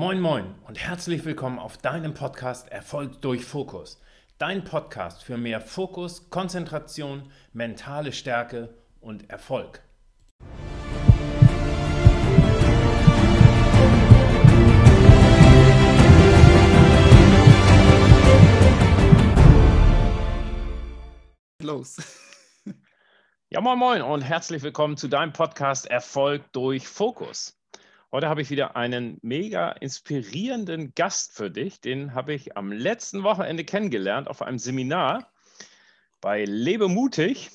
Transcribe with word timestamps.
Moin 0.00 0.20
Moin 0.20 0.54
und 0.64 0.78
herzlich 0.78 1.24
willkommen 1.24 1.58
auf 1.58 1.76
deinem 1.76 2.14
Podcast 2.14 2.68
Erfolg 2.68 3.20
durch 3.20 3.44
Fokus. 3.44 4.00
Dein 4.38 4.62
Podcast 4.62 5.24
für 5.24 5.36
mehr 5.36 5.60
Fokus, 5.60 6.30
Konzentration, 6.30 7.32
mentale 7.52 8.12
Stärke 8.12 8.78
und 9.00 9.28
Erfolg. 9.28 9.82
Los. 21.60 21.96
Ja, 23.50 23.60
moin 23.60 23.78
moin 23.78 24.02
und 24.02 24.20
herzlich 24.20 24.62
willkommen 24.62 24.96
zu 24.96 25.08
deinem 25.08 25.32
Podcast 25.32 25.86
Erfolg 25.86 26.52
durch 26.52 26.86
Fokus. 26.86 27.57
Heute 28.10 28.30
habe 28.30 28.40
ich 28.40 28.48
wieder 28.48 28.74
einen 28.74 29.18
mega 29.20 29.70
inspirierenden 29.70 30.94
Gast 30.94 31.34
für 31.34 31.50
dich. 31.50 31.82
Den 31.82 32.14
habe 32.14 32.32
ich 32.32 32.56
am 32.56 32.72
letzten 32.72 33.22
Wochenende 33.22 33.64
kennengelernt 33.64 34.28
auf 34.28 34.40
einem 34.40 34.58
Seminar 34.58 35.30
bei 36.22 36.46
Lebe 36.46 36.88
mutig. 36.88 37.50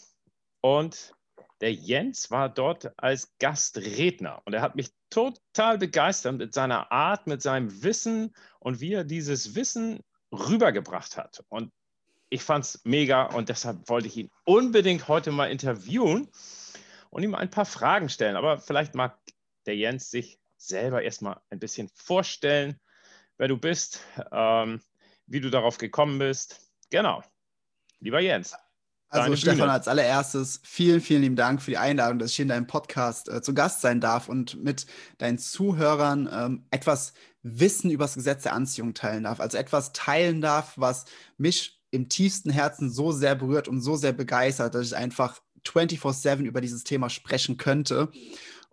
Und 0.61 1.15
der 1.59 1.73
Jens 1.73 2.29
war 2.29 2.49
dort 2.49 2.91
als 2.97 3.35
Gastredner. 3.39 4.43
Und 4.45 4.53
er 4.53 4.61
hat 4.61 4.75
mich 4.75 4.91
total 5.09 5.79
begeistert 5.79 6.35
mit 6.35 6.53
seiner 6.53 6.91
Art, 6.91 7.25
mit 7.25 7.41
seinem 7.41 7.81
Wissen 7.81 8.35
und 8.59 8.79
wie 8.79 8.93
er 8.93 9.05
dieses 9.05 9.55
Wissen 9.55 10.01
rübergebracht 10.31 11.17
hat. 11.17 11.43
Und 11.49 11.71
ich 12.29 12.43
fand 12.43 12.65
es 12.65 12.81
mega 12.83 13.23
und 13.23 13.49
deshalb 13.49 13.89
wollte 13.89 14.07
ich 14.07 14.17
ihn 14.17 14.29
unbedingt 14.45 15.07
heute 15.07 15.31
mal 15.31 15.49
interviewen 15.49 16.29
und 17.09 17.23
ihm 17.23 17.33
ein 17.33 17.49
paar 17.49 17.65
Fragen 17.65 18.09
stellen. 18.09 18.35
Aber 18.35 18.59
vielleicht 18.59 18.93
mag 18.93 19.17
der 19.65 19.75
Jens 19.75 20.11
sich 20.11 20.39
selber 20.67 21.01
erstmal 21.01 21.39
ein 21.49 21.59
bisschen 21.59 21.89
vorstellen, 21.93 22.79
wer 23.37 23.47
du 23.47 23.57
bist, 23.57 24.01
ähm, 24.31 24.81
wie 25.27 25.41
du 25.41 25.49
darauf 25.49 25.77
gekommen 25.77 26.19
bist. 26.19 26.59
Genau. 26.89 27.23
Lieber 27.99 28.19
Jens. 28.19 28.55
Also 29.09 29.35
Stefan, 29.35 29.69
als 29.69 29.87
allererstes 29.87 30.59
vielen, 30.63 30.99
vielen 30.99 31.21
lieben 31.21 31.35
Dank 31.35 31.61
für 31.61 31.69
die 31.69 31.77
Einladung, 31.77 32.17
dass 32.17 32.31
ich 32.31 32.39
in 32.39 32.47
deinem 32.47 32.65
Podcast 32.65 33.29
äh, 33.29 33.43
zu 33.43 33.53
Gast 33.53 33.81
sein 33.81 34.01
darf 34.01 34.27
und 34.27 34.63
mit 34.63 34.87
deinen 35.19 35.37
Zuhörern 35.37 36.27
ähm, 36.31 36.65
etwas 36.71 37.13
Wissen 37.43 37.91
über 37.91 38.05
das 38.05 38.15
Gesetz 38.15 38.43
der 38.43 38.53
Anziehung 38.53 38.95
teilen 38.95 39.23
darf. 39.25 39.39
Also 39.39 39.57
etwas 39.57 39.93
teilen 39.93 40.41
darf, 40.41 40.73
was 40.77 41.05
mich 41.37 41.79
im 41.91 42.09
tiefsten 42.09 42.49
Herzen 42.49 42.89
so 42.89 43.11
sehr 43.11 43.35
berührt 43.35 43.67
und 43.67 43.81
so 43.81 43.95
sehr 43.95 44.13
begeistert, 44.13 44.73
dass 44.73 44.87
ich 44.87 44.95
einfach 44.95 45.39
24-7 45.63 46.41
über 46.43 46.59
dieses 46.59 46.83
Thema 46.83 47.09
sprechen 47.09 47.57
könnte. 47.57 48.11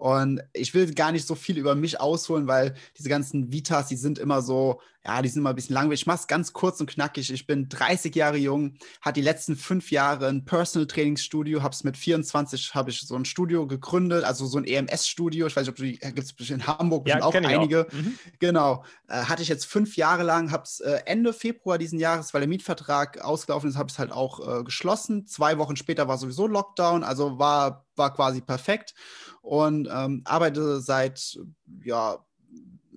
Und 0.01 0.41
ich 0.55 0.73
will 0.73 0.95
gar 0.95 1.13
nicht 1.13 1.27
so 1.27 1.35
viel 1.35 1.59
über 1.59 1.75
mich 1.75 2.01
ausholen, 2.01 2.47
weil 2.47 2.75
diese 2.97 3.11
ganzen 3.11 3.53
Vitas, 3.53 3.89
die 3.89 3.97
sind 3.97 4.19
immer 4.19 4.41
so, 4.41 4.81
ja, 5.05 5.23
die 5.23 5.29
sind 5.29 5.41
immer 5.41 5.51
ein 5.51 5.57
bisschen 5.57 5.75
langweilig. 5.75 6.03
Ich 6.03 6.07
mache 6.07 6.21
es 6.21 6.27
ganz 6.27 6.53
kurz 6.53 6.79
und 6.81 6.91
knackig. 6.91 7.33
Ich 7.33 7.47
bin 7.47 7.71
30 7.71 8.15
Jahre 8.15 8.37
jung, 8.37 8.75
hatte 9.01 9.21
die 9.21 9.25
letzten 9.25 9.57
fünf 9.57 9.91
Jahre 9.91 10.29
ein 10.29 10.45
Personal 10.45 10.87
Trainingsstudio, 10.87 11.63
habe 11.63 11.75
es 11.75 11.85
mit 11.85 11.97
24 11.97 12.75
habe 12.75 12.91
ich 12.91 13.01
so 13.01 13.17
ein 13.17 13.25
Studio 13.25 13.67
gegründet, 13.67 14.25
also 14.25 14.45
so 14.45 14.59
ein 14.59 14.65
EMS-Studio. 14.65 15.47
Ich 15.47 15.57
weiß 15.57 15.67
nicht, 15.67 15.71
ob 15.71 15.77
du 15.77 16.13
gibt 16.13 16.41
es 16.41 16.51
in 16.51 16.67
Hamburg 16.67 17.09
ja, 17.09 17.23
auch 17.23 17.35
einige. 17.35 17.87
Auch. 17.87 17.93
Mhm. 17.93 18.19
Genau, 18.41 18.85
äh, 19.09 19.23
hatte 19.23 19.43
ich 19.43 19.49
jetzt 19.49 19.65
fünf 19.65 19.97
Jahre 19.97 20.23
lang, 20.23 20.51
habe 20.51 20.65
es 20.65 20.81
äh, 20.81 21.01
Ende 21.07 21.33
Februar 21.33 21.79
diesen 21.79 21.99
Jahres, 21.99 22.35
weil 22.35 22.43
der 22.43 22.49
Mietvertrag 22.49 23.23
ausgelaufen 23.23 23.71
ist, 23.71 23.77
habe 23.77 23.89
ich 23.89 23.95
es 23.95 23.99
halt 23.99 24.13
auch 24.13 24.61
äh, 24.61 24.65
geschlossen. 24.65 25.27
Zwei 25.27 25.57
Wochen 25.57 25.77
später 25.77 26.09
war 26.09 26.19
sowieso 26.19 26.47
Lockdown, 26.47 27.05
also 27.05 27.39
war 27.39 27.87
war 27.97 28.15
quasi 28.15 28.41
perfekt 28.41 28.95
und 29.43 29.89
ähm, 29.93 30.23
arbeite 30.25 30.81
seit 30.81 31.39
ja 31.85 32.25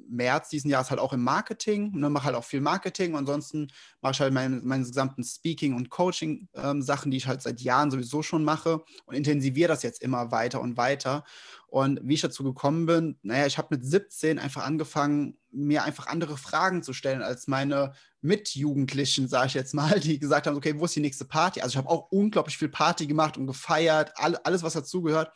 März 0.09 0.49
diesen 0.49 0.69
Jahres 0.69 0.89
halt 0.89 0.99
auch 0.99 1.13
im 1.13 1.23
Marketing, 1.23 1.91
ne, 1.95 2.09
mache 2.09 2.25
halt 2.25 2.35
auch 2.35 2.43
viel 2.43 2.61
Marketing. 2.61 3.15
Ansonsten 3.15 3.71
mache 4.01 4.13
ich 4.13 4.19
halt 4.19 4.33
meine, 4.33 4.61
meine 4.63 4.83
gesamten 4.83 5.23
Speaking- 5.23 5.75
und 5.75 5.89
Coaching-Sachen, 5.89 7.07
ähm, 7.07 7.11
die 7.11 7.17
ich 7.17 7.27
halt 7.27 7.41
seit 7.41 7.61
Jahren 7.61 7.91
sowieso 7.91 8.23
schon 8.23 8.43
mache 8.43 8.83
und 9.05 9.15
intensiviere 9.15 9.67
das 9.67 9.83
jetzt 9.83 10.01
immer 10.01 10.31
weiter 10.31 10.61
und 10.61 10.77
weiter. 10.77 11.23
Und 11.67 11.99
wie 12.03 12.13
ich 12.13 12.21
dazu 12.21 12.43
gekommen 12.43 12.85
bin, 12.85 13.17
naja, 13.23 13.47
ich 13.47 13.57
habe 13.57 13.69
mit 13.71 13.83
17 13.83 14.37
einfach 14.37 14.63
angefangen, 14.63 15.37
mir 15.51 15.83
einfach 15.83 16.07
andere 16.07 16.37
Fragen 16.37 16.83
zu 16.83 16.93
stellen 16.93 17.21
als 17.21 17.47
meine 17.47 17.93
Mitjugendlichen, 18.21 19.27
sage 19.27 19.47
ich 19.47 19.53
jetzt 19.55 19.73
mal, 19.73 19.99
die 19.99 20.19
gesagt 20.19 20.47
haben, 20.47 20.55
okay, 20.55 20.75
wo 20.77 20.85
ist 20.85 20.95
die 20.95 21.01
nächste 21.01 21.25
Party? 21.25 21.61
Also 21.61 21.73
ich 21.73 21.77
habe 21.77 21.89
auch 21.89 22.11
unglaublich 22.11 22.57
viel 22.57 22.69
Party 22.69 23.07
gemacht 23.07 23.37
und 23.37 23.47
gefeiert, 23.47 24.13
all, 24.15 24.35
alles, 24.37 24.63
was 24.63 24.73
dazugehört. 24.73 25.31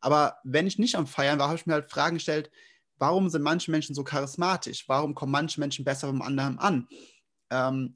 Aber 0.00 0.38
wenn 0.44 0.66
ich 0.66 0.78
nicht 0.78 0.94
am 0.94 1.06
Feiern 1.06 1.38
war, 1.38 1.48
habe 1.48 1.58
ich 1.58 1.66
mir 1.66 1.74
halt 1.74 1.90
Fragen 1.90 2.16
gestellt, 2.16 2.50
warum 3.00 3.28
sind 3.28 3.42
manche 3.42 3.70
Menschen 3.70 3.94
so 3.94 4.04
charismatisch? 4.04 4.88
Warum 4.88 5.14
kommen 5.14 5.32
manche 5.32 5.58
Menschen 5.58 5.84
besser 5.84 6.06
beim 6.06 6.22
anderen 6.22 6.58
an? 6.58 6.88
Ähm, 7.50 7.94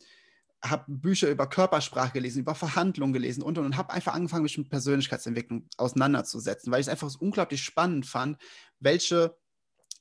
habe 0.64 0.84
Bücher 0.88 1.30
über 1.30 1.46
Körpersprache 1.46 2.12
gelesen, 2.12 2.40
über 2.40 2.54
Verhandlungen 2.54 3.12
gelesen 3.12 3.42
und 3.42 3.58
und, 3.58 3.66
und 3.66 3.76
habe 3.76 3.92
einfach 3.92 4.14
angefangen, 4.14 4.44
mich 4.44 4.56
mit 4.56 4.70
Persönlichkeitsentwicklung 4.70 5.68
auseinanderzusetzen, 5.76 6.72
weil 6.72 6.80
ich 6.80 6.86
es 6.86 6.90
einfach 6.90 7.10
so 7.10 7.18
unglaublich 7.20 7.62
spannend 7.62 8.06
fand, 8.06 8.38
welche 8.80 9.36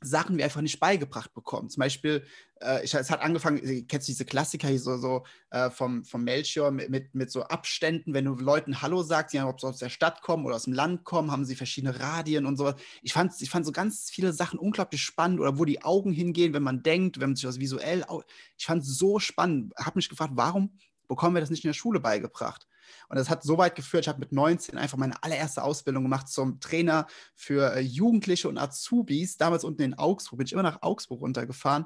Sachen 0.06 0.38
wir 0.38 0.46
einfach 0.46 0.62
nicht 0.62 0.80
beigebracht 0.80 1.34
bekommen. 1.34 1.70
Zum 1.70 1.82
Beispiel, 1.82 2.26
äh, 2.62 2.84
ich, 2.84 2.94
es 2.94 3.10
hat 3.10 3.22
angefangen, 3.22 3.88
kennst 3.88 4.08
du 4.08 4.12
diese 4.12 4.26
Klassiker 4.26 4.68
hier 4.68 4.80
so, 4.80 4.98
so 4.98 5.24
äh, 5.52 5.70
vom, 5.70 6.06
vom 6.06 6.24
Melchior 6.24 6.72
mit, 6.72 6.90
mit, 6.90 7.16
mit, 7.16 7.32
so 7.32 7.44
Abständen, 7.44 8.14
wenn 8.14 8.26
du 8.26 8.36
Leuten 8.36 8.82
Hallo 8.82 9.04
sagst, 9.04 9.34
ja, 9.34 9.48
ob 9.48 9.60
sie 9.60 9.68
aus 9.68 9.80
der 9.80 9.90
Stadt 9.90 10.22
kommen 10.22 10.46
oder 10.46 10.56
aus 10.56 10.64
dem 10.64 10.74
Land 10.74 11.04
kommen, 11.04 11.32
haben 11.32 11.46
sie 11.46 11.56
verschiedene 11.56 12.00
Radien 12.00 12.46
und 12.46 12.58
so. 12.58 12.74
Ich 13.02 13.14
fand, 13.14 13.34
ich 13.40 13.50
fand 13.50 13.66
so 13.66 13.72
ganz 13.72 14.10
viele 14.10 14.34
Sachen 14.34 14.60
unglaublich 14.60 15.02
spannend 15.02 15.40
oder 15.40 15.58
wo 15.58 15.66
die 15.66 15.84
Augen 15.84 16.12
hingehen, 16.12 16.54
wenn 16.54 16.64
man 16.64 16.84
denkt, 16.84 17.20
wenn 17.20 17.30
man 17.30 17.36
sich 17.36 17.46
das 17.46 17.60
visuell, 17.60 18.06
ich 18.58 18.66
fand 18.66 18.84
es 18.84 18.98
so 18.98 19.20
spannend, 19.20 19.74
habe 19.78 19.98
mich 19.98 20.10
gefragt, 20.10 20.34
warum 20.36 20.78
bekommen 21.08 21.36
wir 21.36 21.42
das 21.42 21.50
nicht 21.50 21.64
in 21.64 21.70
der 21.70 21.74
Schule 21.74 22.00
beigebracht? 22.00 22.68
Und 23.10 23.18
das 23.18 23.30
hat 23.30 23.44
so 23.44 23.58
weit 23.58 23.76
geführt, 23.76 24.06
ich 24.06 24.10
habe 24.10 24.20
mit 24.20 24.32
19 24.32 24.78
einfach 24.78 24.98
meine 24.98 25.22
allererste 25.24 25.64
Ausbildung 25.64 26.04
gemacht 26.04 26.28
zum 26.28 26.60
Trainer 26.60 27.08
für 27.36 27.76
äh, 27.76 27.80
Jugendliche 27.80 28.50
und 28.50 28.58
Azubis. 28.58 29.38
Damals 29.38 29.64
unten 29.64 29.82
in 29.82 29.94
Augsburg, 29.94 30.38
bin 30.38 30.48
ich 30.48 30.54
immer 30.54 30.64
nach 30.64 30.82
Augsburg 30.82 31.22
runtergefahren 31.22 31.86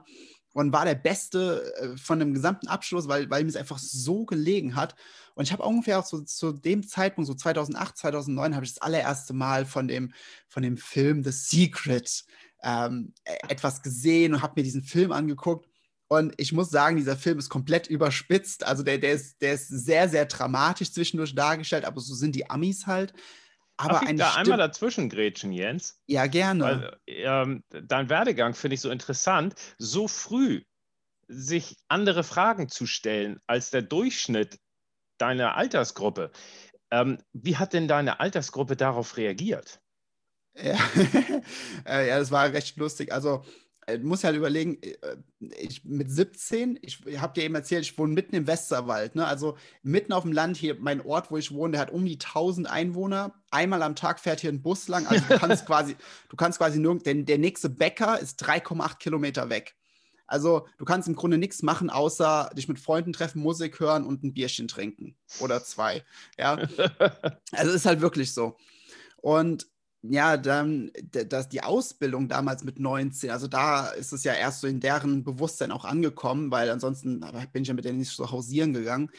und 0.53 0.73
war 0.73 0.85
der 0.85 0.95
Beste 0.95 1.71
äh, 1.75 1.97
von 1.97 2.19
dem 2.19 2.33
gesamten 2.33 2.67
Abschluss, 2.67 3.07
weil, 3.07 3.29
weil 3.29 3.43
mir 3.43 3.49
es 3.49 3.55
einfach 3.55 3.77
so 3.77 4.25
gelegen 4.25 4.75
hat. 4.75 4.95
Und 5.35 5.45
ich 5.45 5.53
habe 5.53 5.63
ungefähr 5.63 5.99
auch 5.99 6.05
so, 6.05 6.21
zu 6.21 6.51
dem 6.51 6.87
Zeitpunkt, 6.87 7.27
so 7.27 7.35
2008, 7.35 7.95
2009, 7.95 8.55
habe 8.55 8.65
ich 8.65 8.73
das 8.73 8.81
allererste 8.81 9.33
Mal 9.33 9.65
von 9.65 9.87
dem, 9.87 10.13
von 10.47 10.63
dem 10.63 10.77
Film 10.77 11.23
The 11.23 11.31
Secret 11.31 12.25
ähm, 12.63 13.13
e, 13.23 13.33
etwas 13.49 13.83
gesehen 13.83 14.33
und 14.33 14.41
habe 14.41 14.53
mir 14.55 14.63
diesen 14.63 14.81
Film 14.83 15.11
angeguckt. 15.11 15.69
Und 16.09 16.33
ich 16.37 16.53
muss 16.53 16.69
sagen, 16.69 16.95
dieser 16.95 17.17
Film 17.17 17.37
ist 17.37 17.49
komplett 17.49 17.87
überspitzt. 17.87 18.65
Also 18.65 18.83
der, 18.83 18.97
der, 18.97 19.13
ist, 19.13 19.41
der 19.41 19.53
ist 19.53 19.67
sehr, 19.67 20.07
sehr 20.07 20.25
dramatisch 20.25 20.91
zwischendurch 20.91 21.35
dargestellt, 21.35 21.85
aber 21.85 21.99
so 21.99 22.15
sind 22.15 22.35
die 22.35 22.49
Amis 22.49 22.87
halt. 22.87 23.13
Aber 23.77 23.93
Darf 23.93 24.09
ich 24.09 24.15
da 24.17 24.31
Stimme... 24.31 24.43
einmal 24.43 24.57
dazwischen 24.57 25.09
grätschen, 25.09 25.51
Jens? 25.51 25.99
Ja, 26.07 26.25
gerne. 26.27 26.63
Weil, 26.63 26.97
ähm, 27.07 27.63
dein 27.69 28.09
Werdegang 28.09 28.53
finde 28.55 28.75
ich 28.75 28.81
so 28.81 28.89
interessant. 28.89 29.53
So 29.77 30.07
früh 30.07 30.63
sich 31.27 31.77
andere 31.87 32.23
Fragen 32.23 32.69
zu 32.69 32.87
stellen 32.87 33.39
als 33.45 33.69
der 33.69 33.81
Durchschnitt 33.81 34.59
deiner 35.17 35.55
Altersgruppe. 35.55 36.31
Ähm, 36.89 37.19
wie 37.33 37.57
hat 37.57 37.73
denn 37.73 37.87
deine 37.87 38.19
Altersgruppe 38.19 38.75
darauf 38.75 39.17
reagiert? 39.17 39.81
Ja, 40.55 40.77
äh, 41.85 42.07
ja 42.07 42.17
das 42.17 42.31
war 42.31 42.51
recht 42.53 42.77
lustig. 42.77 43.11
Also 43.11 43.43
du 43.87 44.05
musst 44.05 44.23
halt 44.23 44.35
überlegen, 44.35 44.81
äh, 44.81 45.17
ich 45.39 45.85
mit 45.85 46.11
17, 46.11 46.77
ich 46.81 47.01
habe 47.17 47.33
dir 47.33 47.45
eben 47.45 47.55
erzählt, 47.55 47.83
ich 47.83 47.97
wohne 47.97 48.13
mitten 48.13 48.35
im 48.35 48.45
Westerwald, 48.45 49.15
ne? 49.15 49.25
also 49.25 49.57
mitten 49.81 50.11
auf 50.11 50.23
dem 50.23 50.33
Land 50.33 50.57
hier, 50.57 50.75
mein 50.79 51.01
Ort, 51.01 51.31
wo 51.31 51.37
ich 51.37 51.53
wohne, 51.53 51.71
der 51.71 51.81
hat 51.81 51.91
um 51.91 52.05
die 52.05 52.19
1000 52.19 52.69
Einwohner. 52.69 53.33
Einmal 53.49 53.81
am 53.81 53.95
Tag 53.95 54.19
fährt 54.19 54.41
hier 54.41 54.51
ein 54.51 54.61
Bus 54.61 54.89
lang, 54.89 55.07
also 55.07 55.23
du 55.27 55.39
kannst 55.39 55.65
quasi, 55.67 55.95
du 56.29 56.35
kannst 56.35 56.57
quasi 56.57 56.79
nur, 56.79 56.99
denn 56.99 57.25
der 57.25 57.37
nächste 57.37 57.69
Bäcker 57.69 58.19
ist 58.19 58.43
3,8 58.43 58.97
Kilometer 58.97 59.49
weg. 59.49 59.75
Also 60.27 60.67
du 60.77 60.83
kannst 60.83 61.07
im 61.07 61.15
Grunde 61.15 61.37
nichts 61.37 61.63
machen, 61.63 61.89
außer 61.89 62.49
dich 62.53 62.67
mit 62.67 62.79
Freunden 62.79 63.13
treffen, 63.13 63.41
Musik 63.41 63.79
hören 63.79 64.05
und 64.05 64.23
ein 64.23 64.33
Bierchen 64.33 64.67
trinken 64.67 65.15
oder 65.39 65.63
zwei. 65.63 66.03
Ja, 66.37 66.57
also 67.53 67.71
ist 67.71 67.85
halt 67.85 68.01
wirklich 68.01 68.33
so. 68.33 68.57
Und 69.21 69.67
ja, 70.01 70.37
dann 70.37 70.91
dass 71.11 71.49
die 71.49 71.63
Ausbildung 71.63 72.27
damals 72.27 72.63
mit 72.63 72.79
19, 72.79 73.29
also 73.31 73.47
da 73.47 73.87
ist 73.87 74.13
es 74.13 74.23
ja 74.23 74.33
erst 74.33 74.61
so 74.61 74.67
in 74.67 74.79
deren 74.79 75.23
Bewusstsein 75.23 75.71
auch 75.71 75.85
angekommen, 75.85 76.51
weil 76.51 76.69
ansonsten 76.69 77.21
bin 77.51 77.61
ich 77.63 77.67
ja 77.67 77.73
mit 77.73 77.85
denen 77.85 77.99
nicht 77.99 78.15
so 78.15 78.31
hausieren 78.31 78.73
gegangen. 78.73 79.09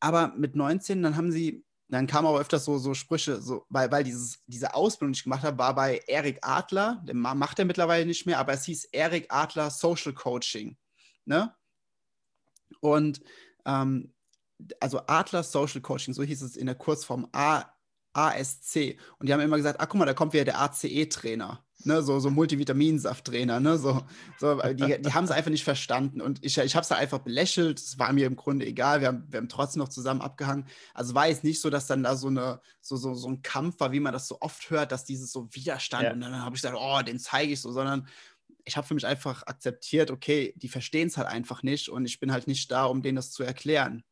Aber 0.00 0.34
mit 0.36 0.54
19, 0.54 1.02
dann 1.02 1.16
haben 1.16 1.32
sie, 1.32 1.64
dann 1.88 2.06
kamen 2.06 2.28
aber 2.28 2.40
öfters 2.40 2.64
so, 2.64 2.78
so 2.78 2.94
Sprüche, 2.94 3.40
so, 3.40 3.64
weil, 3.68 3.90
weil 3.90 4.04
dieses, 4.04 4.40
diese 4.46 4.74
Ausbildung, 4.74 5.12
die 5.12 5.18
ich 5.18 5.24
gemacht 5.24 5.42
habe, 5.42 5.58
war 5.58 5.74
bei 5.74 6.00
Erik 6.06 6.38
Adler, 6.42 7.02
den 7.06 7.18
macht 7.18 7.58
er 7.58 7.64
mittlerweile 7.64 8.06
nicht 8.06 8.26
mehr, 8.26 8.38
aber 8.38 8.52
es 8.52 8.64
hieß 8.64 8.84
Erik 8.92 9.26
Adler 9.30 9.70
Social 9.70 10.12
Coaching. 10.12 10.76
Ne? 11.24 11.52
Und 12.80 13.20
ähm, 13.64 14.12
also 14.80 15.00
Adler 15.06 15.42
Social 15.42 15.80
Coaching, 15.80 16.14
so 16.14 16.22
hieß 16.22 16.42
es 16.42 16.56
in 16.56 16.66
der 16.66 16.74
Kurzform 16.74 17.28
A 17.32 17.64
ASC. 18.18 18.96
Und 19.18 19.28
die 19.28 19.32
haben 19.32 19.40
immer 19.40 19.56
gesagt, 19.56 19.80
ach 19.80 19.88
guck 19.88 19.98
mal, 19.98 20.06
da 20.06 20.14
kommt 20.14 20.32
wieder 20.32 20.44
der 20.44 20.60
ACE-Trainer. 20.60 21.62
ne, 21.84 22.02
so, 22.02 22.18
so 22.18 22.30
Multivitaminsafttrainer, 22.30 23.60
ne, 23.60 23.78
so, 23.78 24.02
so 24.38 24.60
die, 24.72 25.00
die 25.00 25.12
haben 25.12 25.24
es 25.24 25.30
einfach 25.30 25.50
nicht 25.50 25.64
verstanden 25.64 26.20
und 26.20 26.44
ich, 26.44 26.58
ich 26.58 26.74
habe 26.74 26.84
es 26.84 26.92
einfach 26.92 27.20
belächelt, 27.20 27.78
es 27.78 27.98
war 27.98 28.12
mir 28.12 28.26
im 28.26 28.36
Grunde 28.36 28.66
egal, 28.66 29.00
wir 29.00 29.08
haben, 29.08 29.26
wir 29.28 29.38
haben 29.38 29.48
trotzdem 29.48 29.80
noch 29.80 29.88
zusammen 29.88 30.20
abgehangen, 30.20 30.66
also 30.94 31.14
war 31.14 31.28
jetzt 31.28 31.44
nicht 31.44 31.60
so, 31.60 31.70
dass 31.70 31.86
dann 31.86 32.02
da 32.02 32.16
so, 32.16 32.28
eine, 32.28 32.60
so, 32.80 32.96
so, 32.96 33.14
so 33.14 33.28
ein 33.28 33.42
Kampf 33.42 33.78
war, 33.80 33.92
wie 33.92 34.00
man 34.00 34.12
das 34.12 34.28
so 34.28 34.38
oft 34.40 34.70
hört, 34.70 34.92
dass 34.92 35.04
dieses 35.04 35.32
so 35.32 35.48
Widerstand 35.52 36.04
ja. 36.04 36.12
und 36.12 36.20
dann 36.20 36.44
habe 36.44 36.56
ich 36.56 36.62
gesagt, 36.62 36.78
oh, 36.78 37.00
den 37.02 37.18
zeige 37.18 37.52
ich 37.52 37.60
so, 37.60 37.72
sondern 37.72 38.08
ich 38.64 38.76
habe 38.76 38.86
für 38.86 38.94
mich 38.94 39.06
einfach 39.06 39.44
akzeptiert, 39.46 40.10
okay, 40.10 40.52
die 40.56 40.68
verstehen 40.68 41.08
es 41.08 41.16
halt 41.16 41.28
einfach 41.28 41.62
nicht 41.62 41.88
und 41.88 42.04
ich 42.04 42.20
bin 42.20 42.32
halt 42.32 42.46
nicht 42.46 42.70
da, 42.70 42.84
um 42.84 43.02
denen 43.02 43.16
das 43.16 43.30
zu 43.30 43.42
erklären. 43.42 44.04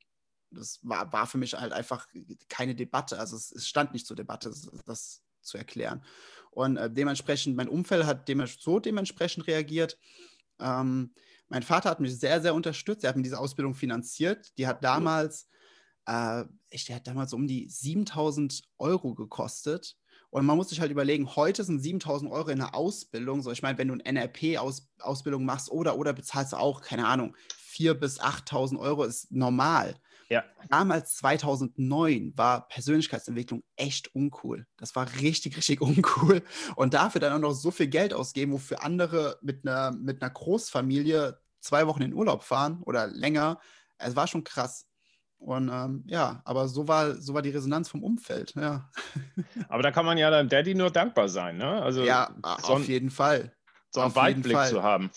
Das 0.51 0.81
war, 0.83 1.13
war 1.13 1.27
für 1.27 1.39
mich 1.39 1.55
halt 1.55 1.73
einfach 1.73 2.07
keine 2.49 2.75
Debatte. 2.75 3.19
Also 3.19 3.37
es, 3.37 3.53
es 3.53 3.67
stand 3.67 3.93
nicht 3.93 4.07
zur 4.07 4.17
Debatte, 4.17 4.49
das, 4.49 4.71
das 4.85 5.23
zu 5.43 5.59
erklären. 5.59 6.03
Und 6.51 6.77
äh, 6.77 6.91
dementsprechend, 6.91 7.57
mein 7.57 7.69
Umfeld 7.69 8.07
hat 8.07 8.29
dem, 8.29 8.45
so 8.47 8.79
dementsprechend 8.81 9.47
reagiert. 9.47 9.99
Ähm, 10.59 11.13
mein 11.49 11.63
Vater 11.63 11.91
hat 11.91 12.01
mich 12.01 12.19
sehr, 12.19 12.41
sehr 12.41 12.55
unterstützt. 12.55 13.05
Er 13.05 13.11
hat 13.11 13.17
mir 13.17 13.23
diese 13.23 13.39
Ausbildung 13.39 13.75
finanziert. 13.75 14.57
Die 14.59 14.67
hat 14.67 14.83
damals, 14.83 15.49
äh, 16.07 16.45
ich, 16.71 16.87
die 16.87 16.95
hat 16.95 17.07
damals 17.07 17.33
um 17.33 17.47
die 17.47 17.69
7000 17.69 18.63
Euro 18.79 19.15
gekostet. 19.15 19.97
Und 20.31 20.45
man 20.45 20.57
muss 20.57 20.71
sich 20.71 20.81
halt 20.81 20.91
überlegen, 20.91 21.37
heute 21.37 21.63
sind 21.63 21.81
7000 21.81 22.31
Euro 22.31 22.49
in 22.49 22.59
der 22.59 22.75
Ausbildung. 22.75 23.43
So, 23.43 23.53
ich 23.53 23.63
meine, 23.63 23.79
wenn 23.79 23.89
du 23.89 23.95
eine 23.95 24.05
NRP-Ausbildung 24.05 25.43
-Aus 25.43 25.47
machst 25.47 25.71
oder, 25.71 25.97
oder 25.97 26.13
bezahlst 26.13 26.53
du 26.53 26.57
auch, 26.57 26.83
keine 26.83 27.07
Ahnung, 27.07 27.37
4.000 27.71 27.95
bis 27.95 28.21
8.000 28.21 28.79
Euro 28.79 29.05
ist 29.05 29.31
normal. 29.31 29.95
Ja. 30.29 30.45
Damals 30.69 31.15
2009 31.17 32.33
war 32.37 32.69
Persönlichkeitsentwicklung 32.69 33.63
echt 33.77 34.15
uncool. 34.15 34.67
Das 34.77 34.97
war 34.97 35.07
richtig, 35.21 35.57
richtig 35.57 35.81
uncool. 35.83 36.43
Und 36.75 36.95
dafür 36.95 37.21
dann 37.21 37.33
auch 37.33 37.51
noch 37.51 37.55
so 37.55 37.71
viel 37.71 37.89
Geld 37.89 38.13
ausgeben, 38.13 38.53
wofür 38.53 38.83
andere 38.83 39.39
mit 39.43 39.67
einer, 39.67 39.93
mit 39.93 40.23
einer 40.23 40.31
Großfamilie 40.31 41.39
zwei 41.61 41.87
Wochen 41.87 42.03
in 42.03 42.15
Urlaub 42.15 42.43
fahren 42.43 42.83
oder 42.83 43.07
länger. 43.07 43.61
Es 43.99 44.17
war 44.17 44.27
schon 44.27 44.45
krass. 44.45 44.87
Und 45.39 45.69
ähm, 45.69 46.03
ja, 46.07 46.41
aber 46.45 46.67
so 46.67 46.89
war, 46.89 47.15
so 47.15 47.35
war 47.35 47.43
die 47.43 47.51
Resonanz 47.51 47.89
vom 47.89 48.03
Umfeld, 48.03 48.55
ja. 48.55 48.91
Aber 49.69 49.83
da 49.83 49.91
kann 49.91 50.07
man 50.07 50.17
ja 50.17 50.31
deinem 50.31 50.49
Daddy 50.49 50.75
nur 50.75 50.91
dankbar 50.91 51.29
sein, 51.29 51.59
ne? 51.59 51.83
Also 51.83 52.05
ja, 52.05 52.35
so 52.63 52.75
auf 52.75 52.89
jeden 52.89 53.11
Fall. 53.11 53.55
So 53.91 54.01
einen 54.01 54.15
Weitblick 54.15 54.59
zu 54.65 54.83
haben. 54.83 55.11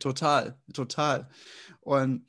Total, 0.00 0.58
total. 0.72 1.28
Und 1.80 2.26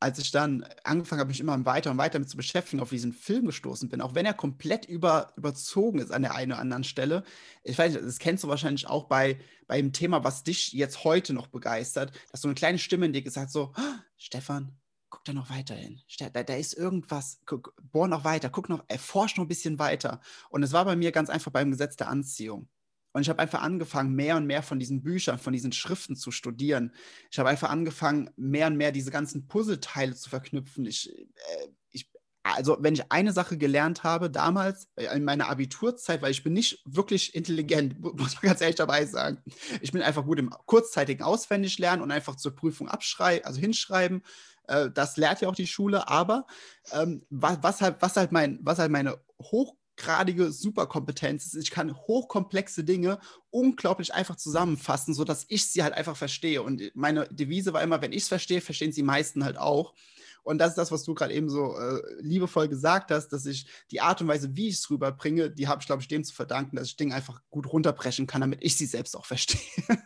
als 0.00 0.18
ich 0.18 0.30
dann 0.30 0.64
angefangen 0.82 1.20
habe, 1.20 1.28
mich 1.28 1.40
immer 1.40 1.64
weiter 1.66 1.90
und 1.90 1.98
weiter 1.98 2.14
damit 2.14 2.30
zu 2.30 2.38
beschäftigen, 2.38 2.80
auf 2.80 2.88
diesen 2.88 3.12
Film 3.12 3.44
gestoßen 3.44 3.90
bin, 3.90 4.00
auch 4.00 4.14
wenn 4.14 4.24
er 4.24 4.32
komplett 4.32 4.86
über, 4.86 5.32
überzogen 5.36 5.98
ist 5.98 6.10
an 6.10 6.22
der 6.22 6.34
einen 6.34 6.52
oder 6.52 6.60
anderen 6.60 6.84
Stelle. 6.84 7.22
Ich 7.62 7.78
weiß 7.78 7.92
nicht, 7.92 8.04
das 8.04 8.18
kennst 8.18 8.42
du 8.42 8.48
wahrscheinlich 8.48 8.88
auch 8.88 9.04
bei, 9.04 9.38
bei 9.66 9.76
dem 9.76 9.92
Thema, 9.92 10.24
was 10.24 10.42
dich 10.42 10.72
jetzt 10.72 11.04
heute 11.04 11.34
noch 11.34 11.48
begeistert, 11.48 12.12
dass 12.32 12.40
so 12.40 12.48
eine 12.48 12.54
kleine 12.54 12.78
Stimme 12.78 13.06
in 13.06 13.12
dir 13.12 13.22
gesagt 13.22 13.50
so, 13.50 13.74
oh, 13.76 13.98
Stefan, 14.16 14.74
guck 15.10 15.24
da 15.24 15.34
noch 15.34 15.50
weiter 15.50 15.74
hin. 15.74 16.00
Da, 16.18 16.30
da 16.30 16.54
ist 16.54 16.72
irgendwas, 16.72 17.40
guck, 17.44 17.74
bohr 17.92 18.08
noch 18.08 18.24
weiter, 18.24 18.48
guck 18.48 18.70
noch, 18.70 18.82
erforsch 18.88 19.36
noch 19.36 19.44
ein 19.44 19.48
bisschen 19.48 19.78
weiter. 19.78 20.22
Und 20.48 20.62
es 20.62 20.72
war 20.72 20.86
bei 20.86 20.96
mir 20.96 21.12
ganz 21.12 21.28
einfach 21.28 21.52
beim 21.52 21.70
Gesetz 21.70 21.96
der 21.96 22.08
Anziehung. 22.08 22.68
Und 23.12 23.22
ich 23.22 23.28
habe 23.28 23.40
einfach 23.40 23.62
angefangen, 23.62 24.14
mehr 24.14 24.36
und 24.36 24.46
mehr 24.46 24.62
von 24.62 24.78
diesen 24.78 25.02
Büchern, 25.02 25.38
von 25.38 25.52
diesen 25.52 25.72
Schriften 25.72 26.14
zu 26.16 26.30
studieren. 26.30 26.92
Ich 27.30 27.38
habe 27.38 27.48
einfach 27.48 27.70
angefangen, 27.70 28.30
mehr 28.36 28.68
und 28.68 28.76
mehr 28.76 28.92
diese 28.92 29.10
ganzen 29.10 29.48
Puzzleteile 29.48 30.14
zu 30.14 30.30
verknüpfen. 30.30 30.86
Ich, 30.86 31.10
äh, 31.10 31.68
ich, 31.90 32.08
also, 32.44 32.76
wenn 32.80 32.94
ich 32.94 33.10
eine 33.10 33.32
Sache 33.32 33.58
gelernt 33.58 34.04
habe 34.04 34.30
damals 34.30 34.88
äh, 34.94 35.14
in 35.16 35.24
meiner 35.24 35.48
Abiturzeit, 35.48 36.22
weil 36.22 36.30
ich 36.30 36.44
bin 36.44 36.52
nicht 36.52 36.82
wirklich 36.84 37.34
intelligent, 37.34 37.98
muss 38.16 38.34
man 38.34 38.42
ganz 38.42 38.60
ehrlich 38.60 38.76
dabei 38.76 39.04
sagen. 39.06 39.42
Ich 39.80 39.90
bin 39.90 40.02
einfach 40.02 40.24
gut 40.24 40.38
im 40.38 40.50
kurzzeitigen 40.66 41.24
Auswendiglernen 41.24 42.02
und 42.02 42.12
einfach 42.12 42.36
zur 42.36 42.54
Prüfung 42.54 42.88
abschreiben, 42.88 43.44
also 43.44 43.60
hinschreiben. 43.60 44.22
Äh, 44.68 44.90
das 44.92 45.16
lehrt 45.16 45.40
ja 45.40 45.48
auch 45.48 45.56
die 45.56 45.66
Schule, 45.66 46.08
aber 46.08 46.46
ähm, 46.92 47.26
was, 47.28 47.58
was, 47.62 47.80
halt, 47.80 47.96
was, 48.00 48.16
halt 48.16 48.30
mein, 48.30 48.60
was 48.62 48.78
halt 48.78 48.92
meine 48.92 49.18
hoch 49.42 49.74
hochgradige 50.00 50.52
Superkompetenz 50.52 51.46
ist. 51.46 51.62
Ich 51.62 51.70
kann 51.70 51.96
hochkomplexe 51.96 52.84
Dinge 52.84 53.18
unglaublich 53.50 54.14
einfach 54.14 54.36
zusammenfassen, 54.36 55.14
sodass 55.14 55.46
ich 55.48 55.66
sie 55.66 55.82
halt 55.82 55.94
einfach 55.94 56.16
verstehe. 56.16 56.62
Und 56.62 56.82
meine 56.94 57.26
Devise 57.30 57.72
war 57.72 57.82
immer, 57.82 58.00
wenn 58.02 58.12
ich 58.12 58.22
es 58.22 58.28
verstehe, 58.28 58.60
verstehen 58.60 58.92
sie 58.92 59.02
meisten 59.02 59.44
halt 59.44 59.58
auch. 59.58 59.94
Und 60.42 60.58
das 60.58 60.70
ist 60.70 60.78
das, 60.78 60.90
was 60.90 61.04
du 61.04 61.14
gerade 61.14 61.34
eben 61.34 61.50
so 61.50 61.76
äh, 61.76 62.00
liebevoll 62.20 62.68
gesagt 62.68 63.10
hast, 63.10 63.28
dass 63.28 63.44
ich 63.44 63.66
die 63.90 64.00
Art 64.00 64.22
und 64.22 64.28
Weise, 64.28 64.56
wie 64.56 64.68
ich 64.68 64.76
es 64.76 64.90
rüberbringe, 64.90 65.50
die 65.50 65.68
habe 65.68 65.82
ich, 65.82 65.86
glaube 65.86 66.00
ich, 66.00 66.08
dem 66.08 66.24
zu 66.24 66.34
verdanken, 66.34 66.76
dass 66.76 66.88
ich 66.88 66.96
Dinge 66.96 67.14
einfach 67.14 67.42
gut 67.50 67.70
runterbrechen 67.70 68.26
kann, 68.26 68.40
damit 68.40 68.60
ich 68.62 68.76
sie 68.76 68.86
selbst 68.86 69.16
auch 69.16 69.26
verstehe. 69.26 69.60
ja, 69.88 69.98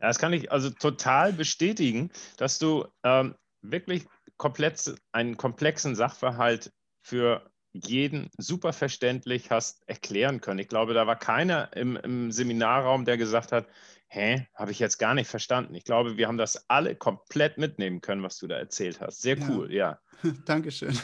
das 0.00 0.18
kann 0.18 0.32
ich 0.32 0.50
also 0.50 0.70
total 0.70 1.34
bestätigen, 1.34 2.10
dass 2.38 2.58
du 2.58 2.86
ähm, 3.04 3.34
wirklich 3.60 4.06
komplett, 4.38 4.94
einen 5.12 5.36
komplexen 5.36 5.94
Sachverhalt 5.94 6.72
für 7.02 7.50
jeden 7.72 8.30
super 8.36 8.72
verständlich 8.72 9.50
hast 9.50 9.88
erklären 9.88 10.40
können. 10.40 10.58
Ich 10.58 10.68
glaube, 10.68 10.94
da 10.94 11.06
war 11.06 11.16
keiner 11.16 11.74
im, 11.76 11.96
im 11.96 12.32
Seminarraum, 12.32 13.04
der 13.04 13.16
gesagt 13.16 13.52
hat, 13.52 13.66
hä, 14.08 14.46
habe 14.54 14.70
ich 14.70 14.78
jetzt 14.78 14.98
gar 14.98 15.14
nicht 15.14 15.28
verstanden. 15.28 15.74
Ich 15.74 15.84
glaube, 15.84 16.16
wir 16.16 16.28
haben 16.28 16.38
das 16.38 16.68
alle 16.68 16.94
komplett 16.94 17.58
mitnehmen 17.58 18.00
können, 18.00 18.22
was 18.22 18.38
du 18.38 18.46
da 18.46 18.56
erzählt 18.56 19.00
hast. 19.00 19.22
Sehr 19.22 19.36
cool, 19.48 19.72
ja. 19.72 19.98
ja. 20.22 20.30
Dankeschön. 20.46 20.98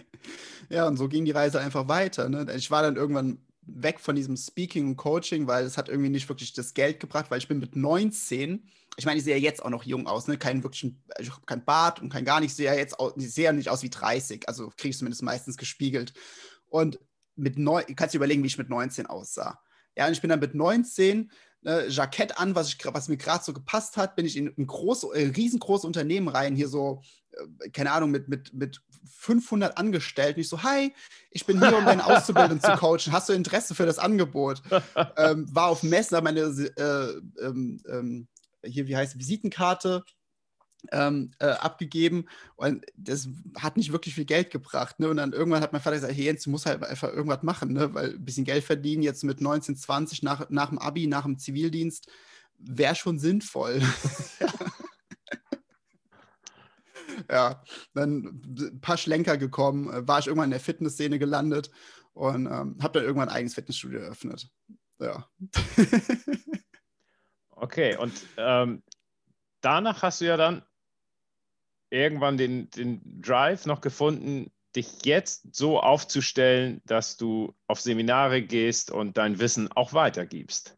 ja, 0.68 0.86
und 0.86 0.96
so 0.96 1.08
ging 1.08 1.24
die 1.24 1.30
Reise 1.30 1.60
einfach 1.60 1.88
weiter. 1.88 2.28
Ne? 2.28 2.46
Ich 2.56 2.70
war 2.70 2.82
dann 2.82 2.96
irgendwann 2.96 3.38
weg 3.70 4.00
von 4.00 4.16
diesem 4.16 4.36
Speaking 4.36 4.88
und 4.88 4.96
Coaching, 4.96 5.46
weil 5.46 5.64
es 5.64 5.76
hat 5.76 5.88
irgendwie 5.88 6.10
nicht 6.10 6.28
wirklich 6.28 6.52
das 6.52 6.74
Geld 6.74 7.00
gebracht, 7.00 7.30
weil 7.30 7.38
ich 7.38 7.48
bin 7.48 7.58
mit 7.58 7.76
19, 7.76 8.68
ich 8.96 9.06
meine, 9.06 9.18
ich 9.18 9.24
sehe 9.24 9.36
ja 9.36 9.42
jetzt 9.42 9.64
auch 9.64 9.70
noch 9.70 9.84
jung 9.84 10.06
aus, 10.06 10.26
ne? 10.26 10.38
Kein 10.38 10.62
wirklichen, 10.62 11.02
ich 11.18 11.30
habe 11.30 11.46
kein 11.46 11.64
Bart 11.64 12.00
und 12.00 12.08
kein 12.08 12.24
gar 12.24 12.40
nichts, 12.40 12.54
ich 12.54 12.56
sehe 12.56 12.66
ja 12.66 12.74
jetzt 12.74 12.98
auch, 12.98 13.16
ich 13.16 13.32
sehe 13.32 13.44
ja 13.44 13.52
nicht 13.52 13.68
aus 13.68 13.82
wie 13.82 13.90
30, 13.90 14.48
also 14.48 14.72
kriege 14.76 14.90
ich 14.90 14.98
zumindest 14.98 15.22
meistens 15.22 15.56
gespiegelt. 15.56 16.12
Und 16.68 16.98
mit 17.36 17.58
neun, 17.58 17.84
kannst 17.94 18.14
du 18.14 18.18
überlegen, 18.18 18.42
wie 18.42 18.48
ich 18.48 18.58
mit 18.58 18.68
19 18.68 19.06
aussah. 19.06 19.60
Ja, 19.96 20.06
und 20.06 20.12
ich 20.12 20.20
bin 20.20 20.30
dann 20.30 20.40
mit 20.40 20.54
19 20.54 21.30
ne, 21.62 21.86
Jackett 21.88 22.38
an, 22.38 22.54
was, 22.54 22.68
ich, 22.68 22.78
was 22.84 23.08
mir 23.08 23.16
gerade 23.16 23.44
so 23.44 23.52
gepasst 23.52 23.96
hat, 23.96 24.16
bin 24.16 24.26
ich 24.26 24.36
in 24.36 24.52
ein 24.56 24.66
groß, 24.66 25.04
äh, 25.14 25.32
riesengroßes 25.36 25.84
Unternehmen 25.84 26.28
rein, 26.28 26.56
hier 26.56 26.68
so, 26.68 27.02
äh, 27.32 27.70
keine 27.70 27.92
Ahnung, 27.92 28.10
mit, 28.10 28.28
mit, 28.28 28.52
mit 28.54 28.80
500 29.04 29.78
Angestellten. 29.78 30.40
Ich 30.40 30.48
so, 30.48 30.62
hi, 30.62 30.94
ich 31.30 31.46
bin 31.46 31.58
hier, 31.60 31.76
um 31.76 31.84
deine 31.84 32.04
Auszubildenden 32.04 32.60
zu 32.60 32.70
coachen. 32.78 33.12
Hast 33.12 33.28
du 33.28 33.32
Interesse 33.32 33.74
für 33.74 33.86
das 33.86 33.98
Angebot? 33.98 34.62
ähm, 35.16 35.46
war 35.54 35.68
auf 35.68 35.82
Messen, 35.82 36.16
habe 36.16 36.24
meine, 36.24 36.40
äh, 36.40 37.44
ähm, 37.44 37.80
ähm, 37.88 38.28
hier, 38.64 38.86
wie 38.86 38.96
heißt 38.96 39.18
Visitenkarte 39.18 40.04
ähm, 40.92 41.32
äh, 41.38 41.46
abgegeben 41.46 42.26
und 42.56 42.84
das 42.96 43.28
hat 43.56 43.76
nicht 43.76 43.92
wirklich 43.92 44.14
viel 44.14 44.24
Geld 44.24 44.50
gebracht. 44.50 45.00
Ne? 45.00 45.08
Und 45.08 45.16
dann 45.16 45.32
irgendwann 45.32 45.62
hat 45.62 45.72
mein 45.72 45.82
Vater 45.82 45.96
gesagt, 45.96 46.14
hey 46.14 46.24
Jens, 46.24 46.44
du 46.44 46.50
musst 46.50 46.66
halt 46.66 46.82
einfach 46.84 47.12
irgendwas 47.12 47.42
machen, 47.42 47.72
ne? 47.72 47.92
weil 47.94 48.14
ein 48.14 48.24
bisschen 48.24 48.44
Geld 48.44 48.64
verdienen 48.64 49.02
jetzt 49.02 49.24
mit 49.24 49.40
19, 49.40 49.76
20 49.76 50.22
nach, 50.22 50.48
nach 50.50 50.68
dem 50.68 50.78
Abi, 50.78 51.06
nach 51.06 51.24
dem 51.24 51.38
Zivildienst, 51.38 52.08
wäre 52.58 52.94
schon 52.94 53.18
sinnvoll. 53.18 53.80
ja, 54.40 54.46
dann 57.26 57.62
ein 57.94 58.80
paar 58.80 58.96
Schlenker 58.96 59.36
gekommen, 59.36 59.92
äh, 59.92 60.06
war 60.06 60.18
ich 60.18 60.26
irgendwann 60.26 60.48
in 60.48 60.52
der 60.52 60.60
Fitnessszene 60.60 61.18
gelandet 61.18 61.70
und 62.12 62.46
ähm, 62.46 62.78
habe 62.82 62.94
dann 62.94 63.04
irgendwann 63.04 63.28
ein 63.28 63.34
eigenes 63.34 63.54
Fitnessstudio 63.54 64.00
eröffnet. 64.00 64.50
Ja. 65.00 65.28
okay, 67.50 67.96
und 67.96 68.12
ähm, 68.36 68.82
danach 69.60 70.02
hast 70.02 70.20
du 70.20 70.26
ja 70.26 70.36
dann 70.36 70.62
irgendwann 71.90 72.36
den, 72.36 72.70
den 72.70 73.00
Drive 73.20 73.66
noch 73.66 73.80
gefunden, 73.80 74.50
dich 74.76 75.04
jetzt 75.04 75.54
so 75.54 75.80
aufzustellen, 75.80 76.82
dass 76.84 77.16
du 77.16 77.54
auf 77.66 77.80
Seminare 77.80 78.42
gehst 78.42 78.90
und 78.90 79.16
dein 79.16 79.38
Wissen 79.38 79.70
auch 79.72 79.92
weitergibst. 79.92 80.76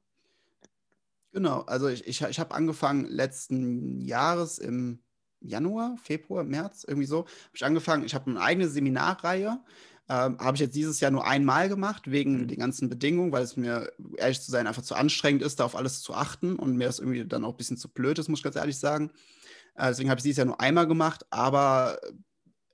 Genau, 1.32 1.62
also 1.62 1.88
ich, 1.88 2.06
ich, 2.06 2.22
ich 2.22 2.40
habe 2.40 2.54
angefangen 2.54 3.06
letzten 3.06 4.00
Jahres 4.00 4.58
im 4.58 5.02
Januar, 5.40 5.96
Februar, 6.02 6.44
März, 6.44 6.84
irgendwie 6.86 7.06
so, 7.06 7.20
habe 7.20 7.54
ich 7.54 7.64
angefangen, 7.64 8.04
ich 8.04 8.14
habe 8.14 8.30
eine 8.30 8.40
eigene 8.40 8.68
Seminarreihe, 8.68 9.60
ähm, 10.08 10.38
habe 10.38 10.56
ich 10.56 10.60
jetzt 10.60 10.74
dieses 10.74 11.00
Jahr 11.00 11.10
nur 11.10 11.26
einmal 11.26 11.68
gemacht, 11.68 12.10
wegen 12.10 12.42
mhm. 12.42 12.48
den 12.48 12.58
ganzen 12.58 12.88
Bedingungen, 12.88 13.32
weil 13.32 13.42
es 13.42 13.56
mir, 13.56 13.92
ehrlich 14.16 14.40
zu 14.40 14.50
sein, 14.50 14.66
einfach 14.66 14.82
zu 14.82 14.94
anstrengend 14.94 15.42
ist, 15.42 15.60
da 15.60 15.64
auf 15.64 15.76
alles 15.76 16.02
zu 16.02 16.14
achten 16.14 16.56
und 16.56 16.76
mir 16.76 16.86
das 16.86 16.98
irgendwie 16.98 17.24
dann 17.24 17.44
auch 17.44 17.52
ein 17.52 17.56
bisschen 17.56 17.76
zu 17.76 17.88
blöd 17.88 18.18
ist, 18.18 18.28
muss 18.28 18.40
ich 18.40 18.44
ganz 18.44 18.56
ehrlich 18.56 18.78
sagen. 18.78 19.10
Äh, 19.76 19.88
deswegen 19.88 20.10
habe 20.10 20.18
ich 20.18 20.24
dieses 20.24 20.38
Jahr 20.38 20.46
nur 20.46 20.60
einmal 20.60 20.86
gemacht, 20.86 21.24
aber 21.30 22.00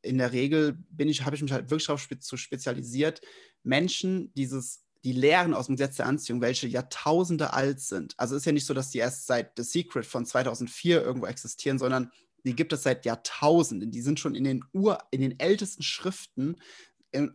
in 0.02 0.18
der 0.18 0.32
Regel 0.32 0.78
bin 0.90 1.08
ich, 1.08 1.24
habe 1.24 1.36
ich 1.36 1.42
mich 1.42 1.52
halt 1.52 1.70
wirklich 1.70 1.86
darauf 1.86 2.00
spe 2.00 2.16
spezialisiert, 2.20 3.20
Menschen 3.62 4.32
dieses 4.34 4.86
die 5.06 5.12
Lehren 5.12 5.54
aus 5.54 5.66
dem 5.66 5.76
Gesetz 5.76 5.96
der 5.96 6.06
Anziehung, 6.06 6.40
welche 6.40 6.66
Jahrtausende 6.66 7.52
alt 7.52 7.78
sind. 7.78 8.14
Also 8.18 8.34
ist 8.34 8.44
ja 8.44 8.50
nicht 8.50 8.66
so, 8.66 8.74
dass 8.74 8.90
die 8.90 8.98
erst 8.98 9.26
seit 9.28 9.52
The 9.56 9.62
Secret 9.62 10.04
von 10.04 10.26
2004 10.26 11.00
irgendwo 11.00 11.26
existieren, 11.26 11.78
sondern 11.78 12.10
die 12.46 12.56
gibt 12.56 12.72
es 12.72 12.82
seit 12.82 13.04
Jahrtausenden. 13.04 13.90
Die 13.90 14.02
sind 14.02 14.20
schon 14.20 14.34
in 14.34 14.44
den 14.44 14.64
Ur, 14.72 14.98
in 15.10 15.20
den 15.20 15.38
ältesten 15.38 15.82
Schriften 15.82 16.56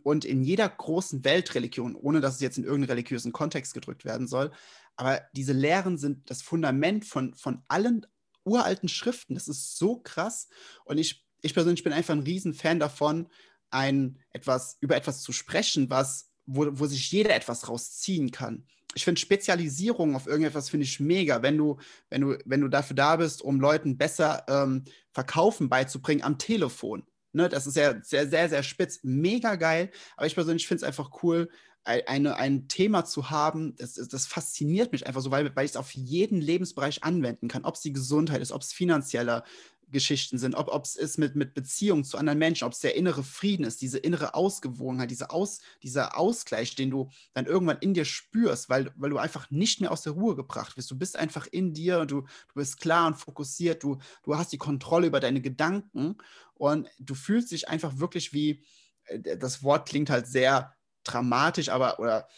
und 0.02 0.24
in 0.24 0.42
jeder 0.42 0.68
großen 0.68 1.24
Weltreligion, 1.24 1.94
ohne 1.94 2.20
dass 2.20 2.36
es 2.36 2.40
jetzt 2.40 2.58
in 2.58 2.64
irgendeinen 2.64 2.90
religiösen 2.90 3.32
Kontext 3.32 3.74
gedrückt 3.74 4.04
werden 4.04 4.28
soll, 4.28 4.52
aber 4.96 5.22
diese 5.32 5.52
Lehren 5.52 5.98
sind 5.98 6.30
das 6.30 6.42
Fundament 6.42 7.04
von, 7.04 7.34
von 7.34 7.62
allen 7.68 8.06
uralten 8.44 8.88
Schriften. 8.88 9.34
Das 9.34 9.48
ist 9.48 9.76
so 9.76 9.96
krass. 9.96 10.48
Und 10.84 10.98
ich, 10.98 11.24
ich 11.40 11.54
persönlich 11.54 11.82
bin 11.82 11.92
einfach 11.92 12.14
ein 12.14 12.20
Riesenfan 12.20 12.78
davon, 12.78 13.28
ein, 13.70 14.18
etwas, 14.30 14.76
über 14.80 14.96
etwas 14.96 15.22
zu 15.22 15.32
sprechen, 15.32 15.88
was, 15.88 16.30
wo, 16.44 16.66
wo 16.72 16.86
sich 16.86 17.10
jeder 17.10 17.34
etwas 17.34 17.68
rausziehen 17.68 18.30
kann. 18.30 18.66
Ich 18.94 19.04
finde 19.04 19.20
Spezialisierung 19.20 20.14
auf 20.14 20.26
irgendetwas 20.26 20.70
finde 20.70 20.84
ich 20.84 21.00
mega, 21.00 21.42
wenn 21.42 21.56
du, 21.56 21.78
wenn 22.10 22.20
du, 22.20 22.38
wenn 22.44 22.60
du 22.60 22.68
dafür 22.68 22.96
da 22.96 23.16
bist, 23.16 23.42
um 23.42 23.60
Leuten 23.60 23.96
besser 23.96 24.44
ähm, 24.48 24.84
Verkaufen 25.10 25.68
beizubringen 25.68 26.22
am 26.22 26.38
Telefon. 26.38 27.04
Ne, 27.34 27.48
das 27.48 27.66
ist 27.66 27.76
ja 27.76 27.94
sehr, 28.02 28.28
sehr, 28.28 28.50
sehr 28.50 28.62
spitz, 28.62 29.00
mega 29.02 29.54
geil. 29.54 29.90
Aber 30.16 30.26
ich 30.26 30.34
persönlich 30.34 30.68
finde 30.68 30.82
es 30.82 30.86
einfach 30.86 31.22
cool, 31.22 31.48
eine, 31.84 32.36
ein 32.36 32.68
Thema 32.68 33.04
zu 33.04 33.30
haben, 33.30 33.74
das, 33.76 33.94
das 33.94 34.26
fasziniert 34.26 34.92
mich 34.92 35.06
einfach 35.06 35.20
so, 35.20 35.30
weil, 35.30 35.54
weil 35.56 35.64
ich 35.64 35.72
es 35.72 35.76
auf 35.76 35.90
jeden 35.92 36.40
Lebensbereich 36.40 37.02
anwenden 37.02 37.48
kann. 37.48 37.64
Ob 37.64 37.74
es 37.74 37.80
die 37.80 37.92
Gesundheit 37.92 38.40
ist, 38.40 38.52
ob 38.52 38.62
es 38.62 38.72
finanzieller 38.72 39.44
Geschichten 39.92 40.38
sind, 40.38 40.54
ob 40.54 40.84
es 40.84 40.96
ist 40.96 41.18
mit, 41.18 41.36
mit 41.36 41.54
Beziehungen 41.54 42.04
zu 42.04 42.18
anderen 42.18 42.38
Menschen, 42.38 42.64
ob 42.64 42.72
es 42.72 42.80
der 42.80 42.96
innere 42.96 43.22
Frieden 43.22 43.64
ist, 43.64 43.80
diese 43.80 43.98
innere 43.98 44.34
Ausgewogenheit, 44.34 45.10
diese 45.10 45.30
Aus, 45.30 45.60
dieser 45.82 46.18
Ausgleich, 46.18 46.74
den 46.74 46.90
du 46.90 47.10
dann 47.34 47.46
irgendwann 47.46 47.78
in 47.78 47.94
dir 47.94 48.04
spürst, 48.04 48.68
weil, 48.68 48.92
weil 48.96 49.10
du 49.10 49.18
einfach 49.18 49.50
nicht 49.50 49.80
mehr 49.80 49.92
aus 49.92 50.02
der 50.02 50.14
Ruhe 50.14 50.34
gebracht 50.34 50.76
wirst. 50.76 50.90
Du 50.90 50.98
bist 50.98 51.16
einfach 51.16 51.46
in 51.46 51.74
dir 51.74 52.00
und 52.00 52.10
du, 52.10 52.22
du 52.22 52.54
bist 52.54 52.80
klar 52.80 53.06
und 53.06 53.14
fokussiert, 53.14 53.82
du, 53.82 53.98
du 54.24 54.36
hast 54.36 54.52
die 54.52 54.58
Kontrolle 54.58 55.06
über 55.06 55.20
deine 55.20 55.40
Gedanken 55.40 56.16
und 56.54 56.88
du 56.98 57.14
fühlst 57.14 57.52
dich 57.52 57.68
einfach 57.68 57.98
wirklich 57.98 58.32
wie, 58.32 58.64
äh, 59.04 59.36
das 59.36 59.62
Wort 59.62 59.88
klingt 59.88 60.10
halt 60.10 60.26
sehr 60.26 60.74
dramatisch, 61.04 61.68
aber 61.68 61.98
oder 61.98 62.28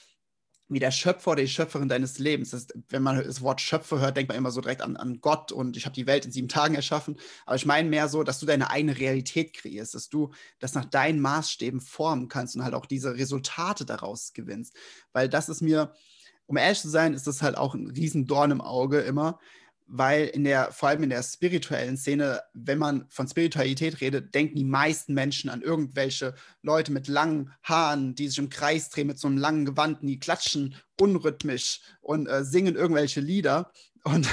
wie 0.69 0.79
der 0.79 0.91
Schöpfer 0.91 1.33
oder 1.33 1.43
die 1.43 1.49
Schöpferin 1.49 1.89
deines 1.89 2.19
Lebens. 2.19 2.51
Das, 2.51 2.69
wenn 2.89 3.03
man 3.03 3.23
das 3.23 3.43
Wort 3.43 3.61
Schöpfer 3.61 4.01
hört, 4.01 4.17
denkt 4.17 4.29
man 4.31 4.39
immer 4.39 4.51
so 4.51 4.61
direkt 4.61 4.83
an, 4.83 4.97
an 4.97 5.21
Gott 5.21 5.53
und 5.53 5.77
ich 5.77 5.85
habe 5.85 5.95
die 5.95 6.07
Welt 6.07 6.25
in 6.25 6.33
sieben 6.33 6.49
Tagen 6.49 6.75
erschaffen. 6.75 7.19
Aber 7.45 7.57
ich 7.57 7.67
meine 7.67 7.89
mehr 7.89 8.09
so, 8.09 8.23
dass 8.23 8.41
du 8.41 8.47
deine 8.47 8.71
eigene 8.71 8.99
Realität 8.99 9.53
kreierst, 9.53 9.95
dass 9.95 10.09
du 10.09 10.33
das 10.59 10.75
nach 10.75 10.87
deinen 10.87 11.21
Maßstäben 11.21 11.81
formen 11.81 12.29
kannst 12.29 12.57
und 12.57 12.65
halt 12.65 12.75
auch 12.75 12.87
diese 12.87 13.15
Resultate 13.15 13.85
daraus 13.85 14.33
gewinnst. 14.33 14.75
Weil 15.13 15.29
das 15.29 15.49
ist 15.49 15.61
mir, 15.61 15.93
um 16.47 16.57
ehrlich 16.57 16.81
zu 16.81 16.89
sein, 16.89 17.15
ist 17.15 17.27
das 17.27 17.43
halt 17.43 17.59
auch 17.59 17.75
ein 17.75 17.91
Riesendorn 17.91 18.51
im 18.51 18.61
Auge 18.61 19.01
immer, 19.01 19.39
weil 19.87 20.27
in 20.27 20.45
der, 20.45 20.73
vor 20.73 20.89
allem 20.89 21.03
in 21.03 21.11
der 21.11 21.23
spirituellen 21.23 21.97
Szene, 21.97 22.43
wenn 22.55 22.79
man 22.79 23.07
von 23.09 23.29
Spiritualität 23.29 24.01
redet, 24.01 24.35
denken 24.35 24.57
die 24.57 24.65
meisten 24.65 25.15
Menschen 25.15 25.51
an 25.51 25.63
irgendwelche 25.63 26.35
Leute 26.63 26.93
mit 26.93 27.09
langen 27.09 27.53
Haaren, 27.63 28.15
die 28.15 28.29
sich 28.29 28.39
im 28.39 28.51
Kreis 28.51 28.89
drehen 28.91 29.07
mit 29.07 29.19
so 29.19 29.29
einem 29.29 29.39
langen 29.39 29.65
Gewand, 29.65 29.99
die 30.03 30.19
klatschen 30.19 30.75
unrhythmisch 31.01 31.81
und 32.01 32.27
äh, 32.27 32.45
singen 32.45 32.77
irgendwelche 32.77 33.21
Lieder. 33.21 33.73
Und, 34.05 34.29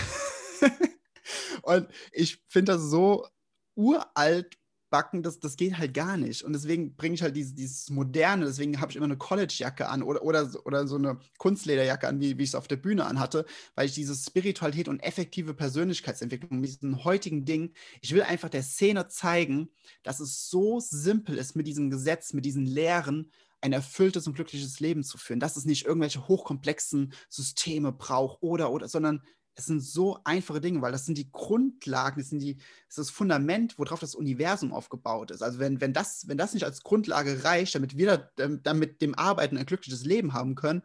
und 1.64 1.88
ich 2.12 2.42
finde 2.48 2.74
das 2.74 2.84
so 2.84 3.28
uralt 3.76 4.58
backen, 4.92 5.24
das, 5.24 5.40
das 5.40 5.56
geht 5.58 5.80
halt 5.80 5.96
gar 5.96 6.18
nicht. 6.18 6.44
Und 6.44 6.54
deswegen 6.54 6.96
bringe 6.96 7.16
ich 7.16 7.24
halt 7.24 7.36
dieses, 7.36 7.56
dieses 7.56 7.90
Moderne, 7.90 8.46
deswegen 8.46 8.80
habe 8.80 8.92
ich 8.92 8.98
immer 8.98 9.06
eine 9.06 9.18
College-Jacke 9.18 9.90
an 9.90 10.04
oder, 10.04 10.22
oder, 10.22 10.52
oder 10.66 10.86
so 10.86 10.98
eine 10.98 11.18
Kunstlederjacke 11.40 12.08
an, 12.08 12.20
wie, 12.20 12.38
wie 12.38 12.44
ich 12.44 12.50
es 12.50 12.56
auf 12.56 12.68
der 12.68 12.76
Bühne 12.76 13.06
anhatte, 13.06 13.46
weil 13.74 13.88
ich 13.88 13.94
diese 13.94 14.14
Spiritualität 14.14 14.88
und 14.88 15.00
effektive 15.00 15.56
Persönlichkeitsentwicklung 15.56 16.62
diesen 16.62 17.04
heutigen 17.04 17.46
Dingen, 17.46 17.74
ich 18.02 18.14
will 18.14 18.22
einfach 18.22 18.50
der 18.50 18.64
Szene 18.64 19.08
zeigen, 19.08 19.70
dass 20.04 20.20
es 20.20 20.50
so 20.50 20.80
simpel 20.80 21.38
ist, 21.38 21.56
mit 21.56 21.66
diesem 21.66 21.90
Gesetz, 21.90 22.34
mit 22.34 22.46
diesen 22.46 22.66
Lehren 22.66 23.32
ein 23.62 23.74
erfülltes 23.74 24.28
und 24.28 24.34
glückliches 24.34 24.80
Leben 24.80 25.04
zu 25.04 25.18
führen, 25.18 25.40
dass 25.40 25.56
es 25.56 25.66
nicht 25.66 25.86
irgendwelche 25.86 26.28
hochkomplexen 26.28 27.14
Systeme 27.30 27.92
braucht 27.92 28.42
oder, 28.42 28.72
oder, 28.72 28.88
sondern 28.88 29.22
es 29.56 29.66
sind 29.66 29.82
so 29.82 30.20
einfache 30.24 30.62
Dinge, 30.62 30.82
weil 30.82 30.92
das 30.92 31.06
sind 31.06 31.18
die 31.18 31.32
Grundlagen, 31.32 32.20
das, 32.20 32.30
sind 32.30 32.40
die, 32.40 32.56
das 32.56 32.90
ist 32.90 32.98
das 32.98 33.10
Fundament, 33.10 33.78
worauf 33.78 34.00
das 34.00 34.16
Universum 34.16 34.74
aufgebaut 34.74 35.32
ist. 35.32 35.42
Also 35.42 35.60
wenn, 35.60 35.82
wenn, 35.82 35.94
das, 35.94 36.28
wenn 36.28 36.38
das 36.38 36.54
nicht 36.54 36.64
als 36.64 36.84
Grundlage 36.84 37.44
reicht, 37.44 37.76
damit 37.76 37.98
wir 37.98 38.32
dann 38.36 38.80
mit 38.80 39.02
dem 39.02 39.16
Arbeiten 39.16 39.58
ein 39.58 39.66
glückliches 39.66 40.06
Leben 40.06 40.34
haben 40.34 40.56
können, 40.56 40.84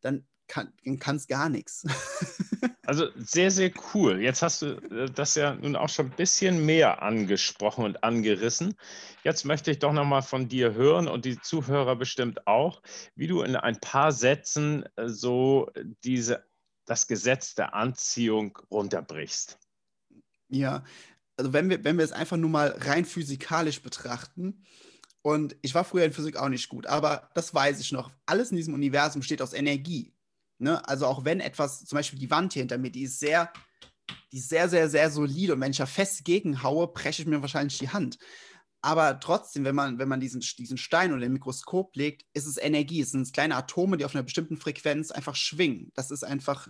dann 0.00 0.26
kann 0.48 1.16
es 1.16 1.26
gar 1.26 1.48
nichts. 1.48 1.84
also 2.86 3.06
sehr, 3.16 3.50
sehr 3.50 3.70
cool. 3.92 4.20
Jetzt 4.20 4.40
hast 4.40 4.62
du 4.62 4.76
äh, 4.90 5.10
das 5.10 5.34
ja 5.34 5.54
nun 5.54 5.76
auch 5.76 5.90
schon 5.90 6.06
ein 6.06 6.16
bisschen 6.16 6.64
mehr 6.64 7.02
angesprochen 7.02 7.84
und 7.84 8.02
angerissen. 8.02 8.74
Jetzt 9.24 9.44
möchte 9.44 9.70
ich 9.70 9.78
doch 9.78 9.92
nochmal 9.92 10.22
von 10.22 10.48
dir 10.48 10.72
hören 10.72 11.06
und 11.06 11.26
die 11.26 11.38
Zuhörer 11.38 11.96
bestimmt 11.96 12.46
auch, 12.46 12.80
wie 13.14 13.26
du 13.26 13.42
in 13.42 13.56
ein 13.56 13.78
paar 13.80 14.10
Sätzen 14.10 14.84
äh, 14.96 15.08
so 15.08 15.70
diese 16.02 16.47
das 16.88 17.06
Gesetz 17.06 17.54
der 17.54 17.74
Anziehung 17.74 18.58
runterbrichst. 18.70 19.58
Ja, 20.48 20.84
also 21.36 21.52
wenn 21.52 21.68
wir, 21.68 21.84
wenn 21.84 21.98
wir 21.98 22.04
es 22.04 22.12
einfach 22.12 22.36
nur 22.36 22.50
mal 22.50 22.68
rein 22.68 23.04
physikalisch 23.04 23.82
betrachten, 23.82 24.64
und 25.22 25.56
ich 25.62 25.74
war 25.74 25.84
früher 25.84 26.04
in 26.04 26.12
Physik 26.12 26.36
auch 26.36 26.48
nicht 26.48 26.68
gut, 26.68 26.86
aber 26.86 27.30
das 27.34 27.52
weiß 27.52 27.80
ich 27.80 27.92
noch. 27.92 28.10
Alles 28.24 28.50
in 28.50 28.56
diesem 28.56 28.74
Universum 28.74 29.20
besteht 29.20 29.42
aus 29.42 29.52
Energie. 29.52 30.14
Ne? 30.58 30.86
Also 30.88 31.06
auch 31.06 31.24
wenn 31.24 31.40
etwas, 31.40 31.84
zum 31.84 31.96
Beispiel 31.96 32.18
die 32.18 32.30
Wand 32.30 32.52
hier 32.52 32.62
hinter 32.62 32.78
mir, 32.78 32.90
die 32.90 33.02
ist 33.02 33.18
sehr, 33.18 33.52
die 34.32 34.38
ist 34.38 34.48
sehr, 34.48 34.68
sehr, 34.68 34.88
sehr 34.88 35.10
solide 35.10 35.54
und 35.54 35.60
wenn 35.60 35.72
ich 35.72 35.78
da 35.78 35.86
fest 35.86 36.24
gegenhaue, 36.24 36.88
breche 36.88 37.22
ich 37.22 37.28
mir 37.28 37.42
wahrscheinlich 37.42 37.78
die 37.78 37.90
Hand. 37.90 38.18
Aber 38.80 39.18
trotzdem, 39.18 39.64
wenn 39.64 39.74
man, 39.74 39.98
wenn 39.98 40.08
man 40.08 40.20
diesen, 40.20 40.40
diesen 40.40 40.78
Stein 40.78 41.12
unter 41.12 41.26
dem 41.26 41.32
Mikroskop 41.32 41.96
legt, 41.96 42.24
ist 42.32 42.46
es 42.46 42.56
Energie. 42.56 43.00
Es 43.00 43.10
sind 43.10 43.32
kleine 43.32 43.56
Atome, 43.56 43.96
die 43.96 44.04
auf 44.04 44.14
einer 44.14 44.22
bestimmten 44.22 44.56
Frequenz 44.56 45.10
einfach 45.10 45.34
schwingen. 45.34 45.90
Das 45.94 46.10
ist 46.12 46.22
einfach 46.22 46.68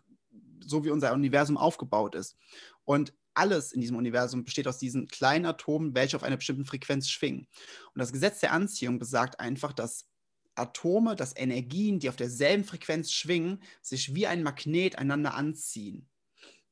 so, 0.68 0.84
wie 0.84 0.90
unser 0.90 1.12
Universum 1.12 1.56
aufgebaut 1.56 2.14
ist. 2.14 2.36
Und 2.84 3.14
alles 3.34 3.72
in 3.72 3.80
diesem 3.80 3.96
Universum 3.96 4.44
besteht 4.44 4.66
aus 4.66 4.78
diesen 4.78 5.06
kleinen 5.06 5.46
Atomen, 5.46 5.94
welche 5.94 6.16
auf 6.16 6.24
einer 6.24 6.36
bestimmten 6.36 6.64
Frequenz 6.64 7.08
schwingen. 7.08 7.46
Und 7.94 7.98
das 7.98 8.12
Gesetz 8.12 8.40
der 8.40 8.52
Anziehung 8.52 8.98
besagt 8.98 9.38
einfach, 9.38 9.72
dass 9.72 10.06
Atome, 10.56 11.14
dass 11.14 11.36
Energien, 11.36 12.00
die 12.00 12.08
auf 12.08 12.16
derselben 12.16 12.64
Frequenz 12.64 13.12
schwingen, 13.12 13.62
sich 13.80 14.14
wie 14.14 14.26
ein 14.26 14.42
Magnet 14.42 14.98
einander 14.98 15.34
anziehen. 15.34 16.08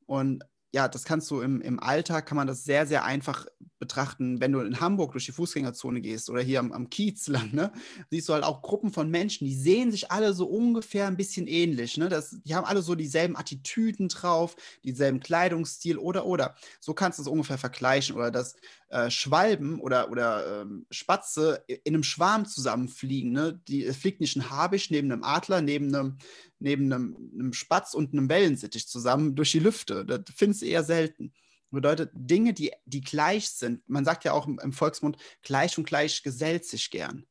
Und 0.07 0.45
ja, 0.77 0.89
das 0.89 1.05
kannst 1.05 1.31
du 1.31 1.41
im, 1.41 1.63
im 1.63 1.81
Alltag, 1.81 2.27
kann 2.27 2.37
man 2.37 2.47
das 2.47 2.65
sehr, 2.65 2.87
sehr 2.87 3.03
einfach 3.03 3.47
betrachten. 3.79 4.43
Wenn 4.43 4.53
du 4.53 4.61
in 4.61 4.79
Hamburg 4.79 5.13
durch 5.13 5.25
die 5.25 5.33
Fußgängerzone 5.33 6.03
gehst 6.03 6.29
oder 6.29 6.43
hier 6.43 6.61
am, 6.61 6.71
am 6.71 6.91
Kiez 6.91 7.29
ne, 7.29 7.73
siehst 8.11 8.29
du 8.29 8.35
halt 8.35 8.45
auch 8.45 8.61
Gruppen 8.61 8.93
von 8.93 9.11
Menschen, 9.11 9.47
die 9.47 9.55
sehen 9.55 9.91
sich 9.91 10.11
alle 10.11 10.35
so 10.35 10.47
ungefähr 10.47 11.07
ein 11.07 11.17
bisschen 11.17 11.47
ähnlich. 11.47 11.97
Ne? 11.97 12.11
Das, 12.11 12.37
die 12.45 12.55
haben 12.55 12.67
alle 12.67 12.83
so 12.83 12.95
dieselben 12.95 13.39
Attitüden 13.39 14.09
drauf, 14.09 14.55
dieselben 14.85 15.21
Kleidungsstil 15.21 15.97
oder, 15.97 16.27
oder. 16.27 16.57
So 16.79 16.93
kannst 16.93 17.19
du 17.19 17.23
es 17.23 17.29
ungefähr 17.29 17.57
vergleichen. 17.57 18.15
Oder 18.15 18.31
dass 18.31 18.55
äh, 18.89 19.11
Schwalben 19.11 19.81
oder, 19.81 20.11
oder 20.11 20.63
ähm, 20.63 20.87
Spatze 20.91 21.65
in 21.67 21.95
einem 21.95 22.03
Schwarm 22.03 22.45
zusammenfliegen. 22.47 23.33
Ne? 23.33 23.61
Die, 23.67 23.83
fliegt 23.93 24.21
nicht 24.21 24.37
ein 24.37 24.51
Habicht 24.51 24.91
neben 24.91 25.11
einem 25.11 25.25
Adler, 25.25 25.61
neben 25.63 25.95
einem, 25.95 26.19
neben 26.59 26.93
einem, 26.93 27.17
einem 27.35 27.53
Spatz 27.53 27.95
und 27.95 28.13
einem 28.13 28.29
Wellensittich 28.29 28.89
zusammen 28.89 29.35
durch 29.35 29.53
die 29.53 29.59
Lüfte. 29.59 30.05
Das 30.05 30.23
findest 30.35 30.63
du 30.63 30.67
eher 30.67 30.85
selten. 30.85 31.33
Bedeutet 31.71 32.11
Dinge, 32.15 32.55
die, 32.55 32.73
die 32.85 33.01
gleich 33.01 33.51
sind. 33.51 33.87
Man 33.89 34.05
sagt 34.05 34.25
ja 34.25 34.33
auch 34.33 34.47
im, 34.47 34.59
im 34.61 34.73
Volksmund, 34.73 35.17
gleich 35.43 35.77
und 35.77 35.87
gleich 35.87 36.23
gesellt 36.23 36.65
sich 36.65 36.91
gern. 36.91 37.27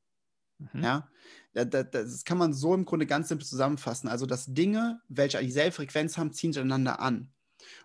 Mhm. 0.59 0.83
Ja, 0.83 1.09
das, 1.53 1.85
das, 1.91 2.25
kann 2.25 2.37
man 2.37 2.53
so 2.53 2.73
im 2.73 2.85
Grunde 2.85 3.05
ganz 3.05 3.29
simpel 3.29 3.45
zusammenfassen. 3.45 4.09
Also, 4.09 4.25
dass 4.25 4.45
Dinge, 4.45 5.01
welche 5.07 5.39
dieselbe 5.39 5.71
Frequenz 5.71 6.17
haben, 6.17 6.33
ziehen 6.33 6.53
sich 6.53 6.61
einander 6.61 6.99
an. 6.99 7.31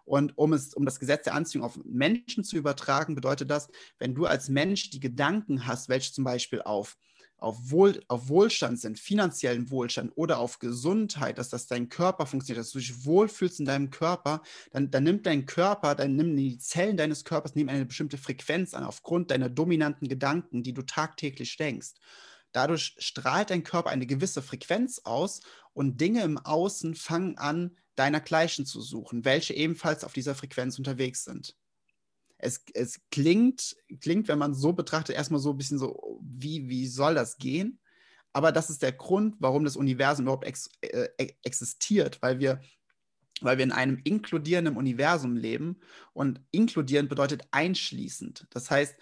Und 0.05 0.37
um, 0.37 0.53
es, 0.53 0.75
um 0.75 0.85
das 0.85 1.01
Gesetz 1.01 1.25
der 1.25 1.35
Anziehung 1.35 1.65
auf 1.65 1.79
Menschen 1.85 2.45
zu 2.45 2.57
übertragen, 2.57 3.15
bedeutet 3.15 3.51
das, 3.51 3.69
wenn 3.99 4.15
du 4.15 4.27
als 4.27 4.49
Mensch 4.49 4.91
die 4.91 5.01
Gedanken 5.01 5.67
hast, 5.67 5.89
welche 5.89 6.13
zum 6.13 6.25
Beispiel 6.25 6.63
auf 6.63 6.99
auf, 7.41 7.71
Wohl, 7.71 8.03
auf 8.09 8.29
Wohlstand 8.29 8.81
sind, 8.81 8.99
finanziellen 8.99 9.71
Wohlstand 9.71 10.13
oder 10.15 10.39
auf 10.39 10.59
Gesundheit, 10.59 11.39
dass 11.39 11.49
das 11.49 11.67
dein 11.67 11.89
Körper 11.89 12.27
funktioniert, 12.27 12.65
dass 12.65 12.73
du 12.73 12.79
dich 12.79 13.05
wohlfühlst 13.05 13.61
in 13.61 13.67
deinem 13.67 13.91
Körper, 13.91 14.43
dann, 14.73 14.91
dann 14.91 15.05
nimmt 15.05 15.27
dein 15.27 15.47
Körper, 15.47 15.95
dann 15.95 16.17
nehmen 16.17 16.37
die 16.37 16.59
Zellen 16.59 16.97
deines 16.97 17.25
Körpers 17.25 17.55
nehmen 17.55 17.71
eine 17.71 17.87
bestimmte 17.87 18.19
Frequenz 18.19 18.75
an, 18.75 18.85
aufgrund 18.85 19.31
deiner 19.31 19.49
dominanten 19.49 20.09
Gedanken, 20.09 20.63
die 20.63 20.75
du 20.75 20.83
tagtäglich 20.83 21.57
denkst. 21.57 21.95
Dadurch 22.53 22.97
strahlt 22.99 23.51
dein 23.51 23.65
Körper 23.65 23.91
eine 23.91 24.07
gewisse 24.07 24.43
Frequenz 24.43 25.01
aus 25.05 25.41
und 25.73 26.01
Dinge 26.01 26.23
im 26.23 26.37
Außen 26.39 26.95
fangen 26.95 27.39
an, 27.39 27.77
deinergleichen 27.95 28.67
zu 28.67 28.81
suchen, 28.81 29.25
welche 29.25 29.55
ebenfalls 29.55 30.05
auf 30.05 30.13
dieser 30.13 30.35
Frequenz 30.35 30.79
unterwegs 30.79 31.25
sind 31.25 31.55
es, 32.43 32.65
es 32.75 33.01
klingt, 33.11 33.77
klingt, 34.01 34.29
wenn 34.29 34.39
man 34.39 34.55
so 34.55 34.73
betrachtet, 34.73 35.17
erstmal 35.17 35.41
so 35.41 35.51
ein 35.51 35.59
bisschen 35.59 35.79
so, 35.79 36.21
wie, 36.23 36.69
wie 36.69 36.87
soll 36.87 37.15
das 37.15 37.39
gehen? 37.39 37.79
Aber 38.33 38.53
das 38.53 38.71
ist 38.71 38.83
der 38.83 38.93
Grund, 38.93 39.37
warum 39.39 39.65
das 39.65 39.77
Universum 39.77 40.25
überhaupt 40.25 40.47
ex, 40.47 40.71
äh, 40.81 41.09
existiert, 41.43 42.23
weil 42.23 42.39
wir, 42.39 42.61
weil 43.41 43.59
wir 43.59 43.65
in 43.65 43.73
einem 43.73 44.01
inkludierenden 44.05 44.77
Universum 44.77 45.37
leben 45.37 45.81
und 46.13 46.41
inkludierend 46.51 47.09
bedeutet 47.09 47.43
einschließend. 47.51 48.47
Das 48.51 48.71
heißt, 48.71 48.95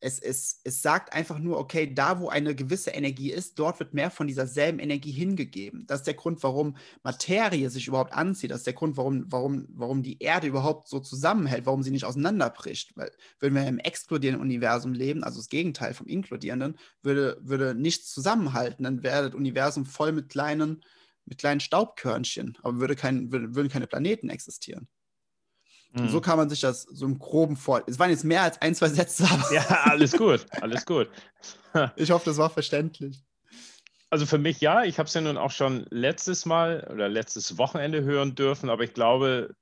es, 0.00 0.18
es, 0.18 0.60
es 0.64 0.82
sagt 0.82 1.12
einfach 1.12 1.38
nur, 1.38 1.58
okay, 1.58 1.92
da 1.92 2.20
wo 2.20 2.28
eine 2.28 2.54
gewisse 2.54 2.90
Energie 2.90 3.32
ist, 3.32 3.58
dort 3.58 3.78
wird 3.80 3.94
mehr 3.94 4.10
von 4.10 4.26
dieser 4.26 4.46
selben 4.46 4.78
Energie 4.78 5.10
hingegeben. 5.10 5.86
Das 5.86 6.00
ist 6.00 6.06
der 6.06 6.14
Grund, 6.14 6.42
warum 6.42 6.76
Materie 7.02 7.70
sich 7.70 7.88
überhaupt 7.88 8.12
anzieht. 8.12 8.50
Das 8.50 8.58
ist 8.58 8.66
der 8.66 8.74
Grund, 8.74 8.96
warum, 8.96 9.24
warum, 9.28 9.66
warum 9.70 10.02
die 10.02 10.18
Erde 10.22 10.48
überhaupt 10.48 10.88
so 10.88 11.00
zusammenhält, 11.00 11.66
warum 11.66 11.82
sie 11.82 11.90
nicht 11.90 12.04
auseinanderbricht. 12.04 12.96
Weil 12.96 13.10
würden 13.40 13.54
wir 13.54 13.66
im 13.66 13.78
explodierenden 13.78 14.42
Universum 14.42 14.92
leben, 14.92 15.24
also 15.24 15.38
das 15.38 15.48
Gegenteil 15.48 15.94
vom 15.94 16.06
inkludierenden, 16.06 16.78
würde, 17.02 17.38
würde 17.40 17.74
nichts 17.74 18.12
zusammenhalten. 18.12 18.84
Dann 18.84 19.02
wäre 19.02 19.30
das 19.30 19.34
Universum 19.34 19.86
voll 19.86 20.12
mit 20.12 20.28
kleinen, 20.28 20.84
mit 21.24 21.38
kleinen 21.38 21.60
Staubkörnchen, 21.60 22.58
aber 22.62 22.80
würde 22.80 22.96
kein, 22.96 23.32
würde, 23.32 23.54
würden 23.54 23.70
keine 23.70 23.86
Planeten 23.86 24.28
existieren. 24.28 24.88
Mhm. 25.92 26.08
So 26.08 26.20
kann 26.20 26.36
man 26.36 26.48
sich 26.48 26.60
das 26.60 26.82
so 26.82 27.06
im 27.06 27.18
Groben 27.18 27.56
vor. 27.56 27.82
Es 27.86 27.98
waren 27.98 28.10
jetzt 28.10 28.24
mehr 28.24 28.42
als 28.42 28.60
ein, 28.60 28.74
zwei 28.74 28.88
Sätze. 28.88 29.26
Ja, 29.52 29.62
alles 29.84 30.12
gut, 30.12 30.46
alles 30.60 30.84
gut. 30.84 31.10
ich 31.96 32.10
hoffe, 32.10 32.26
das 32.26 32.36
war 32.38 32.50
verständlich. 32.50 33.22
Also 34.10 34.26
für 34.26 34.38
mich 34.38 34.60
ja, 34.60 34.84
ich 34.84 34.98
habe 34.98 35.08
es 35.08 35.14
ja 35.14 35.20
nun 35.20 35.36
auch 35.36 35.50
schon 35.50 35.86
letztes 35.90 36.46
Mal 36.46 36.88
oder 36.92 37.08
letztes 37.08 37.58
Wochenende 37.58 38.02
hören 38.02 38.34
dürfen, 38.34 38.70
aber 38.70 38.84
ich 38.84 38.94
glaube, 38.94 39.54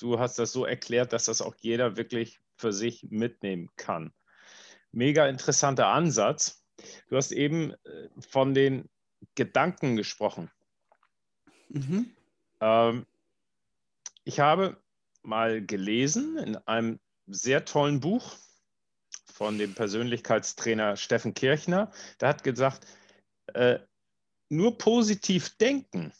du 0.00 0.18
hast 0.18 0.38
das 0.38 0.52
so 0.52 0.64
erklärt, 0.64 1.12
dass 1.12 1.26
das 1.26 1.42
auch 1.42 1.54
jeder 1.60 1.96
wirklich 1.96 2.40
für 2.56 2.72
sich 2.72 3.06
mitnehmen 3.10 3.68
kann. 3.76 4.12
Mega 4.92 5.26
interessanter 5.26 5.88
Ansatz. 5.88 6.64
Du 7.08 7.16
hast 7.16 7.32
eben 7.32 7.72
äh, 7.72 8.08
von 8.28 8.54
den 8.54 8.88
Gedanken 9.34 9.96
gesprochen. 9.96 10.50
Mhm. 11.68 12.10
Ähm, 12.60 13.06
ich 14.24 14.40
habe 14.40 14.76
mal 15.22 15.64
gelesen 15.64 16.36
in 16.38 16.56
einem 16.56 17.00
sehr 17.26 17.64
tollen 17.64 18.00
Buch 18.00 18.36
von 19.26 19.58
dem 19.58 19.74
Persönlichkeitstrainer 19.74 20.96
Steffen 20.96 21.34
Kirchner. 21.34 21.92
Der 22.20 22.28
hat 22.28 22.44
gesagt, 22.44 22.86
äh, 23.54 23.78
nur 24.48 24.78
positiv 24.78 25.56
denken 25.56 26.12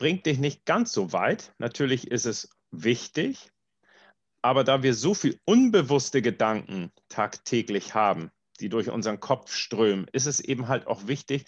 bringt 0.00 0.24
dich 0.24 0.38
nicht 0.38 0.64
ganz 0.64 0.92
so 0.92 1.12
weit. 1.12 1.54
Natürlich 1.58 2.10
ist 2.10 2.24
es 2.24 2.50
wichtig, 2.70 3.52
aber 4.42 4.64
da 4.64 4.82
wir 4.82 4.94
so 4.94 5.14
viel 5.14 5.38
unbewusste 5.44 6.22
Gedanken 6.22 6.90
tagtäglich 7.08 7.94
haben, 7.94 8.30
die 8.60 8.70
durch 8.70 8.88
unseren 8.88 9.20
Kopf 9.20 9.52
strömen, 9.52 10.06
ist 10.12 10.26
es 10.26 10.40
eben 10.40 10.68
halt 10.68 10.86
auch 10.86 11.06
wichtig, 11.06 11.44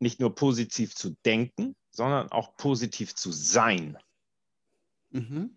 nicht 0.00 0.18
nur 0.18 0.34
positiv 0.34 0.96
zu 0.96 1.14
denken, 1.24 1.76
sondern 1.92 2.30
auch 2.32 2.56
positiv 2.56 3.14
zu 3.14 3.30
sein. 3.30 3.98
Mhm. 5.10 5.56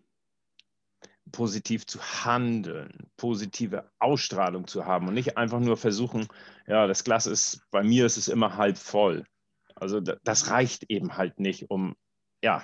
Positiv 1.32 1.88
zu 1.88 2.00
handeln, 2.02 3.10
positive 3.18 3.90
Ausstrahlung 4.00 4.68
zu 4.68 4.86
haben 4.86 5.08
und 5.08 5.16
nicht 5.16 5.38
einfach 5.38 5.60
nur 5.60 5.76
versuchen, 5.76 6.28
ja, 6.68 6.86
das 6.88 7.04
Glas 7.04 7.26
ist, 7.26 7.62
bei 7.72 7.84
mir 7.84 8.06
ist 8.06 8.18
es 8.18 8.28
immer 8.28 8.58
halb 8.58 8.78
voll. 8.78 9.26
Also 9.74 10.00
das 10.00 10.50
reicht 10.50 10.90
eben 10.90 11.18
halt 11.18 11.40
nicht, 11.40 11.70
um, 11.70 11.96
ja, 12.44 12.64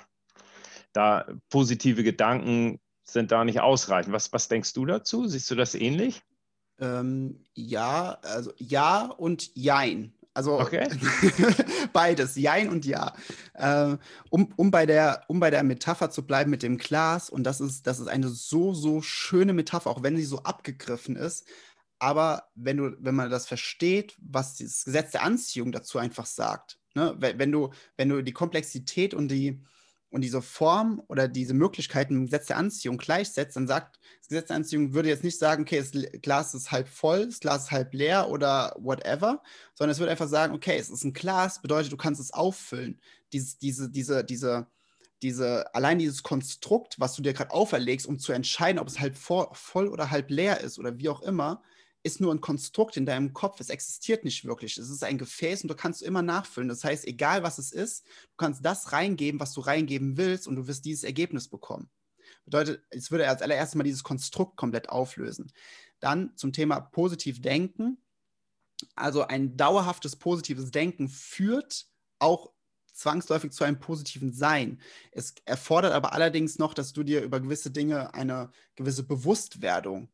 da 0.92 1.26
positive 1.50 2.04
Gedanken 2.04 2.80
sind 3.04 3.32
da 3.32 3.44
nicht 3.44 3.60
ausreichend. 3.60 4.12
Was, 4.12 4.32
was 4.32 4.48
denkst 4.48 4.72
du 4.74 4.86
dazu? 4.86 5.26
Siehst 5.26 5.50
du 5.50 5.54
das 5.54 5.74
ähnlich? 5.74 6.22
Ähm, 6.78 7.44
ja, 7.54 8.18
also 8.22 8.52
ja 8.56 9.06
und 9.06 9.54
jein. 9.54 10.14
Also 10.34 10.58
okay. 10.58 10.88
beides, 11.92 12.36
Jein 12.36 12.70
und 12.70 12.86
Ja. 12.86 13.14
Äh, 13.54 13.96
um, 14.30 14.52
um, 14.56 14.70
bei 14.70 14.86
der, 14.86 15.24
um 15.28 15.40
bei 15.40 15.50
der 15.50 15.62
Metapher 15.62 16.10
zu 16.10 16.26
bleiben 16.26 16.50
mit 16.50 16.62
dem 16.62 16.78
Glas, 16.78 17.28
und 17.28 17.44
das 17.44 17.60
ist, 17.60 17.86
das 17.86 18.00
ist 18.00 18.08
eine 18.08 18.28
so, 18.28 18.72
so 18.72 19.02
schöne 19.02 19.52
Metapher, 19.52 19.90
auch 19.90 20.02
wenn 20.02 20.16
sie 20.16 20.24
so 20.24 20.42
abgegriffen 20.42 21.16
ist. 21.16 21.46
Aber 21.98 22.48
wenn, 22.54 22.78
du, 22.78 22.96
wenn 22.98 23.14
man 23.14 23.30
das 23.30 23.46
versteht, 23.46 24.16
was 24.18 24.56
das 24.56 24.84
Gesetz 24.84 25.12
der 25.12 25.22
Anziehung 25.22 25.70
dazu 25.70 25.98
einfach 25.98 26.26
sagt, 26.26 26.78
ne? 26.94 27.14
wenn, 27.18 27.52
du, 27.52 27.70
wenn 27.96 28.08
du 28.08 28.22
die 28.22 28.32
Komplexität 28.32 29.14
und 29.14 29.28
die, 29.28 29.62
und 30.12 30.20
diese 30.20 30.42
Form 30.42 31.02
oder 31.08 31.26
diese 31.26 31.54
Möglichkeiten 31.54 32.14
im 32.14 32.24
Gesetz 32.26 32.46
der 32.46 32.58
Anziehung 32.58 32.98
gleichsetzt, 32.98 33.56
dann 33.56 33.66
sagt 33.66 33.98
das 34.20 34.28
Gesetz 34.28 34.48
der 34.48 34.56
Anziehung 34.56 34.92
würde 34.92 35.08
jetzt 35.08 35.24
nicht 35.24 35.38
sagen, 35.38 35.62
okay, 35.62 35.78
das 35.78 35.90
Glas 36.20 36.54
ist 36.54 36.70
halb 36.70 36.86
voll, 36.86 37.26
das 37.26 37.40
Glas 37.40 37.64
ist 37.64 37.70
halb 37.70 37.94
leer 37.94 38.28
oder 38.28 38.76
whatever, 38.78 39.42
sondern 39.74 39.92
es 39.92 39.98
würde 39.98 40.12
einfach 40.12 40.28
sagen, 40.28 40.54
okay, 40.54 40.76
es 40.78 40.90
ist 40.90 41.04
ein 41.04 41.14
Glas, 41.14 41.62
bedeutet, 41.62 41.90
du 41.90 41.96
kannst 41.96 42.20
es 42.20 42.32
auffüllen. 42.32 43.00
Dieses, 43.32 43.58
diese, 43.58 43.90
diese, 43.90 44.22
diese, 44.22 44.66
diese, 45.22 45.74
allein 45.74 45.98
dieses 45.98 46.22
Konstrukt, 46.22 47.00
was 47.00 47.14
du 47.14 47.22
dir 47.22 47.32
gerade 47.32 47.50
auferlegst, 47.50 48.06
um 48.06 48.18
zu 48.18 48.32
entscheiden, 48.32 48.78
ob 48.78 48.88
es 48.88 49.00
halb 49.00 49.16
voll 49.16 49.88
oder 49.88 50.10
halb 50.10 50.30
leer 50.30 50.60
ist 50.60 50.78
oder 50.78 50.98
wie 50.98 51.08
auch 51.08 51.22
immer, 51.22 51.62
ist 52.02 52.20
nur 52.20 52.34
ein 52.34 52.40
Konstrukt 52.40 52.96
in 52.96 53.06
deinem 53.06 53.32
Kopf. 53.32 53.60
Es 53.60 53.70
existiert 53.70 54.24
nicht 54.24 54.44
wirklich. 54.44 54.76
Es 54.76 54.90
ist 54.90 55.04
ein 55.04 55.18
Gefäß 55.18 55.62
und 55.62 55.68
du 55.68 55.74
kannst 55.74 56.02
immer 56.02 56.22
nachfüllen. 56.22 56.68
Das 56.68 56.82
heißt, 56.82 57.06
egal 57.06 57.42
was 57.42 57.58
es 57.58 57.72
ist, 57.72 58.04
du 58.04 58.36
kannst 58.36 58.64
das 58.64 58.92
reingeben, 58.92 59.40
was 59.40 59.52
du 59.52 59.60
reingeben 59.60 60.16
willst 60.16 60.48
und 60.48 60.56
du 60.56 60.66
wirst 60.66 60.84
dieses 60.84 61.04
Ergebnis 61.04 61.48
bekommen. 61.48 61.90
Bedeutet, 62.44 62.84
es 62.90 63.10
würde 63.10 63.28
als 63.28 63.42
allererstes 63.42 63.76
mal 63.76 63.84
dieses 63.84 64.02
Konstrukt 64.02 64.56
komplett 64.56 64.88
auflösen. 64.88 65.52
Dann 66.00 66.36
zum 66.36 66.52
Thema 66.52 66.80
positiv 66.80 67.40
denken. 67.40 67.98
Also 68.96 69.22
ein 69.22 69.56
dauerhaftes 69.56 70.16
positives 70.16 70.72
Denken 70.72 71.08
führt 71.08 71.86
auch 72.18 72.52
zwangsläufig 72.92 73.52
zu 73.52 73.62
einem 73.64 73.78
positiven 73.78 74.32
Sein. 74.32 74.80
Es 75.12 75.34
erfordert 75.44 75.92
aber 75.92 76.12
allerdings 76.12 76.58
noch, 76.58 76.74
dass 76.74 76.92
du 76.92 77.04
dir 77.04 77.22
über 77.22 77.40
gewisse 77.40 77.70
Dinge 77.70 78.12
eine 78.14 78.50
gewisse 78.74 79.04
Bewusstwerdung 79.04 80.08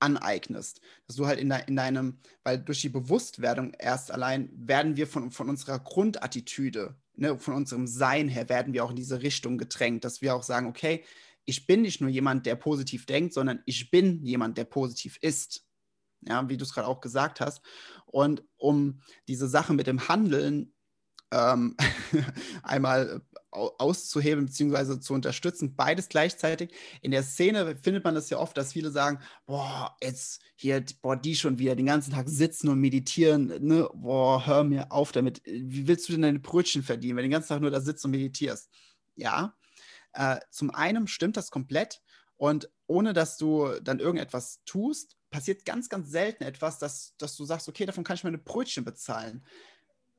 aneignest. 0.00 0.80
Dass 1.06 1.16
du 1.16 1.26
halt 1.26 1.38
in, 1.38 1.48
de, 1.48 1.60
in 1.66 1.76
deinem, 1.76 2.18
weil 2.42 2.58
durch 2.58 2.80
die 2.80 2.88
Bewusstwerdung 2.88 3.72
erst 3.78 4.10
allein 4.10 4.50
werden 4.54 4.96
wir 4.96 5.06
von, 5.06 5.30
von 5.30 5.48
unserer 5.48 5.78
Grundattitüde, 5.78 6.96
ne, 7.16 7.38
von 7.38 7.54
unserem 7.54 7.86
Sein 7.86 8.28
her, 8.28 8.48
werden 8.48 8.72
wir 8.72 8.84
auch 8.84 8.90
in 8.90 8.96
diese 8.96 9.22
Richtung 9.22 9.58
gedrängt, 9.58 10.04
dass 10.04 10.22
wir 10.22 10.34
auch 10.34 10.42
sagen, 10.42 10.66
okay, 10.66 11.04
ich 11.46 11.66
bin 11.66 11.82
nicht 11.82 12.00
nur 12.00 12.10
jemand, 12.10 12.46
der 12.46 12.56
positiv 12.56 13.06
denkt, 13.06 13.34
sondern 13.34 13.62
ich 13.66 13.90
bin 13.90 14.24
jemand, 14.24 14.58
der 14.58 14.64
positiv 14.64 15.18
ist. 15.20 15.64
Ja, 16.26 16.48
wie 16.48 16.56
du 16.56 16.64
es 16.64 16.72
gerade 16.72 16.88
auch 16.88 17.02
gesagt 17.02 17.40
hast. 17.40 17.60
Und 18.06 18.42
um 18.56 19.02
diese 19.28 19.46
Sache 19.46 19.74
mit 19.74 19.86
dem 19.86 20.08
Handeln 20.08 20.73
ähm, 21.34 21.76
einmal 22.62 23.20
auszuheben 23.50 24.46
bzw. 24.46 25.00
zu 25.00 25.14
unterstützen, 25.14 25.76
beides 25.76 26.08
gleichzeitig. 26.08 26.74
In 27.02 27.12
der 27.12 27.22
Szene 27.22 27.76
findet 27.76 28.04
man 28.04 28.14
das 28.14 28.30
ja 28.30 28.38
oft, 28.38 28.56
dass 28.56 28.72
viele 28.72 28.90
sagen, 28.90 29.20
boah, 29.46 29.96
jetzt 30.02 30.40
hier, 30.56 30.84
boah, 31.02 31.16
die 31.16 31.36
schon 31.36 31.58
wieder 31.58 31.76
den 31.76 31.86
ganzen 31.86 32.12
Tag 32.12 32.28
sitzen 32.28 32.68
und 32.68 32.80
meditieren, 32.80 33.46
ne, 33.60 33.88
boah, 33.94 34.44
hör 34.46 34.64
mir 34.64 34.90
auf 34.90 35.12
damit. 35.12 35.40
Wie 35.44 35.86
willst 35.86 36.08
du 36.08 36.12
denn 36.12 36.22
deine 36.22 36.40
Brötchen 36.40 36.82
verdienen, 36.82 37.16
wenn 37.16 37.22
du 37.22 37.28
den 37.28 37.32
ganzen 37.32 37.50
Tag 37.50 37.60
nur 37.60 37.70
da 37.70 37.80
sitzt 37.80 38.04
und 38.04 38.10
meditierst? 38.10 38.70
Ja, 39.14 39.54
äh, 40.14 40.38
zum 40.50 40.70
einen 40.70 41.06
stimmt 41.06 41.36
das 41.36 41.50
komplett 41.50 42.00
und 42.36 42.70
ohne 42.86 43.12
dass 43.12 43.36
du 43.36 43.68
dann 43.82 44.00
irgendetwas 44.00 44.60
tust, 44.64 45.16
passiert 45.30 45.64
ganz, 45.64 45.88
ganz 45.88 46.10
selten 46.10 46.44
etwas, 46.44 46.78
dass, 46.78 47.14
dass 47.18 47.36
du 47.36 47.44
sagst, 47.44 47.68
okay, 47.68 47.86
davon 47.86 48.04
kann 48.04 48.14
ich 48.16 48.24
meine 48.24 48.38
Brötchen 48.38 48.84
bezahlen. 48.84 49.44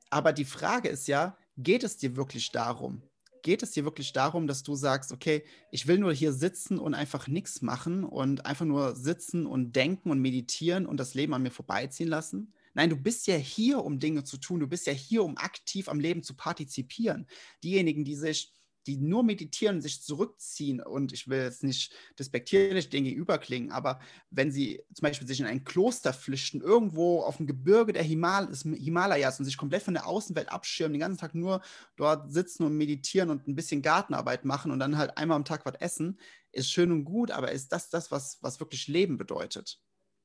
Aber 0.10 0.34
die 0.34 0.46
Frage 0.46 0.90
ist 0.90 1.08
ja, 1.08 1.38
geht 1.58 1.84
es 1.84 1.98
dir 1.98 2.16
wirklich 2.16 2.52
darum? 2.52 3.02
geht 3.46 3.62
es 3.62 3.70
dir 3.70 3.86
wirklich 3.86 4.12
darum, 4.12 4.48
dass 4.48 4.64
du 4.64 4.74
sagst, 4.74 5.12
okay, 5.12 5.44
ich 5.70 5.86
will 5.86 6.00
nur 6.00 6.12
hier 6.12 6.34
sitzen 6.34 6.80
und 6.80 6.96
einfach 6.96 7.28
nichts 7.28 7.62
machen 7.62 8.04
und 8.04 8.44
einfach 8.48 8.66
nur 8.66 8.96
sitzen 8.96 9.46
und 9.46 9.76
denken 9.76 10.10
und 10.10 10.20
meditieren 10.20 10.88
und 10.88 11.00
das 11.00 11.14
Leben 11.14 11.36
an 11.36 11.44
mir 11.44 11.52
vorbeiziehen 11.52 12.10
lassen? 12.10 12.56
Nein, 12.74 12.90
du 12.90 12.96
bist 12.96 13.28
ja 13.28 13.36
hier, 13.36 13.86
um 13.86 14.00
Dinge 14.00 14.24
zu 14.24 14.38
tun. 14.38 14.62
Du 14.62 14.68
bist 14.68 14.88
ja 14.88 14.94
hier, 14.94 15.24
um 15.24 15.38
aktiv 15.38 15.90
am 15.90 16.00
Leben 16.00 16.24
zu 16.24 16.34
partizipieren. 16.34 17.28
Diejenigen, 17.64 18.04
die 18.04 18.16
sich 18.16 18.52
die 18.88 18.98
nur 18.98 19.24
meditieren, 19.24 19.82
sich 19.82 20.02
zurückziehen 20.04 20.80
und 20.82 21.14
ich 21.14 21.28
will 21.28 21.40
jetzt 21.40 21.64
nicht 21.64 21.94
despektierlich 22.20 22.90
denen 22.90 23.06
gegenüber 23.06 23.38
klingen, 23.38 23.72
aber 23.72 24.00
wenn 24.30 24.52
sie 24.52 24.82
zum 24.94 25.04
Beispiel 25.04 25.28
sich 25.28 25.40
in 25.40 25.46
ein 25.46 25.64
Kloster 25.64 26.14
flüchten, 26.14 26.62
irgendwo 26.62 27.22
auf 27.22 27.38
dem 27.38 27.48
Gebirge 27.48 27.94
der 27.94 28.04
Himal 28.04 28.54
Himalayas 28.54 29.40
und 29.40 29.46
sich 29.46 29.58
komplett 29.58 29.84
von 29.84 29.94
der 29.94 30.08
Außenwelt 30.08 30.50
abschirmen, 30.50 30.94
den 30.94 31.02
ganzen 31.02 31.20
Tag 31.20 31.36
nur 31.36 31.62
dort 31.96 32.32
sitzen 32.32 32.64
und 32.64 32.78
meditieren 32.78 33.30
und 33.30 33.48
ein 33.48 33.56
bisschen 33.56 33.82
Gartenarbeit 33.82 34.46
machen 34.46 34.72
und 34.72 34.80
dann 34.80 34.98
halt 34.98 35.18
einmal 35.18 35.38
am 35.38 35.46
Tag 35.46 35.66
was 35.66 35.76
essen, 35.80 36.20
ist 36.52 36.72
schön 36.72 36.92
und 36.92 37.06
gut, 37.06 37.32
aber 37.32 37.52
ist 37.52 37.72
das 37.72 37.90
das, 37.90 38.12
was, 38.12 38.38
was 38.42 38.60
wirklich 38.60 38.88
Leben 38.88 39.18
bedeutet? 39.18 39.80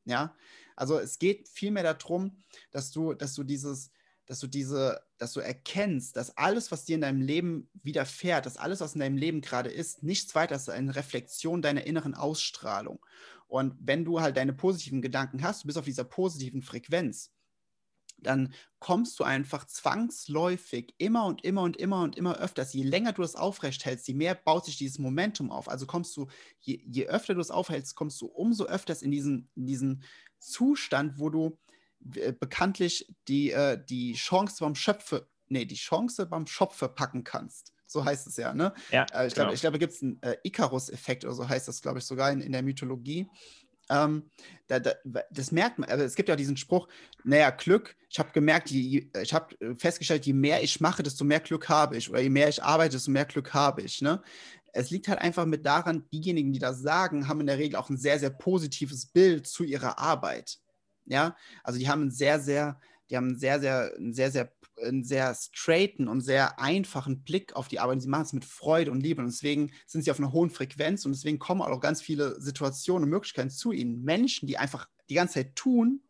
Ja, 0.04 0.34
also 0.76 0.98
es 0.98 1.18
geht 1.18 1.48
vielmehr 1.48 1.82
darum, 1.82 2.42
dass 2.70 2.90
du, 2.90 3.14
dass 3.14 3.34
du 3.34 3.44
dieses, 3.44 3.90
dass 4.30 4.38
du 4.38 4.46
diese, 4.46 5.02
dass 5.18 5.32
du 5.32 5.40
erkennst, 5.40 6.16
dass 6.16 6.36
alles, 6.36 6.70
was 6.70 6.84
dir 6.84 6.94
in 6.94 7.00
deinem 7.00 7.20
Leben 7.20 7.68
widerfährt, 7.82 8.46
dass 8.46 8.58
alles, 8.58 8.78
was 8.78 8.94
in 8.94 9.00
deinem 9.00 9.16
Leben 9.16 9.40
gerade 9.40 9.70
ist, 9.70 10.04
nichts 10.04 10.36
weiter 10.36 10.54
ist 10.54 10.68
als 10.68 10.78
eine 10.78 10.94
Reflexion 10.94 11.62
deiner 11.62 11.84
inneren 11.84 12.14
Ausstrahlung. 12.14 13.04
Und 13.48 13.74
wenn 13.80 14.04
du 14.04 14.20
halt 14.20 14.36
deine 14.36 14.52
positiven 14.52 15.02
Gedanken 15.02 15.42
hast, 15.42 15.64
du 15.64 15.66
bist 15.66 15.78
auf 15.78 15.84
dieser 15.84 16.04
positiven 16.04 16.62
Frequenz, 16.62 17.32
dann 18.18 18.54
kommst 18.78 19.18
du 19.18 19.24
einfach 19.24 19.66
zwangsläufig 19.66 20.94
immer 20.98 21.26
und 21.26 21.42
immer 21.42 21.62
und 21.62 21.76
immer 21.76 22.04
und 22.04 22.16
immer 22.16 22.36
öfters. 22.38 22.72
Je 22.72 22.84
länger 22.84 23.12
du 23.12 23.22
das 23.22 23.34
aufrecht 23.34 23.84
hältst, 23.84 24.06
je 24.06 24.14
mehr 24.14 24.36
baut 24.36 24.64
sich 24.64 24.76
dieses 24.76 25.00
Momentum 25.00 25.50
auf. 25.50 25.68
Also 25.68 25.86
kommst 25.86 26.16
du, 26.16 26.28
je, 26.60 26.80
je 26.86 27.08
öfter 27.08 27.34
du 27.34 27.40
es 27.40 27.50
aufhältst, 27.50 27.96
kommst 27.96 28.20
du 28.20 28.26
umso 28.26 28.66
öfters 28.66 29.02
in 29.02 29.10
diesen, 29.10 29.50
in 29.56 29.66
diesen 29.66 30.04
Zustand, 30.38 31.18
wo 31.18 31.30
du 31.30 31.58
bekanntlich 32.00 33.06
die, 33.28 33.52
äh, 33.52 33.78
die 33.88 34.14
Chance 34.14 34.56
beim 34.60 34.74
Schöpfe, 34.74 35.28
nee, 35.48 35.64
die 35.64 35.74
Chance 35.76 36.26
beim 36.26 36.46
Schopfe 36.46 36.88
packen 36.88 37.24
kannst. 37.24 37.72
So 37.86 38.04
heißt 38.04 38.26
es 38.26 38.36
ja, 38.36 38.54
ne? 38.54 38.72
Ja, 38.92 39.06
äh, 39.12 39.26
ich 39.26 39.34
glaube, 39.34 39.50
genau. 39.50 39.60
glaub, 39.60 39.72
da 39.72 39.78
gibt 39.78 39.92
es 39.92 40.02
einen 40.02 40.22
äh, 40.22 40.36
Icarus-Effekt 40.44 41.24
oder 41.24 41.34
so 41.34 41.48
heißt 41.48 41.68
das, 41.68 41.82
glaube 41.82 41.98
ich, 41.98 42.04
sogar 42.04 42.30
in, 42.30 42.40
in 42.40 42.52
der 42.52 42.62
Mythologie. 42.62 43.28
Ähm, 43.90 44.30
da, 44.68 44.78
da, 44.78 44.92
das 45.32 45.50
merkt 45.50 45.80
man, 45.80 45.90
also 45.90 46.04
es 46.04 46.14
gibt 46.14 46.28
ja 46.28 46.36
diesen 46.36 46.56
Spruch, 46.56 46.86
naja, 47.24 47.50
Glück, 47.50 47.96
ich 48.08 48.20
habe 48.20 48.30
gemerkt, 48.30 48.70
je, 48.70 49.10
ich 49.20 49.34
habe 49.34 49.56
festgestellt, 49.76 50.24
je 50.24 50.32
mehr 50.32 50.62
ich 50.62 50.80
mache, 50.80 51.02
desto 51.02 51.24
mehr 51.24 51.40
Glück 51.40 51.68
habe 51.68 51.96
ich. 51.96 52.08
Oder 52.08 52.20
je 52.20 52.30
mehr 52.30 52.48
ich 52.48 52.62
arbeite, 52.62 52.92
desto 52.92 53.10
mehr 53.10 53.24
Glück 53.24 53.52
habe 53.52 53.82
ich. 53.82 54.00
Ne? 54.00 54.22
Es 54.72 54.90
liegt 54.90 55.08
halt 55.08 55.18
einfach 55.18 55.44
mit 55.44 55.66
daran, 55.66 56.08
diejenigen, 56.12 56.52
die 56.52 56.60
das 56.60 56.80
sagen, 56.80 57.26
haben 57.26 57.40
in 57.40 57.48
der 57.48 57.58
Regel 57.58 57.76
auch 57.76 57.90
ein 57.90 57.96
sehr, 57.96 58.20
sehr 58.20 58.30
positives 58.30 59.06
Bild 59.06 59.48
zu 59.48 59.64
ihrer 59.64 59.98
Arbeit. 59.98 60.60
Ja, 61.10 61.36
also 61.64 61.78
die 61.78 61.88
haben 61.88 62.04
ein 62.04 62.10
sehr, 62.12 62.38
sehr, 62.38 62.80
die 63.10 63.16
haben 63.16 63.30
einen 63.30 63.38
sehr, 63.38 63.58
sehr, 63.58 63.92
einen 63.96 64.14
sehr, 64.14 64.30
sehr, 64.30 64.52
einen 64.80 65.02
sehr 65.02 65.34
straighten 65.34 66.06
und 66.06 66.20
sehr 66.20 66.60
einfachen 66.60 67.24
Blick 67.24 67.54
auf 67.56 67.66
die 67.66 67.80
Arbeit. 67.80 68.00
Sie 68.00 68.08
machen 68.08 68.22
es 68.22 68.32
mit 68.32 68.44
Freude 68.44 68.92
und 68.92 69.00
Liebe 69.00 69.20
und 69.20 69.26
deswegen 69.26 69.72
sind 69.86 70.02
sie 70.04 70.12
auf 70.12 70.20
einer 70.20 70.32
hohen 70.32 70.50
Frequenz 70.50 71.04
und 71.04 71.12
deswegen 71.12 71.40
kommen 71.40 71.62
auch 71.62 71.80
ganz 71.80 72.00
viele 72.00 72.40
Situationen 72.40 73.04
und 73.04 73.10
Möglichkeiten 73.10 73.50
zu 73.50 73.72
ihnen. 73.72 74.04
Menschen, 74.04 74.46
die 74.46 74.56
einfach 74.56 74.88
die 75.08 75.14
ganze 75.14 75.34
Zeit 75.34 75.56
tun 75.56 76.00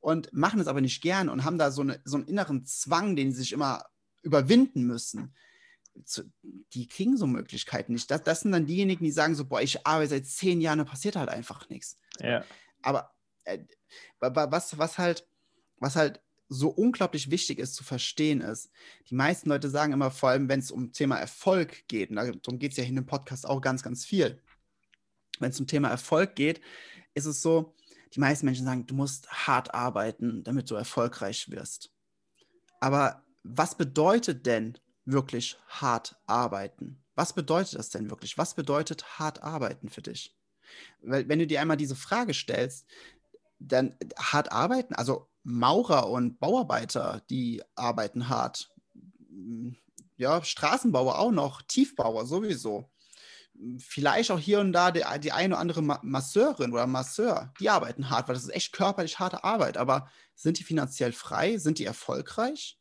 und 0.00 0.30
machen 0.34 0.60
es 0.60 0.66
aber 0.66 0.82
nicht 0.82 1.00
gern 1.00 1.30
und 1.30 1.44
haben 1.44 1.56
da 1.56 1.70
so, 1.70 1.80
eine, 1.80 1.98
so 2.04 2.18
einen 2.18 2.26
inneren 2.26 2.66
Zwang, 2.66 3.16
den 3.16 3.32
sie 3.32 3.38
sich 3.38 3.52
immer 3.52 3.86
überwinden 4.22 4.82
müssen. 4.82 5.34
Die 6.74 6.86
kriegen 6.86 7.16
so 7.16 7.26
Möglichkeiten 7.26 7.94
nicht. 7.94 8.10
Das, 8.10 8.22
das 8.22 8.40
sind 8.40 8.52
dann 8.52 8.66
diejenigen, 8.66 9.04
die 9.04 9.10
sagen 9.10 9.34
so, 9.34 9.46
boah, 9.46 9.62
ich 9.62 9.86
arbeite 9.86 10.10
seit 10.10 10.26
zehn 10.26 10.60
Jahren, 10.60 10.80
da 10.80 10.84
passiert 10.84 11.16
halt 11.16 11.30
einfach 11.30 11.70
nichts. 11.70 11.98
Ja. 12.20 12.44
Aber 12.82 13.13
äh, 13.44 13.58
was, 14.20 14.78
was 14.78 14.98
halt, 14.98 15.26
was 15.78 15.96
halt 15.96 16.20
so 16.48 16.68
unglaublich 16.68 17.30
wichtig 17.30 17.58
ist 17.58 17.74
zu 17.74 17.84
verstehen 17.84 18.40
ist, 18.40 18.70
die 19.08 19.14
meisten 19.14 19.48
Leute 19.48 19.70
sagen 19.70 19.92
immer, 19.92 20.10
vor 20.10 20.28
allem 20.30 20.48
wenn 20.48 20.60
es 20.60 20.70
um 20.70 20.92
Thema 20.92 21.16
Erfolg 21.16 21.88
geht, 21.88 22.10
und 22.10 22.16
darum 22.16 22.58
geht 22.58 22.72
es 22.72 22.76
ja 22.76 22.84
in 22.84 22.96
dem 22.96 23.06
Podcast 23.06 23.46
auch 23.46 23.60
ganz, 23.60 23.82
ganz 23.82 24.04
viel. 24.04 24.40
Wenn 25.40 25.50
es 25.50 25.60
um 25.60 25.66
Thema 25.66 25.88
Erfolg 25.88 26.36
geht, 26.36 26.60
ist 27.14 27.26
es 27.26 27.42
so, 27.42 27.74
die 28.14 28.20
meisten 28.20 28.46
Menschen 28.46 28.64
sagen, 28.64 28.86
du 28.86 28.94
musst 28.94 29.28
hart 29.30 29.74
arbeiten, 29.74 30.44
damit 30.44 30.70
du 30.70 30.74
erfolgreich 30.76 31.50
wirst. 31.50 31.90
Aber 32.80 33.24
was 33.42 33.76
bedeutet 33.76 34.46
denn 34.46 34.78
wirklich 35.04 35.58
hart 35.66 36.16
arbeiten? 36.26 37.02
Was 37.14 37.32
bedeutet 37.32 37.78
das 37.78 37.90
denn 37.90 38.10
wirklich? 38.10 38.38
Was 38.38 38.54
bedeutet 38.54 39.18
hart 39.18 39.42
arbeiten 39.42 39.88
für 39.88 40.02
dich? 40.02 40.36
Weil 41.02 41.28
wenn 41.28 41.38
du 41.38 41.46
dir 41.46 41.60
einmal 41.60 41.76
diese 41.76 41.96
Frage 41.96 42.34
stellst, 42.34 42.86
dann 43.68 43.96
hart 44.18 44.52
arbeiten, 44.52 44.94
also 44.94 45.28
Maurer 45.44 46.08
und 46.08 46.40
Bauarbeiter, 46.40 47.22
die 47.28 47.62
arbeiten 47.74 48.28
hart. 48.28 48.72
Ja, 50.16 50.42
Straßenbauer 50.42 51.18
auch 51.18 51.32
noch, 51.32 51.62
Tiefbauer 51.62 52.26
sowieso. 52.26 52.90
Vielleicht 53.78 54.30
auch 54.30 54.38
hier 54.38 54.60
und 54.60 54.72
da 54.72 54.90
die, 54.90 55.04
die 55.20 55.32
eine 55.32 55.54
oder 55.54 55.60
andere 55.60 55.82
Masseurin 55.82 56.72
oder 56.72 56.86
Masseur, 56.86 57.52
die 57.60 57.70
arbeiten 57.70 58.10
hart, 58.10 58.26
weil 58.26 58.34
das 58.34 58.44
ist 58.44 58.54
echt 58.54 58.72
körperlich 58.72 59.18
harte 59.18 59.44
Arbeit. 59.44 59.76
Aber 59.76 60.08
sind 60.34 60.58
die 60.58 60.64
finanziell 60.64 61.12
frei? 61.12 61.58
Sind 61.58 61.78
die 61.78 61.84
erfolgreich? 61.84 62.78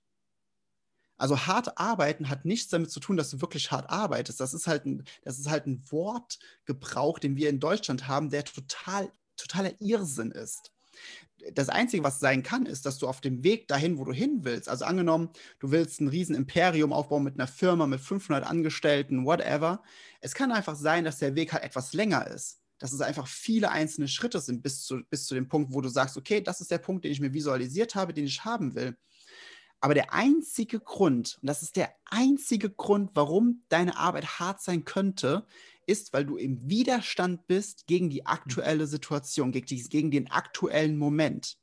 Also 1.18 1.46
hart 1.46 1.78
arbeiten 1.78 2.30
hat 2.30 2.46
nichts 2.46 2.70
damit 2.70 2.92
zu 2.92 3.00
tun, 3.00 3.18
dass 3.18 3.30
du 3.30 3.42
wirklich 3.42 3.72
hart 3.72 3.90
arbeitest. 3.90 4.40
Das 4.40 4.54
ist 4.54 4.68
halt 4.68 4.86
ein, 4.86 5.04
das 5.24 5.38
ist 5.38 5.50
halt 5.50 5.68
ein 5.68 5.84
Wortgebrauch, 5.92 7.20
den 7.20 7.36
wir 7.36 7.50
in 7.50 7.60
Deutschland 7.60 8.08
haben, 8.08 8.30
der 8.30 8.46
total, 8.46 9.12
totaler 9.38 9.80
Irrsinn 9.80 10.32
ist 10.32 10.73
das 11.54 11.70
Einzige, 11.70 12.04
was 12.04 12.20
sein 12.20 12.44
kann, 12.44 12.66
ist, 12.66 12.86
dass 12.86 12.98
du 12.98 13.08
auf 13.08 13.22
dem 13.22 13.44
Weg 13.44 13.68
dahin, 13.68 13.98
wo 13.98 14.06
du 14.06 14.14
hin 14.14 14.40
willst, 14.44 14.70
also 14.70 14.86
angenommen, 14.86 15.30
du 15.60 15.72
willst 15.72 16.02
ein 16.02 16.08
riesen 16.08 16.36
Imperium 16.36 16.94
aufbauen 16.94 17.24
mit 17.24 17.36
einer 17.36 17.48
Firma, 17.48 17.88
mit 17.88 18.00
500 18.00 18.46
Angestellten, 18.46 19.26
whatever. 19.26 19.84
Es 20.22 20.34
kann 20.34 20.52
einfach 20.52 20.76
sein, 20.76 21.04
dass 21.04 21.20
der 21.20 21.36
Weg 21.36 21.54
halt 21.54 21.64
etwas 21.64 21.94
länger 21.94 22.28
ist. 22.28 22.60
Dass 22.80 22.94
es 22.94 23.02
einfach 23.02 23.28
viele 23.28 23.72
einzelne 23.72 24.08
Schritte 24.08 24.40
sind 24.40 24.62
bis 24.62 24.84
zu, 24.84 25.02
bis 25.10 25.26
zu 25.26 25.36
dem 25.36 25.48
Punkt, 25.48 25.74
wo 25.74 25.82
du 25.82 25.90
sagst, 25.90 26.18
okay, 26.18 26.42
das 26.42 26.62
ist 26.62 26.72
der 26.72 26.80
Punkt, 26.80 27.06
den 27.06 27.12
ich 27.12 27.20
mir 27.20 27.34
visualisiert 27.34 27.96
habe, 27.96 28.14
den 28.14 28.26
ich 28.26 28.44
haben 28.44 28.76
will. 28.76 28.98
Aber 29.80 29.94
der 29.94 30.14
einzige 30.14 30.80
Grund, 30.80 31.38
und 31.42 31.48
das 31.48 31.62
ist 31.62 31.76
der 31.76 31.94
einzige 32.06 32.70
Grund, 32.70 33.12
warum 33.16 33.64
deine 33.68 33.98
Arbeit 33.98 34.40
hart 34.40 34.62
sein 34.62 34.86
könnte, 34.86 35.46
ist, 35.86 36.14
weil 36.14 36.26
du 36.26 36.38
im 36.38 36.70
Widerstand 36.70 37.48
bist 37.48 37.88
gegen 37.88 38.10
die 38.10 38.26
aktuelle 38.26 38.88
Situation, 38.88 39.52
gegen, 39.52 39.66
die, 39.68 39.84
gegen 39.84 40.12
den 40.12 40.32
aktuellen 40.32 40.98
Moment. 40.98 41.58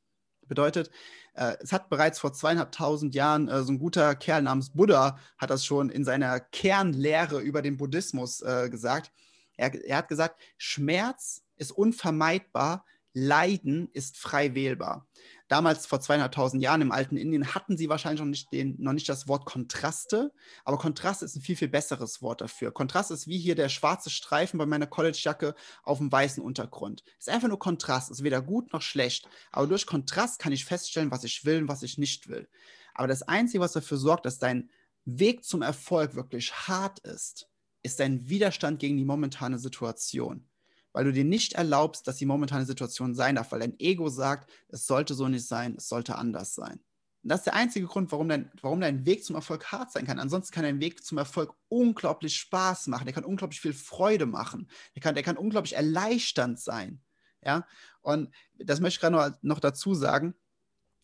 Bedeutet, 0.47 0.91
äh, 1.33 1.55
es 1.61 1.71
hat 1.71 1.89
bereits 1.89 2.19
vor 2.19 2.33
zweieinhalbtausend 2.33 3.15
Jahren 3.15 3.47
äh, 3.47 3.63
so 3.63 3.71
ein 3.71 3.79
guter 3.79 4.15
Kerl 4.15 4.41
namens 4.41 4.71
Buddha 4.71 5.17
hat 5.37 5.49
das 5.49 5.65
schon 5.65 5.89
in 5.89 6.03
seiner 6.03 6.39
Kernlehre 6.39 7.39
über 7.39 7.61
den 7.61 7.77
Buddhismus 7.77 8.41
äh, 8.41 8.69
gesagt. 8.69 9.11
Er, 9.57 9.73
er 9.85 9.97
hat 9.97 10.07
gesagt, 10.07 10.41
Schmerz 10.57 11.43
ist 11.55 11.71
unvermeidbar, 11.71 12.85
Leiden 13.13 13.89
ist 13.93 14.17
frei 14.17 14.55
wählbar. 14.55 15.07
Damals 15.51 15.85
vor 15.85 15.99
zweieinhalbtausend 15.99 16.63
Jahren 16.63 16.79
im 16.79 16.93
alten 16.93 17.17
Indien 17.17 17.53
hatten 17.53 17.75
sie 17.75 17.89
wahrscheinlich 17.89 18.21
noch 18.21 18.27
nicht, 18.27 18.53
den, 18.53 18.77
noch 18.79 18.93
nicht 18.93 19.09
das 19.09 19.27
Wort 19.27 19.43
Kontraste, 19.43 20.31
aber 20.63 20.77
Kontrast 20.77 21.23
ist 21.23 21.35
ein 21.35 21.41
viel, 21.41 21.57
viel 21.57 21.67
besseres 21.67 22.21
Wort 22.21 22.39
dafür. 22.39 22.71
Kontrast 22.71 23.11
ist 23.11 23.27
wie 23.27 23.37
hier 23.37 23.55
der 23.55 23.67
schwarze 23.67 24.09
Streifen 24.09 24.57
bei 24.57 24.65
meiner 24.65 24.87
Collegejacke 24.87 25.53
auf 25.83 25.97
dem 25.97 26.09
weißen 26.09 26.41
Untergrund. 26.41 27.03
Ist 27.19 27.27
einfach 27.27 27.49
nur 27.49 27.59
Kontrast, 27.59 28.11
ist 28.11 28.23
weder 28.23 28.41
gut 28.41 28.71
noch 28.71 28.81
schlecht, 28.81 29.27
aber 29.51 29.67
durch 29.67 29.85
Kontrast 29.85 30.39
kann 30.39 30.53
ich 30.53 30.63
feststellen, 30.63 31.11
was 31.11 31.25
ich 31.25 31.43
will 31.43 31.63
und 31.63 31.67
was 31.67 31.83
ich 31.83 31.97
nicht 31.97 32.29
will. 32.29 32.47
Aber 32.93 33.09
das 33.09 33.21
Einzige, 33.21 33.59
was 33.59 33.73
dafür 33.73 33.97
sorgt, 33.97 34.25
dass 34.25 34.39
dein 34.39 34.69
Weg 35.03 35.43
zum 35.43 35.63
Erfolg 35.63 36.15
wirklich 36.15 36.53
hart 36.69 36.99
ist, 36.99 37.49
ist 37.83 37.99
dein 37.99 38.29
Widerstand 38.29 38.79
gegen 38.79 38.95
die 38.95 39.03
momentane 39.03 39.59
Situation 39.59 40.47
weil 40.93 41.05
du 41.05 41.13
dir 41.13 41.23
nicht 41.23 41.53
erlaubst, 41.53 42.07
dass 42.07 42.17
die 42.17 42.25
momentane 42.25 42.65
Situation 42.65 43.15
sein 43.15 43.35
darf, 43.35 43.51
weil 43.51 43.59
dein 43.59 43.79
Ego 43.79 44.09
sagt, 44.09 44.49
es 44.69 44.85
sollte 44.85 45.13
so 45.13 45.27
nicht 45.27 45.47
sein, 45.47 45.75
es 45.77 45.87
sollte 45.87 46.15
anders 46.15 46.55
sein. 46.55 46.79
Und 47.23 47.29
das 47.29 47.41
ist 47.41 47.45
der 47.45 47.55
einzige 47.55 47.85
Grund, 47.85 48.11
warum 48.11 48.29
dein, 48.29 48.51
warum 48.61 48.81
dein 48.81 49.05
Weg 49.05 49.23
zum 49.23 49.35
Erfolg 49.35 49.71
hart 49.71 49.91
sein 49.91 50.07
kann. 50.07 50.19
Ansonsten 50.19 50.53
kann 50.53 50.63
dein 50.63 50.79
Weg 50.79 51.03
zum 51.05 51.19
Erfolg 51.19 51.53
unglaublich 51.69 52.35
Spaß 52.37 52.87
machen. 52.87 53.05
Der 53.05 53.13
kann 53.13 53.25
unglaublich 53.25 53.61
viel 53.61 53.73
Freude 53.73 54.25
machen. 54.25 54.67
Der 54.95 55.01
kann, 55.01 55.13
der 55.13 55.23
kann 55.23 55.37
unglaublich 55.37 55.75
erleichternd 55.75 56.59
sein. 56.59 56.99
Ja, 57.43 57.65
und 58.01 58.33
das 58.57 58.79
möchte 58.79 58.97
ich 58.97 59.01
gerade 59.01 59.15
noch, 59.15 59.37
noch 59.43 59.59
dazu 59.59 59.93
sagen, 59.93 60.35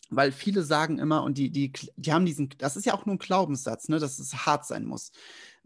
weil 0.10 0.32
viele 0.32 0.63
sagen 0.63 1.00
immer, 1.00 1.23
und 1.23 1.38
die, 1.38 1.52
die, 1.52 1.73
die 1.95 2.13
haben 2.13 2.26
diesen, 2.26 2.50
das 2.58 2.78
ist 2.78 2.86
ja 2.86 2.93
auch 2.93 3.06
nur 3.06 3.15
ein 3.15 3.19
Glaubenssatz, 3.19 3.89
ne, 3.89 4.00
dass 4.00 4.19
es 4.19 4.45
hart 4.45 4.65
sein 4.65 4.86
muss 4.86 5.12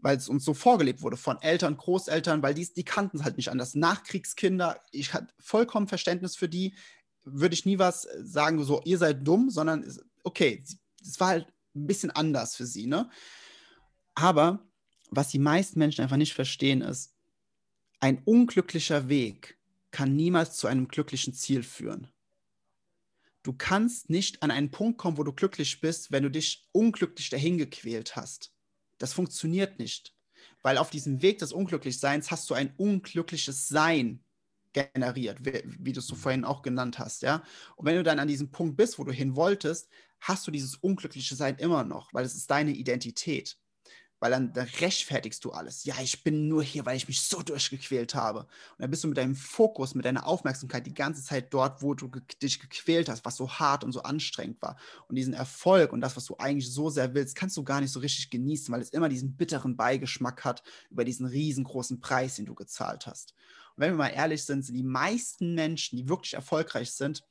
weil 0.02 0.16
es 0.16 0.28
uns 0.28 0.44
so 0.44 0.52
vorgelebt 0.52 1.00
wurde 1.00 1.16
von 1.16 1.40
Eltern, 1.40 1.76
Großeltern, 1.76 2.42
weil 2.42 2.54
die, 2.54 2.68
die 2.74 2.84
kannten 2.84 3.18
es 3.18 3.24
halt 3.24 3.36
nicht 3.36 3.50
anders. 3.50 3.74
Nachkriegskinder, 3.74 4.80
ich 4.90 5.14
hatte 5.14 5.32
vollkommen 5.38 5.88
Verständnis 5.88 6.36
für 6.36 6.48
die, 6.48 6.74
würde 7.24 7.54
ich 7.54 7.64
nie 7.64 7.78
was 7.78 8.08
sagen, 8.20 8.62
so, 8.64 8.82
ihr 8.84 8.98
seid 8.98 9.26
dumm, 9.26 9.48
sondern 9.48 9.86
okay, 10.24 10.62
es 11.00 11.20
war 11.20 11.28
halt 11.28 11.46
ein 11.74 11.86
bisschen 11.86 12.10
anders 12.10 12.56
für 12.56 12.66
sie, 12.66 12.86
ne? 12.86 13.08
Aber 14.14 14.66
was 15.10 15.28
die 15.28 15.38
meisten 15.38 15.78
Menschen 15.78 16.02
einfach 16.02 16.16
nicht 16.16 16.34
verstehen, 16.34 16.82
ist, 16.82 17.14
ein 18.00 18.22
unglücklicher 18.24 19.08
Weg 19.08 19.58
kann 19.92 20.16
niemals 20.16 20.56
zu 20.56 20.66
einem 20.66 20.88
glücklichen 20.88 21.32
Ziel 21.32 21.62
führen. 21.62 22.08
Du 23.44 23.52
kannst 23.52 24.10
nicht 24.10 24.42
an 24.42 24.50
einen 24.50 24.70
Punkt 24.70 24.98
kommen, 24.98 25.18
wo 25.18 25.22
du 25.22 25.32
glücklich 25.32 25.80
bist, 25.80 26.10
wenn 26.10 26.22
du 26.22 26.30
dich 26.30 26.68
unglücklich 26.72 27.30
dahin 27.30 27.58
gequält 27.58 28.16
hast. 28.16 28.52
Das 29.02 29.12
funktioniert 29.12 29.80
nicht. 29.80 30.14
Weil 30.62 30.78
auf 30.78 30.90
diesem 30.90 31.22
Weg 31.22 31.38
des 31.38 31.52
Unglücklichseins 31.52 32.30
hast 32.30 32.48
du 32.48 32.54
ein 32.54 32.72
unglückliches 32.76 33.66
Sein 33.66 34.22
generiert, 34.72 35.44
wie, 35.44 35.92
du 35.92 35.98
es 35.98 36.06
so 36.06 36.14
vorhin 36.14 36.44
auch 36.44 36.62
genannt 36.62 37.00
hast, 37.00 37.22
ja. 37.22 37.42
Und 37.74 37.86
wenn 37.86 37.96
du 37.96 38.04
dann 38.04 38.20
an 38.20 38.28
diesem 38.28 38.52
Punkt 38.52 38.76
bist, 38.76 38.98
wo 39.00 39.04
du 39.04 39.12
hin 39.12 39.34
wolltest, 39.34 39.90
hast 40.20 40.46
du 40.46 40.52
dieses 40.52 40.76
unglückliche 40.76 41.34
Sein 41.34 41.56
immer 41.56 41.82
noch, 41.82 42.14
weil 42.14 42.24
es 42.24 42.36
ist 42.36 42.48
deine 42.48 42.70
Identität 42.70 43.58
weil 44.22 44.30
dann, 44.30 44.52
dann, 44.52 44.68
rechtfertigst 44.78 45.44
du 45.44 45.50
alles. 45.50 45.82
Ja, 45.82 45.96
ich 46.00 46.22
bin 46.22 46.46
nur 46.46 46.62
hier, 46.62 46.86
weil 46.86 46.96
ich 46.96 47.08
mich 47.08 47.22
so 47.22 47.42
durchgequält 47.42 48.14
habe. 48.14 48.42
Und 48.42 48.48
dann 48.78 48.88
bist 48.88 49.02
du 49.02 49.08
mit 49.08 49.16
deinem 49.16 49.34
Fokus, 49.34 49.96
mit 49.96 50.04
deiner 50.04 50.28
Aufmerksamkeit 50.28 50.86
die 50.86 50.94
ganze 50.94 51.24
Zeit 51.24 51.52
dort, 51.52 51.82
wo 51.82 51.94
du 51.94 52.08
ge 52.08 52.22
dich 52.40 52.60
gequält 52.60 53.08
hast, 53.08 53.24
was 53.24 53.36
so 53.36 53.50
hart 53.50 53.82
und 53.82 53.90
so 53.90 54.04
anstrengend 54.04 54.62
war. 54.62 54.76
Und 55.08 55.16
diesen 55.16 55.34
Erfolg 55.34 55.92
und 55.92 56.00
das, 56.00 56.16
was 56.16 56.26
du 56.26 56.36
eigentlich 56.38 56.72
so 56.72 56.88
sehr 56.88 57.12
willst, 57.14 57.34
kannst 57.34 57.56
du 57.56 57.64
gar 57.64 57.80
nicht 57.80 57.90
so 57.90 57.98
richtig 57.98 58.30
genießen, 58.30 58.72
weil 58.72 58.80
es 58.80 58.90
immer 58.90 59.08
diesen 59.08 59.36
bitteren 59.36 59.76
Beigeschmack 59.76 60.44
hat 60.44 60.62
über 60.88 61.04
diesen 61.04 61.26
riesengroßen 61.26 61.98
Preis, 61.98 62.36
den 62.36 62.46
du 62.46 62.54
gezahlt 62.54 63.08
hast. 63.08 63.34
Und 63.74 63.80
wenn 63.80 63.90
wir 63.90 63.98
mal 63.98 64.10
ehrlich 64.10 64.44
sind, 64.44 64.62
sind 64.62 64.76
die 64.76 64.84
meisten 64.84 65.56
Menschen, 65.56 65.96
die 65.96 66.08
wirklich 66.08 66.34
erfolgreich 66.34 66.92
sind, 66.92 67.24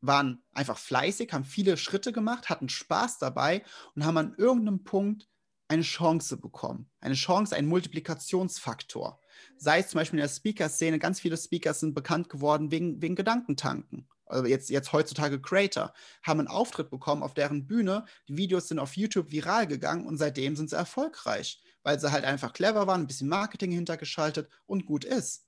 waren 0.00 0.42
einfach 0.52 0.78
fleißig, 0.78 1.32
haben 1.32 1.44
viele 1.44 1.76
Schritte 1.76 2.12
gemacht, 2.12 2.50
hatten 2.50 2.68
Spaß 2.68 3.18
dabei 3.18 3.62
und 3.94 4.04
haben 4.04 4.16
an 4.16 4.34
irgendeinem 4.36 4.82
Punkt 4.82 5.28
eine 5.68 5.82
Chance 5.82 6.36
bekommen. 6.36 6.90
Eine 7.00 7.14
Chance, 7.14 7.56
einen 7.56 7.68
Multiplikationsfaktor. 7.68 9.20
Sei 9.56 9.80
es 9.80 9.88
zum 9.88 9.98
Beispiel 9.98 10.18
in 10.18 10.24
der 10.24 10.32
Speaker-Szene, 10.32 10.98
ganz 10.98 11.20
viele 11.20 11.36
Speakers 11.36 11.80
sind 11.80 11.94
bekannt 11.94 12.28
geworden 12.28 12.70
wegen, 12.70 13.00
wegen 13.00 13.16
Gedankentanken. 13.16 14.08
Also 14.26 14.46
jetzt, 14.46 14.70
jetzt 14.70 14.92
heutzutage 14.92 15.40
Creator, 15.40 15.92
haben 16.22 16.40
einen 16.40 16.48
Auftritt 16.48 16.90
bekommen 16.90 17.22
auf 17.22 17.34
deren 17.34 17.66
Bühne. 17.66 18.04
Die 18.28 18.36
Videos 18.36 18.68
sind 18.68 18.78
auf 18.78 18.96
YouTube 18.96 19.30
viral 19.30 19.66
gegangen 19.66 20.06
und 20.06 20.16
seitdem 20.16 20.56
sind 20.56 20.70
sie 20.70 20.76
erfolgreich, 20.76 21.62
weil 21.82 22.00
sie 22.00 22.10
halt 22.10 22.24
einfach 22.24 22.52
clever 22.52 22.86
waren, 22.86 23.02
ein 23.02 23.06
bisschen 23.06 23.28
Marketing 23.28 23.70
hintergeschaltet 23.70 24.48
und 24.66 24.86
gut 24.86 25.04
ist. 25.04 25.46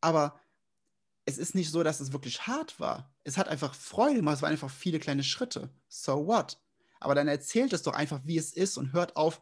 Aber 0.00 0.38
es 1.24 1.38
ist 1.38 1.54
nicht 1.54 1.70
so, 1.70 1.82
dass 1.82 2.00
es 2.00 2.12
wirklich 2.12 2.46
hart 2.46 2.80
war. 2.80 3.14
Es 3.24 3.36
hat 3.36 3.48
einfach 3.48 3.74
Freude 3.74 4.16
gemacht, 4.16 4.36
es 4.36 4.42
waren 4.42 4.52
einfach 4.52 4.70
viele 4.70 4.98
kleine 4.98 5.22
Schritte. 5.22 5.70
So 5.88 6.26
what? 6.26 6.58
Aber 7.00 7.14
dann 7.14 7.28
erzählt 7.28 7.72
es 7.72 7.82
doch 7.82 7.94
einfach, 7.94 8.20
wie 8.24 8.38
es 8.38 8.52
ist 8.52 8.76
und 8.76 8.92
hört 8.92 9.16
auf, 9.16 9.40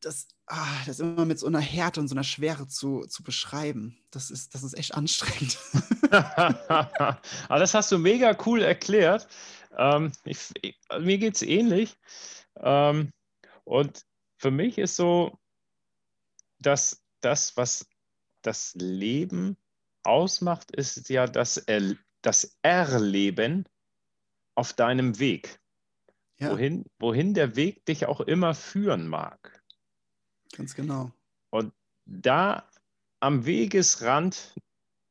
das, 0.00 0.28
ah, 0.46 0.84
das 0.84 1.00
immer 1.00 1.24
mit 1.24 1.38
so 1.38 1.46
einer 1.46 1.60
Härte 1.60 2.00
und 2.00 2.08
so 2.08 2.14
einer 2.14 2.24
Schwere 2.24 2.66
zu, 2.66 3.06
zu 3.06 3.22
beschreiben. 3.22 3.98
Das 4.10 4.30
ist, 4.30 4.54
das 4.54 4.64
ist 4.64 4.74
echt 4.74 4.94
anstrengend. 4.94 5.58
Aber 6.10 7.20
das 7.48 7.72
hast 7.72 7.92
du 7.92 7.98
mega 7.98 8.36
cool 8.44 8.62
erklärt. 8.62 9.28
Ähm, 9.78 10.12
ich, 10.24 10.38
ich, 10.60 10.76
mir 10.98 11.18
geht 11.18 11.36
es 11.36 11.42
ähnlich. 11.42 11.96
Ähm, 12.56 13.12
und 13.64 14.04
für 14.38 14.50
mich 14.50 14.78
ist 14.78 14.96
so, 14.96 15.38
dass 16.58 17.02
das, 17.20 17.56
was 17.56 17.86
das 18.42 18.74
Leben 18.74 19.56
ausmacht, 20.02 20.72
ist 20.72 21.08
ja 21.08 21.26
das, 21.26 21.56
er 21.56 21.96
das 22.22 22.56
Erleben 22.62 23.66
auf 24.54 24.72
deinem 24.72 25.18
Weg. 25.18 25.60
Ja. 26.42 26.50
Wohin, 26.50 26.84
wohin 26.98 27.34
der 27.34 27.56
Weg 27.56 27.84
dich 27.86 28.06
auch 28.06 28.20
immer 28.20 28.54
führen 28.54 29.06
mag. 29.06 29.62
Ganz 30.56 30.74
genau. 30.74 31.12
Und 31.50 31.72
da 32.04 32.68
am 33.20 33.46
Wegesrand 33.46 34.54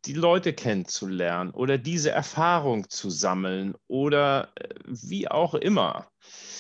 die 0.05 0.13
Leute 0.13 0.53
kennenzulernen 0.53 1.51
oder 1.51 1.77
diese 1.77 2.11
Erfahrung 2.11 2.89
zu 2.89 3.09
sammeln 3.09 3.75
oder 3.87 4.51
äh, 4.55 4.73
wie 4.85 5.29
auch 5.29 5.53
immer. 5.53 6.11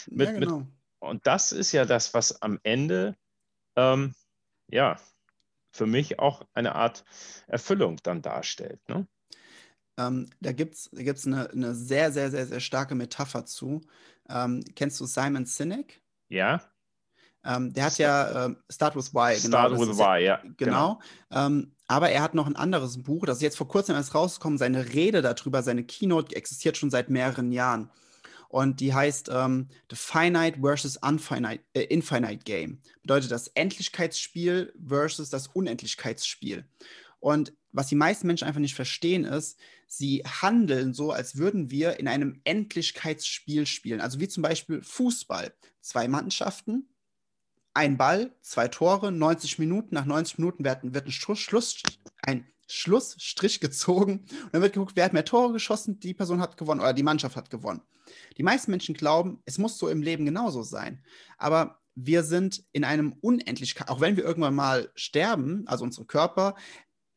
Mit, 0.07 0.29
ja, 0.29 0.39
genau. 0.39 0.59
Mit, 0.59 0.67
und 0.99 1.27
das 1.27 1.51
ist 1.51 1.71
ja 1.71 1.85
das, 1.85 2.13
was 2.13 2.41
am 2.41 2.59
Ende 2.63 3.17
ähm, 3.75 4.13
ja 4.67 4.97
für 5.71 5.85
mich 5.85 6.19
auch 6.19 6.45
eine 6.53 6.75
Art 6.75 7.03
Erfüllung 7.47 7.97
dann 8.03 8.21
darstellt. 8.21 8.79
Ne? 8.87 9.07
Ähm, 9.97 10.29
da 10.39 10.51
gibt 10.51 10.75
es 10.75 10.89
da 10.91 11.03
gibt's 11.03 11.27
eine, 11.27 11.49
eine 11.49 11.75
sehr, 11.75 12.11
sehr, 12.11 12.31
sehr, 12.31 12.45
sehr 12.45 12.59
starke 12.59 12.95
Metapher 12.95 13.45
zu. 13.45 13.81
Ähm, 14.29 14.63
kennst 14.75 14.99
du 14.99 15.05
Simon 15.05 15.45
Sinek? 15.45 16.01
Ja. 16.29 16.61
Ähm, 17.43 17.73
der 17.73 17.85
hat 17.85 17.97
ja 17.97 18.47
äh, 18.47 18.55
Start 18.69 18.95
with 18.95 19.13
Why. 19.13 19.39
Genau, 19.41 19.57
Start 19.57 19.71
with 19.73 19.97
Why, 19.97 20.23
ja. 20.23 20.41
Genau. 20.43 20.55
genau. 20.57 21.01
Ähm, 21.31 21.75
aber 21.87 22.09
er 22.09 22.21
hat 22.21 22.35
noch 22.35 22.47
ein 22.47 22.55
anderes 22.55 23.01
Buch, 23.01 23.25
das 23.25 23.37
ist 23.37 23.43
jetzt 23.43 23.57
vor 23.57 23.67
kurzem 23.67 23.95
erst 23.95 24.15
rausgekommen. 24.15 24.57
Seine 24.57 24.93
Rede 24.93 25.21
darüber, 25.21 25.61
seine 25.63 25.83
Keynote 25.83 26.35
existiert 26.35 26.77
schon 26.77 26.89
seit 26.89 27.09
mehreren 27.09 27.51
Jahren. 27.51 27.89
Und 28.47 28.81
die 28.81 28.93
heißt 28.93 29.29
ähm, 29.31 29.69
The 29.89 29.95
Finite 29.95 30.59
versus 30.59 30.97
Unfinite, 30.97 31.63
äh, 31.73 31.83
Infinite 31.83 32.43
Game. 32.43 32.81
Bedeutet 33.01 33.31
das 33.31 33.47
Endlichkeitsspiel 33.47 34.73
versus 34.85 35.29
das 35.29 35.47
Unendlichkeitsspiel. 35.47 36.65
Und 37.19 37.53
was 37.73 37.87
die 37.87 37.95
meisten 37.95 38.27
Menschen 38.27 38.47
einfach 38.47 38.59
nicht 38.59 38.75
verstehen, 38.75 39.23
ist, 39.23 39.57
sie 39.87 40.23
handeln 40.25 40.93
so, 40.93 41.11
als 41.11 41.37
würden 41.37 41.71
wir 41.71 41.99
in 41.99 42.07
einem 42.07 42.41
Endlichkeitsspiel 42.43 43.65
spielen. 43.65 44.01
Also 44.01 44.19
wie 44.19 44.27
zum 44.27 44.43
Beispiel 44.43 44.81
Fußball. 44.81 45.53
Zwei 45.81 46.07
Mannschaften, 46.07 46.89
ein 47.73 47.97
Ball, 47.97 48.35
zwei 48.41 48.67
Tore, 48.67 49.11
90 49.11 49.59
Minuten. 49.59 49.95
Nach 49.95 50.05
90 50.05 50.37
Minuten 50.37 50.63
wird, 50.63 50.79
wird 50.83 51.07
ein, 51.07 51.11
Schluss, 51.11 51.83
ein 52.21 52.45
Schlussstrich 52.67 53.59
gezogen 53.59 54.19
und 54.19 54.49
dann 54.53 54.61
wird 54.61 54.73
geguckt, 54.73 54.95
wer 54.95 55.05
hat 55.05 55.13
mehr 55.13 55.25
Tore 55.25 55.53
geschossen, 55.53 55.99
die 55.99 56.13
Person 56.13 56.41
hat 56.41 56.57
gewonnen 56.57 56.81
oder 56.81 56.93
die 56.93 57.03
Mannschaft 57.03 57.35
hat 57.35 57.49
gewonnen. 57.49 57.81
Die 58.37 58.43
meisten 58.43 58.71
Menschen 58.71 58.95
glauben, 58.95 59.41
es 59.45 59.57
muss 59.57 59.77
so 59.77 59.89
im 59.89 60.01
Leben 60.01 60.25
genauso 60.25 60.63
sein. 60.63 61.03
Aber 61.37 61.79
wir 61.95 62.23
sind 62.23 62.63
in 62.71 62.83
einem 62.83 63.13
Unendlichkeit, 63.21 63.89
auch 63.89 63.99
wenn 63.99 64.15
wir 64.15 64.23
irgendwann 64.23 64.55
mal 64.55 64.89
sterben, 64.95 65.63
also 65.67 65.83
unsere 65.83 66.05
Körper, 66.05 66.55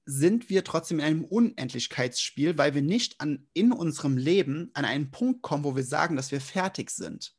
sind 0.07 0.51
wir 0.51 0.65
trotzdem 0.65 0.99
in 0.99 1.05
einem 1.05 1.25
Unendlichkeitsspiel, 1.25 2.59
weil 2.59 2.75
wir 2.75 2.83
nicht 2.83 3.21
an, 3.21 3.49
in 3.53 3.73
unserem 3.73 4.17
Leben 4.17 4.71
an 4.75 4.85
einen 4.85 5.11
Punkt 5.11 5.43
kommen, 5.43 5.65
wo 5.65 5.77
wir 5.77 5.85
sagen, 5.85 6.17
dass 6.17 6.31
wir 6.31 6.41
fertig 6.41 6.91
sind. 6.91 7.35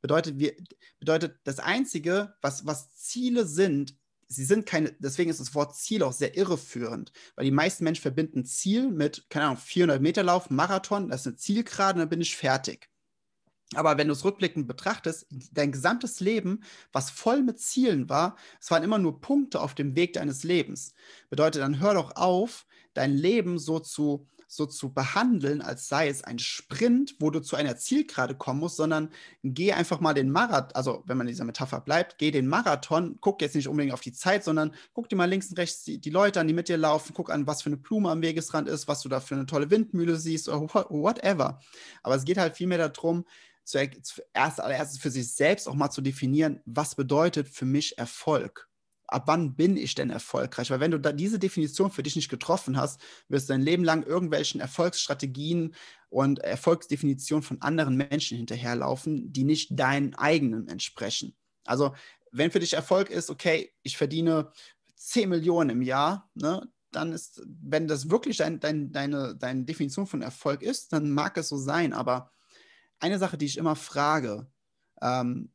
Bedeutet, 0.00 0.38
wir, 0.38 0.54
bedeutet 0.98 1.38
das 1.44 1.58
Einzige, 1.58 2.34
was, 2.40 2.66
was 2.66 2.92
Ziele 2.94 3.46
sind, 3.46 3.96
sie 4.28 4.44
sind 4.44 4.64
keine, 4.64 4.92
deswegen 4.98 5.30
ist 5.30 5.40
das 5.40 5.54
Wort 5.54 5.76
Ziel 5.76 6.02
auch 6.02 6.12
sehr 6.12 6.36
irreführend, 6.36 7.12
weil 7.34 7.44
die 7.44 7.50
meisten 7.50 7.84
Menschen 7.84 8.02
verbinden 8.02 8.44
Ziel 8.44 8.90
mit, 8.90 9.26
keine 9.28 9.46
Ahnung, 9.46 9.58
400 9.58 10.00
Meter 10.00 10.22
Lauf, 10.22 10.50
Marathon, 10.50 11.08
das 11.08 11.22
ist 11.22 11.26
eine 11.26 11.36
Zielgerade 11.36 11.94
und 11.94 12.00
dann 12.00 12.08
bin 12.08 12.20
ich 12.20 12.36
fertig. 12.36 12.89
Aber 13.76 13.98
wenn 13.98 14.08
du 14.08 14.14
es 14.14 14.24
rückblickend 14.24 14.66
betrachtest, 14.66 15.26
dein 15.52 15.70
gesamtes 15.70 16.18
Leben, 16.18 16.62
was 16.92 17.10
voll 17.10 17.42
mit 17.42 17.60
Zielen 17.60 18.08
war, 18.08 18.36
es 18.60 18.70
waren 18.70 18.82
immer 18.82 18.98
nur 18.98 19.20
Punkte 19.20 19.60
auf 19.60 19.74
dem 19.74 19.94
Weg 19.94 20.14
deines 20.14 20.42
Lebens. 20.42 20.92
Bedeutet, 21.28 21.62
dann 21.62 21.78
hör 21.78 21.94
doch 21.94 22.16
auf, 22.16 22.66
dein 22.94 23.12
Leben 23.12 23.60
so 23.60 23.78
zu, 23.78 24.26
so 24.48 24.66
zu 24.66 24.92
behandeln, 24.92 25.62
als 25.62 25.86
sei 25.86 26.08
es 26.08 26.24
ein 26.24 26.40
Sprint, 26.40 27.14
wo 27.20 27.30
du 27.30 27.40
zu 27.40 27.54
einer 27.54 27.76
Zielgerade 27.76 28.34
kommen 28.34 28.58
musst, 28.58 28.76
sondern 28.76 29.10
geh 29.44 29.72
einfach 29.72 30.00
mal 30.00 30.14
den 30.14 30.32
Marathon, 30.32 30.74
also 30.74 31.04
wenn 31.06 31.16
man 31.16 31.28
in 31.28 31.32
dieser 31.32 31.44
Metapher 31.44 31.80
bleibt, 31.80 32.18
geh 32.18 32.32
den 32.32 32.48
Marathon, 32.48 33.18
guck 33.20 33.40
jetzt 33.42 33.54
nicht 33.54 33.68
unbedingt 33.68 33.94
auf 33.94 34.00
die 34.00 34.12
Zeit, 34.12 34.42
sondern 34.42 34.74
guck 34.92 35.08
dir 35.08 35.14
mal 35.14 35.26
links 35.26 35.50
und 35.50 35.58
rechts 35.58 35.84
die, 35.84 36.00
die 36.00 36.10
Leute 36.10 36.40
an, 36.40 36.48
die 36.48 36.54
mit 36.54 36.68
dir 36.68 36.78
laufen, 36.78 37.12
guck 37.14 37.30
an, 37.30 37.46
was 37.46 37.62
für 37.62 37.68
eine 37.68 37.76
Blume 37.76 38.10
am 38.10 38.22
Wegesrand 38.22 38.68
ist, 38.68 38.88
was 38.88 39.02
du 39.02 39.08
da 39.08 39.20
für 39.20 39.36
eine 39.36 39.46
tolle 39.46 39.70
Windmühle 39.70 40.16
siehst 40.16 40.48
oder 40.48 40.62
whatever. 40.90 41.60
Aber 42.02 42.16
es 42.16 42.24
geht 42.24 42.38
halt 42.38 42.56
vielmehr 42.56 42.88
darum, 42.88 43.24
zuerst 43.64 44.60
allererstes 44.60 44.98
für 44.98 45.10
sich 45.10 45.32
selbst 45.32 45.68
auch 45.68 45.74
mal 45.74 45.90
zu 45.90 46.00
definieren, 46.00 46.60
was 46.64 46.94
bedeutet 46.94 47.48
für 47.48 47.64
mich 47.64 47.98
Erfolg? 47.98 48.68
Ab 49.06 49.24
wann 49.26 49.56
bin 49.56 49.76
ich 49.76 49.96
denn 49.96 50.10
erfolgreich? 50.10 50.70
Weil 50.70 50.78
wenn 50.78 50.92
du 50.92 50.98
da 50.98 51.12
diese 51.12 51.38
Definition 51.38 51.90
für 51.90 52.04
dich 52.04 52.14
nicht 52.14 52.28
getroffen 52.28 52.76
hast, 52.76 53.00
wirst 53.28 53.48
du 53.48 53.54
dein 53.54 53.62
Leben 53.62 53.82
lang 53.82 54.04
irgendwelchen 54.04 54.60
Erfolgsstrategien 54.60 55.74
und 56.10 56.38
Erfolgsdefinitionen 56.38 57.42
von 57.42 57.60
anderen 57.60 57.96
Menschen 57.96 58.36
hinterherlaufen, 58.36 59.32
die 59.32 59.44
nicht 59.44 59.70
deinen 59.72 60.14
eigenen 60.14 60.68
entsprechen. 60.68 61.34
Also, 61.64 61.94
wenn 62.32 62.52
für 62.52 62.60
dich 62.60 62.74
Erfolg 62.74 63.10
ist, 63.10 63.30
okay, 63.30 63.72
ich 63.82 63.96
verdiene 63.96 64.52
10 64.94 65.28
Millionen 65.28 65.70
im 65.70 65.82
Jahr, 65.82 66.30
ne, 66.34 66.68
dann 66.92 67.12
ist, 67.12 67.42
wenn 67.46 67.88
das 67.88 68.10
wirklich 68.10 68.36
dein, 68.36 68.60
dein, 68.60 68.92
deine, 68.92 69.36
deine 69.36 69.64
Definition 69.64 70.06
von 70.06 70.22
Erfolg 70.22 70.62
ist, 70.62 70.92
dann 70.92 71.10
mag 71.10 71.36
es 71.36 71.48
so 71.48 71.56
sein, 71.56 71.92
aber 71.92 72.30
eine 73.00 73.18
Sache, 73.18 73.36
die 73.36 73.46
ich 73.46 73.58
immer 73.58 73.76
frage, 73.76 74.46
ähm, 75.00 75.50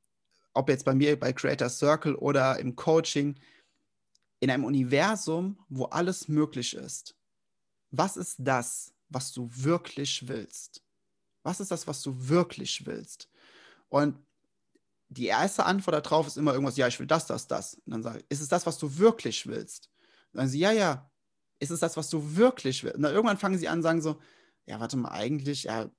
ob 0.53 0.69
jetzt 0.69 0.85
bei 0.85 0.95
mir 0.95 1.19
bei 1.19 1.33
Creator 1.33 1.69
Circle 1.69 2.15
oder 2.15 2.59
im 2.59 2.75
Coaching, 2.75 3.35
in 4.39 4.49
einem 4.49 4.65
Universum, 4.65 5.59
wo 5.69 5.85
alles 5.85 6.27
möglich 6.27 6.75
ist, 6.75 7.15
was 7.91 8.17
ist 8.17 8.35
das, 8.39 8.93
was 9.09 9.31
du 9.31 9.49
wirklich 9.51 10.27
willst? 10.27 10.83
Was 11.43 11.59
ist 11.59 11.71
das, 11.71 11.87
was 11.87 12.01
du 12.01 12.27
wirklich 12.27 12.85
willst? 12.85 13.29
Und 13.89 14.17
die 15.09 15.27
erste 15.27 15.65
Antwort 15.65 16.05
darauf 16.05 16.27
ist 16.27 16.37
immer 16.37 16.53
irgendwas, 16.53 16.77
ja, 16.77 16.87
ich 16.87 16.99
will 16.99 17.07
das, 17.07 17.27
das, 17.27 17.47
das. 17.47 17.75
Und 17.85 17.91
dann 17.91 18.03
sage 18.03 18.19
ich, 18.19 18.25
ist 18.29 18.41
es 18.41 18.47
das, 18.47 18.65
was 18.65 18.77
du 18.77 18.97
wirklich 18.97 19.47
willst? 19.47 19.89
Und 20.33 20.39
dann 20.39 20.47
sagen 20.47 20.51
sie, 20.51 20.59
ja, 20.59 20.71
ja, 20.71 21.11
ist 21.59 21.71
es 21.71 21.79
das, 21.79 21.95
was 21.95 22.09
du 22.09 22.35
wirklich 22.35 22.83
willst? 22.83 22.97
Und 22.97 23.03
dann 23.03 23.13
irgendwann 23.13 23.37
fangen 23.37 23.57
sie 23.57 23.69
an, 23.69 23.81
sagen 23.81 24.01
so, 24.01 24.19
ja, 24.65 24.79
warte 24.79 24.97
mal, 24.97 25.11
eigentlich, 25.11 25.63
ja, 25.63 25.89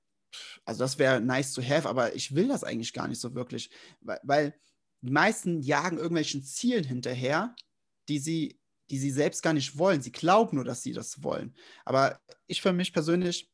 also 0.65 0.79
das 0.79 0.99
wäre 0.99 1.21
nice 1.21 1.53
to 1.53 1.61
have, 1.61 1.87
aber 1.87 2.15
ich 2.15 2.35
will 2.35 2.47
das 2.47 2.63
eigentlich 2.63 2.93
gar 2.93 3.07
nicht 3.07 3.19
so 3.19 3.35
wirklich, 3.35 3.69
weil, 4.01 4.19
weil 4.23 4.53
die 5.01 5.11
meisten 5.11 5.61
jagen 5.61 5.97
irgendwelchen 5.97 6.43
Zielen 6.43 6.83
hinterher, 6.83 7.55
die 8.09 8.19
sie, 8.19 8.59
die 8.89 8.97
sie 8.97 9.11
selbst 9.11 9.43
gar 9.43 9.53
nicht 9.53 9.77
wollen. 9.77 10.01
Sie 10.01 10.11
glauben 10.11 10.55
nur, 10.55 10.65
dass 10.65 10.81
sie 10.81 10.93
das 10.93 11.23
wollen. 11.23 11.55
Aber 11.85 12.19
ich 12.47 12.61
für 12.61 12.73
mich 12.73 12.93
persönlich, 12.93 13.51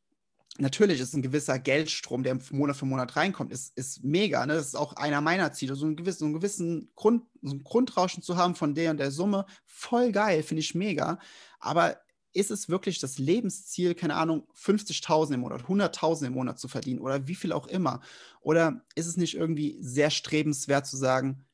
natürlich 0.58 1.00
ist 1.00 1.14
ein 1.14 1.22
gewisser 1.22 1.60
Geldstrom, 1.60 2.24
der 2.24 2.40
Monat 2.52 2.78
für 2.78 2.86
Monat 2.86 3.16
reinkommt, 3.16 3.52
ist, 3.52 3.76
ist 3.78 4.04
mega. 4.04 4.46
Ne? 4.46 4.54
Das 4.54 4.68
ist 4.68 4.76
auch 4.76 4.94
einer 4.94 5.22
meiner 5.22 5.52
Ziele, 5.52 5.76
so 5.76 5.86
einen 5.86 5.96
gewissen, 5.96 6.20
so 6.20 6.26
einen 6.26 6.34
gewissen 6.36 6.92
Grund, 6.96 7.24
so 7.42 7.56
ein 7.56 7.64
Grundrauschen 7.64 8.24
zu 8.24 8.38
haben 8.38 8.56
von 8.56 8.76
der 8.76 8.92
und 8.92 8.98
der 8.98 9.12
Summe. 9.12 9.46
Voll 9.66 10.12
geil, 10.12 10.44
finde 10.44 10.62
ich 10.62 10.76
mega. 10.76 11.20
Aber 11.60 11.98
ist 12.34 12.52
es 12.52 12.67
wirklich 12.67 13.00
das 13.00 13.19
Lebensziel, 13.19 13.96
keine 13.96 14.15
Ahnung, 14.15 14.48
50.000 14.56 15.36
im 15.36 15.41
Monat, 15.41 15.63
100.000 15.63 16.28
im 16.28 16.34
Monat 16.34 16.60
zu 16.60 16.67
verdienen 16.67 17.00
oder 17.00 17.28
wie 17.28 17.36
viel 17.36 17.52
auch 17.52 17.67
immer? 17.67 18.02
Oder 18.41 18.84
ist 18.96 19.08
es 19.08 19.17
nicht 19.17 19.36
irgendwie 19.36 19.78
sehr 19.80 20.10
strebenswert 20.10 20.86
zu 20.86 20.98
sagen, 20.98 21.46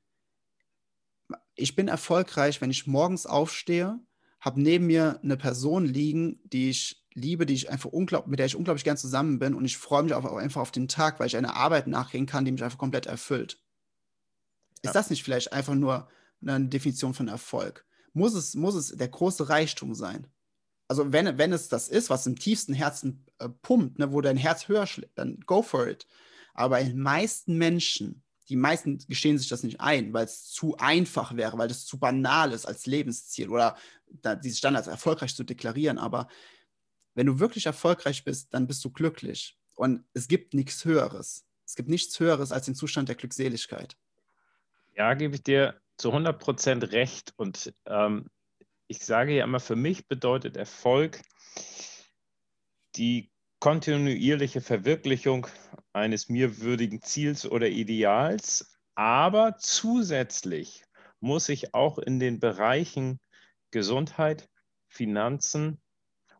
ich 1.55 1.75
bin 1.75 1.87
erfolgreich, 1.87 2.61
wenn 2.61 2.71
ich 2.71 2.87
morgens 2.87 3.25
aufstehe, 3.25 3.99
habe 4.39 4.61
neben 4.61 4.87
mir 4.87 5.19
eine 5.21 5.35
Person 5.35 5.85
liegen, 5.85 6.39
die 6.45 6.69
ich 6.69 7.03
liebe, 7.13 7.45
die 7.45 7.53
ich 7.53 7.69
einfach 7.69 7.89
unglaublich, 7.89 8.29
mit 8.29 8.39
der 8.39 8.45
ich 8.45 8.55
unglaublich 8.55 8.85
gern 8.85 8.97
zusammen 8.97 9.39
bin 9.39 9.53
und 9.53 9.65
ich 9.65 9.77
freue 9.77 10.03
mich 10.03 10.13
auch 10.13 10.35
einfach 10.35 10.61
auf 10.61 10.71
den 10.71 10.87
Tag, 10.87 11.19
weil 11.19 11.27
ich 11.27 11.35
eine 11.35 11.55
Arbeit 11.55 11.87
nachgehen 11.87 12.25
kann, 12.25 12.45
die 12.45 12.51
mich 12.51 12.63
einfach 12.63 12.77
komplett 12.77 13.05
erfüllt. 13.05 13.59
Ja. 14.83 14.89
Ist 14.89 14.95
das 14.95 15.09
nicht 15.09 15.23
vielleicht 15.23 15.51
einfach 15.51 15.75
nur 15.75 16.07
eine 16.41 16.67
Definition 16.67 17.13
von 17.13 17.27
Erfolg? 17.27 17.85
Muss 18.13 18.33
es, 18.33 18.55
muss 18.55 18.75
es 18.75 18.95
der 18.95 19.09
große 19.09 19.49
Reichtum 19.49 19.93
sein? 19.93 20.27
Also 20.89 21.13
wenn, 21.13 21.37
wenn 21.37 21.53
es 21.53 21.69
das 21.69 21.87
ist, 21.87 22.09
was 22.09 22.25
im 22.25 22.37
tiefsten 22.37 22.73
Herzen 22.73 23.23
äh, 23.37 23.47
pumpt, 23.47 23.99
ne, 23.99 24.11
wo 24.11 24.21
dein 24.21 24.37
Herz 24.37 24.67
höher 24.67 24.87
schlägt, 24.87 25.17
dann 25.17 25.39
go 25.45 25.61
for 25.61 25.87
it. 25.87 26.07
Aber 26.55 26.71
bei 26.71 26.83
den 26.83 26.99
meisten 26.99 27.57
Menschen, 27.57 28.23
die 28.49 28.55
meisten 28.55 28.97
gestehen 29.07 29.37
sich 29.37 29.47
das 29.49 29.61
nicht 29.61 29.79
ein, 29.79 30.11
weil 30.13 30.25
es 30.25 30.49
zu 30.49 30.75
einfach 30.77 31.35
wäre, 31.35 31.57
weil 31.59 31.69
es 31.69 31.85
zu 31.85 31.99
banal 31.99 32.51
ist 32.51 32.65
als 32.65 32.87
Lebensziel 32.87 33.49
oder 33.49 33.77
diese 34.43 34.57
Standards 34.57 34.87
erfolgreich 34.87 35.35
zu 35.35 35.43
deklarieren. 35.43 35.99
Aber 35.99 36.27
wenn 37.13 37.27
du 37.27 37.39
wirklich 37.39 37.67
erfolgreich 37.67 38.23
bist, 38.23 38.51
dann 38.55 38.65
bist 38.65 38.83
du 38.83 38.89
glücklich. 38.89 39.59
Und 39.75 40.03
es 40.13 40.27
gibt 40.27 40.55
nichts 40.55 40.83
Höheres. 40.85 41.45
Es 41.65 41.75
gibt 41.75 41.87
nichts 41.87 42.19
Höheres 42.19 42.51
als 42.51 42.65
den 42.65 42.73
Zustand 42.73 43.09
der 43.09 43.15
Glückseligkeit. 43.15 43.95
Ja, 44.95 45.13
gebe 45.13 45.35
ich 45.35 45.43
dir 45.43 45.79
zu 45.97 46.09
100 46.09 46.39
Prozent 46.39 46.91
recht. 46.91 47.33
Und 47.37 47.71
ähm, 47.85 48.25
ich 48.89 49.05
sage 49.05 49.35
ja 49.35 49.43
immer, 49.43 49.59
für 49.59 49.75
mich 49.75 50.07
bedeutet 50.07 50.57
Erfolg 50.57 51.21
die 52.95 53.31
kontinuierliche 53.59 54.61
Verwirklichung 54.61 55.47
eines 55.93 56.27
mir 56.27 56.59
würdigen 56.59 57.01
Ziels 57.01 57.49
oder 57.49 57.67
Ideals, 57.67 58.73
aber 58.95 59.57
zusätzlich 59.59 60.83
muss 61.19 61.49
ich 61.49 61.75
auch 61.75 61.99
in 61.99 62.19
den 62.19 62.39
Bereichen 62.39 63.19
Gesundheit, 63.69 64.49
Finanzen 64.87 65.79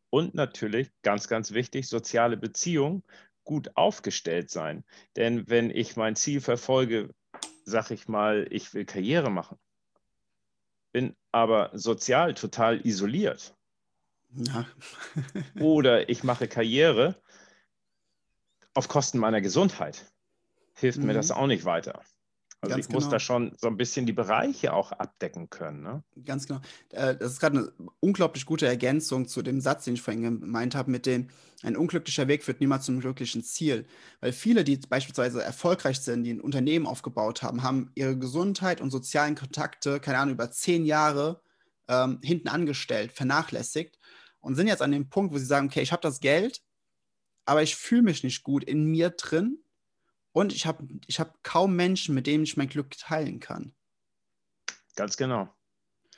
und 0.09 0.33
natürlich, 0.33 0.89
ganz, 1.03 1.27
ganz 1.27 1.51
wichtig, 1.51 1.87
soziale 1.87 2.35
Beziehungen 2.35 3.03
gut 3.43 3.69
aufgestellt 3.75 4.49
sein. 4.49 4.83
Denn 5.15 5.47
wenn 5.49 5.69
ich 5.69 5.97
mein 5.97 6.15
Ziel 6.15 6.41
verfolge, 6.41 7.13
sage 7.63 7.93
ich 7.93 8.07
mal, 8.07 8.47
ich 8.49 8.73
will 8.73 8.85
Karriere 8.85 9.29
machen, 9.29 9.59
bin 10.91 11.15
aber 11.31 11.71
sozial 11.73 12.33
total 12.33 12.85
isoliert. 12.85 13.55
Ja. 14.31 14.65
oder 15.59 16.09
ich 16.09 16.23
mache 16.23 16.47
Karriere 16.47 17.15
auf 18.73 18.87
Kosten 18.87 19.17
meiner 19.17 19.41
Gesundheit. 19.41 20.05
Hilft 20.75 20.99
mhm. 20.99 21.07
mir 21.07 21.13
das 21.13 21.31
auch 21.31 21.47
nicht 21.47 21.65
weiter. 21.65 22.01
Also 22.61 22.75
Ganz 22.75 22.87
ich 22.87 22.93
muss 22.93 23.03
genau. 23.03 23.11
da 23.11 23.19
schon 23.19 23.53
so 23.57 23.67
ein 23.67 23.77
bisschen 23.77 24.05
die 24.05 24.13
Bereiche 24.13 24.73
auch 24.73 24.91
abdecken 24.91 25.49
können. 25.49 25.81
Ne? 25.81 26.03
Ganz 26.25 26.45
genau. 26.45 26.59
Äh, 26.91 27.15
das 27.15 27.33
ist 27.33 27.39
gerade 27.39 27.57
eine 27.57 27.71
unglaublich 28.01 28.45
gute 28.45 28.67
Ergänzung 28.67 29.29
zu 29.29 29.41
dem 29.41 29.61
Satz, 29.61 29.85
den 29.85 29.93
ich 29.93 30.01
vorhin 30.01 30.41
gemeint 30.41 30.75
habe, 30.75 30.91
mit 30.91 31.05
dem 31.05 31.29
ein 31.63 31.77
unglücklicher 31.77 32.27
Weg 32.27 32.43
führt 32.43 32.59
niemals 32.59 32.85
zum 32.85 32.99
glücklichen 32.99 33.43
Ziel. 33.43 33.85
Weil 34.19 34.33
viele, 34.33 34.65
die 34.65 34.77
beispielsweise 34.77 35.41
erfolgreich 35.41 36.01
sind, 36.01 36.23
die 36.23 36.33
ein 36.33 36.41
Unternehmen 36.41 36.85
aufgebaut 36.85 37.43
haben, 37.43 37.63
haben 37.63 37.91
ihre 37.95 38.17
Gesundheit 38.17 38.81
und 38.81 38.91
sozialen 38.91 39.35
Kontakte, 39.35 39.99
keine 40.01 40.19
Ahnung, 40.19 40.35
über 40.35 40.51
zehn 40.51 40.85
Jahre 40.85 41.41
ähm, 41.87 42.19
hinten 42.21 42.49
angestellt, 42.49 43.13
vernachlässigt 43.13 43.99
und 44.41 44.55
sind 44.55 44.67
jetzt 44.67 44.81
an 44.81 44.91
dem 44.91 45.09
Punkt, 45.09 45.33
wo 45.33 45.37
sie 45.37 45.45
sagen, 45.45 45.67
okay, 45.67 45.81
ich 45.81 45.91
habe 45.91 46.01
das 46.01 46.19
Geld, 46.19 46.61
aber 47.45 47.63
ich 47.63 47.75
fühle 47.75 48.03
mich 48.03 48.23
nicht 48.23 48.43
gut 48.43 48.63
in 48.65 48.85
mir 48.85 49.11
drin 49.11 49.59
und 50.31 50.53
ich 50.53 50.65
habe 50.65 50.87
ich 51.07 51.19
hab 51.19 51.43
kaum 51.43 51.75
Menschen, 51.75 52.15
mit 52.15 52.27
denen 52.27 52.43
ich 52.43 52.57
mein 52.57 52.69
Glück 52.69 52.91
teilen 52.91 53.39
kann. 53.39 53.73
Ganz 54.95 55.17
genau. 55.17 55.53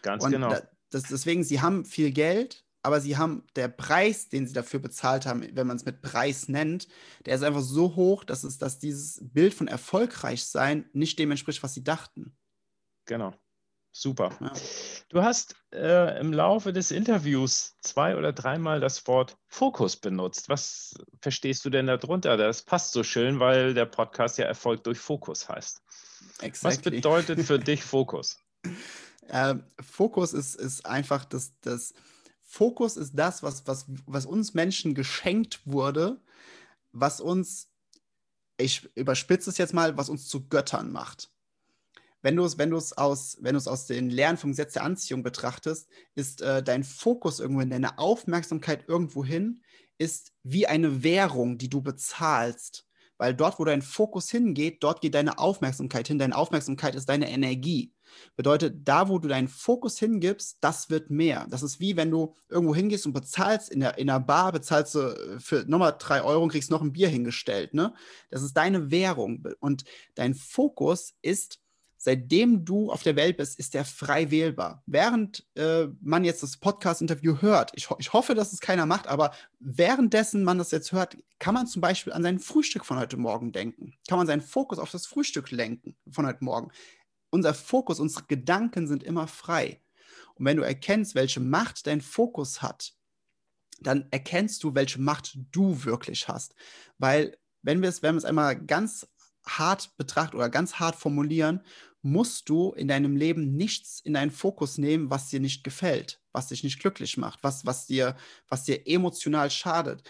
Ganz 0.01 0.23
und 0.23 0.31
genau. 0.31 0.55
Das, 0.89 1.03
deswegen, 1.03 1.43
sie 1.43 1.61
haben 1.61 1.85
viel 1.85 2.11
Geld, 2.11 2.65
aber 2.83 2.99
sie 2.99 3.17
haben 3.17 3.45
der 3.55 3.67
Preis, 3.67 4.29
den 4.29 4.47
sie 4.47 4.53
dafür 4.53 4.79
bezahlt 4.79 5.25
haben, 5.25 5.43
wenn 5.55 5.67
man 5.67 5.77
es 5.77 5.85
mit 5.85 6.01
Preis 6.01 6.47
nennt, 6.47 6.87
der 7.25 7.35
ist 7.35 7.43
einfach 7.43 7.61
so 7.61 7.95
hoch, 7.95 8.23
dass 8.23 8.43
es, 8.43 8.57
dass 8.57 8.79
dieses 8.79 9.19
Bild 9.21 9.53
von 9.53 9.67
erfolgreich 9.67 10.45
sein 10.45 10.89
nicht 10.93 11.19
dem 11.19 11.31
entspricht, 11.31 11.63
was 11.63 11.73
sie 11.73 11.83
dachten. 11.83 12.35
Genau. 13.05 13.33
Super. 13.93 14.31
Ja. 14.39 14.53
Du 15.09 15.21
hast 15.21 15.55
äh, 15.73 16.19
im 16.19 16.31
Laufe 16.31 16.71
des 16.71 16.91
Interviews 16.91 17.75
zwei 17.81 18.15
oder 18.15 18.31
dreimal 18.31 18.79
das 18.79 19.05
Wort 19.05 19.37
Fokus 19.47 19.97
benutzt. 19.97 20.47
Was 20.47 20.95
verstehst 21.21 21.65
du 21.65 21.69
denn 21.69 21.87
darunter? 21.87 22.37
Das 22.37 22.61
passt 22.61 22.93
so 22.93 23.03
schön, 23.03 23.39
weil 23.39 23.73
der 23.73 23.85
Podcast 23.85 24.37
ja 24.37 24.45
Erfolg 24.45 24.83
durch 24.85 24.97
Fokus 24.97 25.49
heißt. 25.49 25.81
Exactly. 26.39 26.69
Was 26.69 26.77
bedeutet 26.79 27.41
für 27.41 27.59
dich 27.59 27.83
Fokus? 27.83 28.37
Äh, 29.27 29.55
Fokus 29.81 30.33
ist, 30.33 30.55
ist 30.55 30.85
einfach 30.85 31.25
das, 31.25 31.51
das 31.59 31.93
Fokus 32.41 32.95
ist 32.95 33.11
das, 33.13 33.43
was, 33.43 33.67
was, 33.67 33.85
was 34.05 34.25
uns 34.25 34.53
Menschen 34.53 34.95
geschenkt 34.95 35.59
wurde, 35.65 36.21
was 36.93 37.19
uns, 37.19 37.69
ich 38.57 38.89
überspitze 38.95 39.49
es 39.49 39.57
jetzt 39.57 39.73
mal, 39.73 39.97
was 39.97 40.07
uns 40.07 40.29
zu 40.29 40.47
Göttern 40.47 40.91
macht 40.93 41.29
wenn 42.21 42.35
du 42.35 42.43
es, 42.43 42.57
wenn 42.57 42.73
aus, 42.73 43.37
wenn 43.41 43.55
aus 43.55 43.85
den 43.87 44.09
Lehren 44.09 44.37
vom 44.37 44.51
Gesetz 44.51 44.73
der 44.73 44.83
Anziehung 44.83 45.23
betrachtest, 45.23 45.89
ist 46.15 46.41
äh, 46.41 46.61
dein 46.63 46.83
Fokus 46.83 47.39
irgendwo 47.39 47.61
in 47.61 47.69
deine 47.69 47.97
Aufmerksamkeit 47.97 48.87
irgendwo 48.87 49.25
hin, 49.25 49.63
ist 49.97 50.31
wie 50.43 50.67
eine 50.67 51.03
Währung, 51.03 51.57
die 51.57 51.69
du 51.69 51.81
bezahlst. 51.81 52.87
Weil 53.17 53.35
dort, 53.35 53.59
wo 53.59 53.65
dein 53.65 53.83
Fokus 53.83 54.31
hingeht, 54.31 54.81
dort 54.81 55.01
geht 55.01 55.13
deine 55.13 55.37
Aufmerksamkeit 55.37 56.07
hin. 56.07 56.17
Deine 56.17 56.35
Aufmerksamkeit 56.35 56.95
ist 56.95 57.07
deine 57.07 57.29
Energie. 57.29 57.93
Bedeutet, 58.35 58.87
da, 58.87 59.09
wo 59.09 59.19
du 59.19 59.27
deinen 59.27 59.47
Fokus 59.47 59.99
hingibst, 59.99 60.57
das 60.59 60.89
wird 60.89 61.11
mehr. 61.11 61.45
Das 61.49 61.61
ist 61.61 61.79
wie 61.79 61.95
wenn 61.95 62.09
du 62.09 62.35
irgendwo 62.49 62.73
hingehst 62.73 63.05
und 63.05 63.13
bezahlst 63.13 63.69
in 63.69 63.79
der, 63.79 63.99
in 63.99 64.07
der 64.07 64.19
Bar, 64.19 64.51
bezahlst 64.51 64.95
du 64.95 64.99
äh, 64.99 65.39
für 65.39 65.65
nochmal 65.67 65.95
drei 65.99 66.23
Euro 66.23 66.43
und 66.43 66.49
kriegst 66.49 66.71
noch 66.71 66.81
ein 66.81 66.93
Bier 66.93 67.09
hingestellt. 67.09 67.75
Ne? 67.75 67.93
Das 68.31 68.41
ist 68.41 68.57
deine 68.57 68.89
Währung. 68.89 69.45
Und 69.59 69.83
dein 70.15 70.33
Fokus 70.33 71.13
ist 71.21 71.59
seitdem 72.03 72.65
du 72.65 72.91
auf 72.91 73.03
der 73.03 73.15
Welt 73.15 73.37
bist, 73.37 73.59
ist 73.59 73.75
der 73.75 73.85
frei 73.85 74.31
wählbar. 74.31 74.81
Während 74.87 75.45
äh, 75.53 75.85
man 76.01 76.23
jetzt 76.23 76.41
das 76.41 76.57
Podcast-Interview 76.57 77.41
hört, 77.41 77.71
ich, 77.75 77.91
ho 77.91 77.95
ich, 77.99 78.11
hoffe, 78.11 78.33
dass 78.33 78.53
es 78.53 78.59
keiner 78.59 78.87
macht, 78.87 79.05
aber 79.05 79.35
währenddessen 79.59 80.43
man 80.43 80.57
das 80.57 80.71
jetzt 80.71 80.91
hört, 80.93 81.15
kann 81.37 81.53
man 81.53 81.67
zum 81.67 81.79
Beispiel 81.79 82.11
an 82.11 82.23
sein 82.23 82.39
Frühstück 82.39 82.85
von 82.85 82.97
heute 82.97 83.17
Morgen 83.17 83.51
denken. 83.51 83.93
Kann 84.07 84.17
man 84.17 84.25
seinen 84.25 84.41
Fokus 84.41 84.79
auf 84.79 84.89
das 84.89 85.05
Frühstück 85.05 85.51
lenken 85.51 85.95
von 86.09 86.25
heute 86.25 86.43
Morgen. 86.43 86.71
Unser 87.29 87.53
Fokus, 87.53 87.99
unsere 87.99 88.25
Gedanken 88.25 88.87
sind 88.87 89.03
immer 89.03 89.27
frei. 89.27 89.79
Und 90.33 90.45
wenn 90.45 90.57
du 90.57 90.63
erkennst, 90.63 91.13
welche 91.13 91.39
Macht 91.39 91.85
dein 91.85 92.01
Fokus 92.01 92.63
hat, 92.63 92.93
dann 93.79 94.07
erkennst 94.09 94.63
du, 94.63 94.73
welche 94.73 94.99
Macht 94.99 95.37
du 95.51 95.83
wirklich 95.83 96.27
hast. 96.27 96.55
Weil, 96.97 97.37
wenn 97.61 97.83
wir 97.83 97.89
es, 97.89 98.01
wenn 98.01 98.15
wir 98.15 98.19
es 98.19 98.25
einmal 98.25 98.59
ganz 98.59 99.07
hart 99.45 99.95
betrachten 99.97 100.35
oder 100.35 100.49
ganz 100.49 100.75
hart 100.75 100.95
formulieren, 100.95 101.61
musst 102.01 102.49
du 102.49 102.71
in 102.71 102.87
deinem 102.87 103.15
Leben 103.15 103.55
nichts 103.55 103.99
in 103.99 104.13
deinen 104.13 104.31
Fokus 104.31 104.77
nehmen, 104.77 105.09
was 105.09 105.29
dir 105.29 105.39
nicht 105.39 105.63
gefällt, 105.63 106.21
was 106.31 106.47
dich 106.47 106.63
nicht 106.63 106.79
glücklich 106.79 107.17
macht, 107.17 107.43
was, 107.43 107.65
was, 107.65 107.85
dir, 107.85 108.15
was 108.47 108.63
dir 108.63 108.87
emotional 108.87 109.51
schadet. 109.51 110.03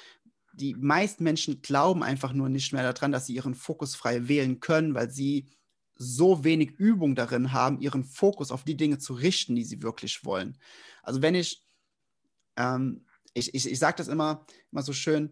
Die 0.53 0.75
meisten 0.75 1.23
Menschen 1.23 1.61
glauben 1.61 2.03
einfach 2.03 2.33
nur 2.33 2.49
nicht 2.49 2.73
mehr 2.73 2.91
daran, 2.91 3.11
dass 3.11 3.25
sie 3.25 3.35
ihren 3.35 3.55
Fokus 3.55 3.95
frei 3.95 4.27
wählen 4.27 4.59
können, 4.59 4.93
weil 4.93 5.09
sie 5.09 5.49
so 5.95 6.43
wenig 6.43 6.71
Übung 6.71 7.15
darin 7.15 7.53
haben, 7.53 7.79
ihren 7.79 8.03
Fokus 8.03 8.51
auf 8.51 8.63
die 8.63 8.77
Dinge 8.77 8.97
zu 8.97 9.13
richten, 9.13 9.55
die 9.55 9.63
sie 9.63 9.83
wirklich 9.83 10.25
wollen. 10.25 10.57
Also 11.03 11.21
wenn 11.21 11.35
ich, 11.35 11.63
ähm, 12.57 13.05
ich, 13.33 13.53
ich, 13.53 13.69
ich 13.69 13.79
sage 13.79 13.97
das 13.97 14.07
immer, 14.07 14.45
immer 14.71 14.81
so 14.81 14.93
schön, 14.93 15.31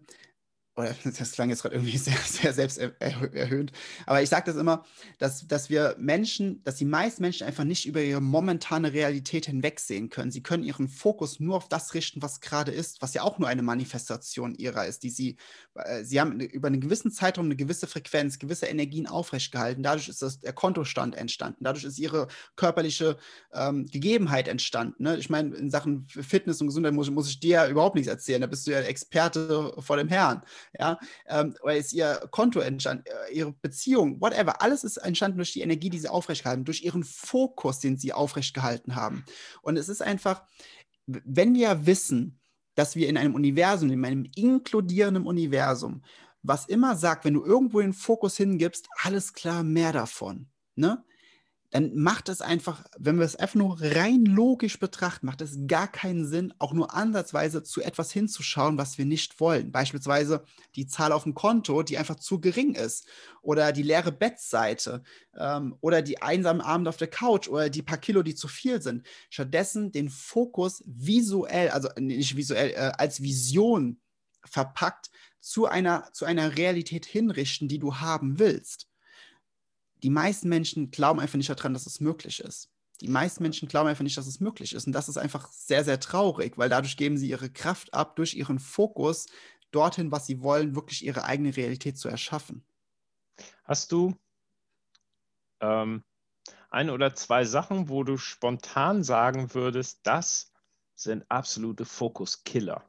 das 1.18 1.32
klang 1.32 1.50
jetzt 1.50 1.62
gerade 1.62 1.76
irgendwie 1.76 1.98
sehr, 1.98 2.18
sehr 2.18 2.54
selbsterhöhend, 2.54 3.72
aber 4.06 4.22
ich 4.22 4.30
sage 4.30 4.46
das 4.52 4.56
immer, 4.56 4.86
dass, 5.18 5.48
dass 5.48 5.70
wir 5.70 5.96
Menschen, 5.98 6.64
dass 6.64 6.76
die 6.76 6.86
meisten 6.86 7.22
Menschen 7.22 7.46
einfach 7.46 7.64
nicht 7.64 7.86
über 7.86 8.02
ihre 8.02 8.22
momentane 8.22 8.94
Realität 8.94 9.46
hinwegsehen 9.46 10.10
können. 10.10 10.32
Sie 10.32 10.44
können 10.44 10.64
ihren 10.64 10.88
Fokus 10.88 11.40
nur 11.40 11.56
auf 11.56 11.70
das 11.70 11.94
richten, 11.94 12.22
was 12.22 12.42
gerade 12.42 12.72
ist, 12.72 13.02
was 13.02 13.14
ja 13.14 13.24
auch 13.24 13.40
nur 13.40 13.50
eine 13.50 13.62
Manifestation 13.62 14.56
ihrer 14.56 14.86
ist, 14.86 15.04
die 15.04 15.10
sie, 15.10 15.38
äh, 15.76 16.04
sie 16.04 16.20
haben 16.20 16.40
über 16.40 16.68
einen 16.68 16.82
gewissen 16.82 17.12
Zeitraum 17.12 17.46
eine 17.46 17.56
gewisse 17.56 17.88
Frequenz, 17.88 18.40
gewisse 18.40 18.68
Energien 18.68 19.08
aufrecht 19.08 19.52
gehalten. 19.52 19.84
Dadurch 19.84 20.10
ist 20.10 20.22
das, 20.22 20.40
der 20.40 20.54
Kontostand 20.54 21.16
entstanden, 21.16 21.64
dadurch 21.64 21.86
ist 21.86 22.00
ihre 22.00 22.28
körperliche 22.56 23.18
ähm, 23.54 23.86
Gegebenheit 23.86 24.48
entstanden. 24.48 25.04
Ne? 25.04 25.18
Ich 25.18 25.30
meine, 25.30 25.56
in 25.56 25.70
Sachen 25.70 26.08
Fitness 26.08 26.62
und 26.62 26.68
Gesundheit 26.68 26.94
muss, 26.94 27.10
muss 27.10 27.30
ich 27.30 27.40
dir 27.40 27.50
ja 27.50 27.68
überhaupt 27.68 27.96
nichts 27.96 28.10
erzählen, 28.10 28.42
da 28.42 28.48
bist 28.48 28.68
du 28.68 28.72
ja 28.72 28.80
Experte 28.80 29.74
vor 29.80 29.98
dem 29.98 30.08
Herrn 30.08 30.42
ja, 30.78 31.00
ähm, 31.28 31.56
oder 31.64 31.78
ist 31.78 31.94
ihr 31.94 32.28
Konto 32.32 32.60
entstanden, 32.60 33.06
äh, 33.08 33.34
ihre 33.34 33.54
Beziehung, 33.54 34.22
whatever, 34.22 34.62
alles 34.62 34.84
ist 34.84 34.98
entstanden 34.98 35.38
durch 35.38 35.54
die 35.54 35.62
Energie, 35.62 35.90
die 35.90 36.00
sie 36.00 36.10
aufrechtgehalten, 36.10 36.66
durch 36.66 36.84
ihren 36.84 37.04
Fokus, 37.04 37.80
den 37.80 37.98
sie 37.98 38.14
aufrechtgehalten 38.14 38.96
haben. 38.96 39.26
Und 39.62 39.78
es 39.78 39.90
ist 39.90 40.02
einfach, 40.02 40.44
wenn 41.06 41.56
wir 41.56 41.86
wissen, 41.86 42.40
dass 42.76 42.96
wir 42.96 43.10
in 43.10 43.18
einem 43.18 43.36
Universum, 43.36 43.90
in 43.90 44.06
einem 44.06 44.30
inkludierenden 44.36 45.26
Universum, 45.26 46.04
was 46.44 46.66
immer 46.68 46.96
sagt, 46.96 47.26
wenn 47.26 47.34
du 47.34 47.44
irgendwo 47.44 47.82
den 47.82 47.94
Fokus 47.94 48.38
hingibst, 48.38 48.88
alles 49.04 49.34
klar, 49.34 49.64
mehr 49.64 49.92
davon. 49.92 50.48
Ne? 50.76 51.04
Dann 51.72 51.96
macht 51.96 52.30
es 52.30 52.42
einfach, 52.42 52.84
wenn 52.98 53.20
wir 53.20 53.26
es 53.26 53.36
einfach 53.36 53.56
nur 53.56 53.80
rein 53.80 54.26
logisch 54.26 54.80
betrachten, 54.80 55.28
macht 55.28 55.42
es 55.42 55.68
gar 55.68 55.88
keinen 55.88 56.26
Sinn, 56.26 56.52
auch 56.58 56.74
nur 56.74 56.96
ansatzweise 56.96 57.62
zu 57.62 57.82
etwas 57.82 58.12
hinzuschauen, 58.12 58.80
was 58.80 58.98
wir 58.98 59.06
nicht 59.06 59.40
wollen. 59.40 59.72
Beispielsweise 59.72 60.44
die 60.76 60.88
Zahl 60.88 61.12
auf 61.12 61.24
dem 61.24 61.36
Konto, 61.36 61.84
die 61.84 62.00
einfach 62.00 62.16
zu 62.16 62.42
gering 62.42 62.74
ist, 62.74 63.08
oder 63.44 63.72
die 63.72 63.84
leere 63.84 64.12
Bettseite, 64.12 65.04
ähm, 65.38 65.76
oder 65.82 66.02
die 66.02 66.22
einsamen 66.22 66.62
Abende 66.62 66.90
auf 66.90 66.98
der 66.98 67.10
Couch, 67.10 67.48
oder 67.48 67.70
die 67.70 67.84
paar 67.84 68.00
Kilo, 68.00 68.24
die 68.24 68.36
zu 68.36 68.48
viel 68.48 68.82
sind. 68.82 69.06
Stattdessen 69.30 69.92
den 69.92 70.10
Fokus 70.10 70.84
visuell, 70.88 71.70
also 71.70 71.90
nicht 72.00 72.36
visuell, 72.36 72.72
äh, 72.72 72.92
als 72.98 73.22
Vision 73.22 74.00
verpackt 74.44 75.12
zu 75.40 75.68
einer, 75.68 76.10
zu 76.14 76.26
einer 76.26 76.58
Realität 76.58 77.06
hinrichten, 77.06 77.68
die 77.68 77.80
du 77.80 77.98
haben 77.98 78.40
willst 78.40 78.89
die 80.04 80.10
meisten 80.10 80.50
Menschen 80.50 80.92
glauben 80.92 81.20
einfach 81.20 81.38
nicht 81.38 81.50
daran, 81.50 81.74
dass 81.74 81.86
es 81.86 82.00
möglich 82.00 82.40
ist. 82.40 82.70
Die 83.02 83.08
meisten 83.08 83.44
Menschen 83.44 83.68
glauben 83.68 83.88
einfach 83.88 84.04
nicht, 84.04 84.18
dass 84.18 84.28
es 84.28 84.40
möglich 84.40 84.74
ist. 84.74 84.86
Und 84.86 84.94
das 84.94 85.08
ist 85.08 85.18
einfach 85.18 85.50
sehr, 85.52 85.84
sehr 85.84 86.00
traurig, 86.00 86.58
weil 86.58 86.70
dadurch 86.70 86.98
geben 86.98 87.18
sie 87.18 87.30
ihre 87.30 87.50
Kraft 87.50 87.94
ab, 87.94 88.16
durch 88.16 88.34
ihren 88.34 88.60
Fokus 88.60 89.28
dorthin, 89.72 90.12
was 90.12 90.26
sie 90.26 90.42
wollen, 90.42 90.76
wirklich 90.76 91.06
ihre 91.06 91.24
eigene 91.24 91.56
Realität 91.56 91.98
zu 91.98 92.10
erschaffen. 92.10 92.66
Hast 93.64 93.92
du 93.92 94.16
ähm, 95.62 96.04
ein 96.70 96.90
oder 96.90 97.16
zwei 97.16 97.46
Sachen, 97.46 97.88
wo 97.90 98.04
du 98.04 98.18
spontan 98.18 99.04
sagen 99.04 99.54
würdest, 99.54 100.02
das 100.04 100.52
sind 100.96 101.30
absolute 101.30 101.86
Fokuskiller? 101.86 102.89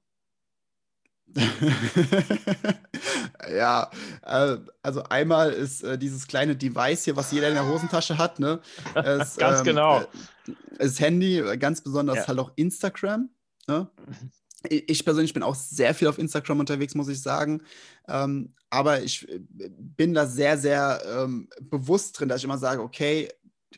ja, 3.55 3.91
äh, 4.23 4.57
also 4.83 5.03
einmal 5.05 5.53
ist 5.53 5.83
äh, 5.83 5.99
dieses 5.99 6.27
kleine 6.27 6.57
Device 6.57 7.05
hier, 7.05 7.17
was 7.17 7.33
jeder 7.33 7.49
in 7.49 7.55
der 7.55 7.69
Hosentasche 7.69 8.19
hat, 8.19 8.41
ne? 8.41 8.61
Es, 8.95 9.37
ganz 9.37 9.61
ähm, 9.61 9.65
genau. 9.65 10.01
Äh, 10.01 10.85
ist 10.85 11.01
Handy, 11.01 11.43
ganz 11.59 11.81
besonders 11.81 12.17
ja. 12.17 12.29
halt 12.29 12.39
auch 12.39 12.53
Instagram. 12.57 13.31
Ne? 13.67 13.89
Mhm. 14.07 14.31
Ich 14.69 15.05
persönlich 15.05 15.33
bin 15.33 15.43
auch 15.43 15.55
sehr 15.55 15.95
viel 15.95 16.09
auf 16.09 16.19
Instagram 16.19 16.61
unterwegs, 16.61 16.95
muss 16.95 17.09
ich 17.09 17.23
sagen. 17.23 17.63
Ähm, 18.09 18.55
aber 18.69 19.03
ich 19.03 19.27
bin 19.59 20.13
da 20.13 20.27
sehr, 20.27 20.59
sehr 20.59 21.03
ähm, 21.07 21.49
bewusst 21.61 22.19
drin, 22.19 22.29
dass 22.29 22.39
ich 22.39 22.45
immer 22.45 22.59
sage, 22.59 22.83
okay, 22.83 23.29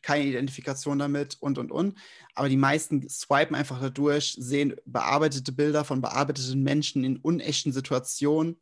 keine 0.03 0.27
Identifikation 0.27 0.99
damit 0.99 1.37
und, 1.41 1.59
und, 1.59 1.71
und. 1.71 1.99
Aber 2.35 2.49
die 2.49 2.57
meisten 2.57 3.09
swipen 3.09 3.55
einfach 3.55 3.81
da 3.81 3.89
durch, 3.89 4.37
sehen 4.39 4.75
bearbeitete 4.85 5.53
Bilder 5.53 5.85
von 5.85 6.01
bearbeiteten 6.01 6.63
Menschen 6.63 7.05
in 7.05 7.17
unechten 7.19 7.73
Situationen, 7.73 8.61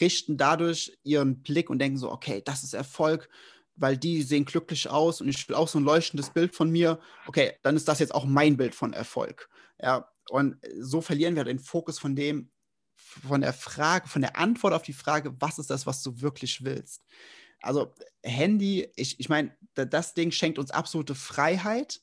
richten 0.00 0.36
dadurch 0.36 0.96
ihren 1.02 1.42
Blick 1.42 1.70
und 1.70 1.78
denken 1.78 1.98
so, 1.98 2.10
okay, 2.10 2.42
das 2.44 2.62
ist 2.62 2.74
Erfolg, 2.74 3.28
weil 3.76 3.96
die 3.96 4.22
sehen 4.22 4.44
glücklich 4.44 4.88
aus 4.88 5.20
und 5.20 5.28
ich 5.28 5.48
will 5.48 5.56
auch 5.56 5.68
so 5.68 5.78
ein 5.78 5.84
leuchtendes 5.84 6.30
Bild 6.30 6.54
von 6.54 6.70
mir. 6.70 6.98
Okay, 7.26 7.54
dann 7.62 7.76
ist 7.76 7.88
das 7.88 7.98
jetzt 7.98 8.14
auch 8.14 8.24
mein 8.24 8.56
Bild 8.56 8.74
von 8.74 8.92
Erfolg. 8.92 9.48
Ja, 9.80 10.08
und 10.30 10.56
so 10.80 11.00
verlieren 11.00 11.36
wir 11.36 11.44
den 11.44 11.58
Fokus 11.58 11.98
von 11.98 12.16
dem, 12.16 12.50
von 12.96 13.40
der 13.40 13.52
Frage, 13.52 14.08
von 14.08 14.22
der 14.22 14.36
Antwort 14.36 14.72
auf 14.72 14.82
die 14.82 14.92
Frage, 14.92 15.34
was 15.38 15.58
ist 15.58 15.70
das, 15.70 15.86
was 15.86 16.02
du 16.02 16.20
wirklich 16.20 16.64
willst? 16.64 17.04
Also 17.60 17.94
Handy, 18.22 18.88
ich, 18.96 19.18
ich 19.20 19.28
meine, 19.28 19.56
das 19.74 20.14
Ding 20.14 20.30
schenkt 20.30 20.58
uns 20.58 20.70
absolute 20.70 21.14
Freiheit 21.14 22.00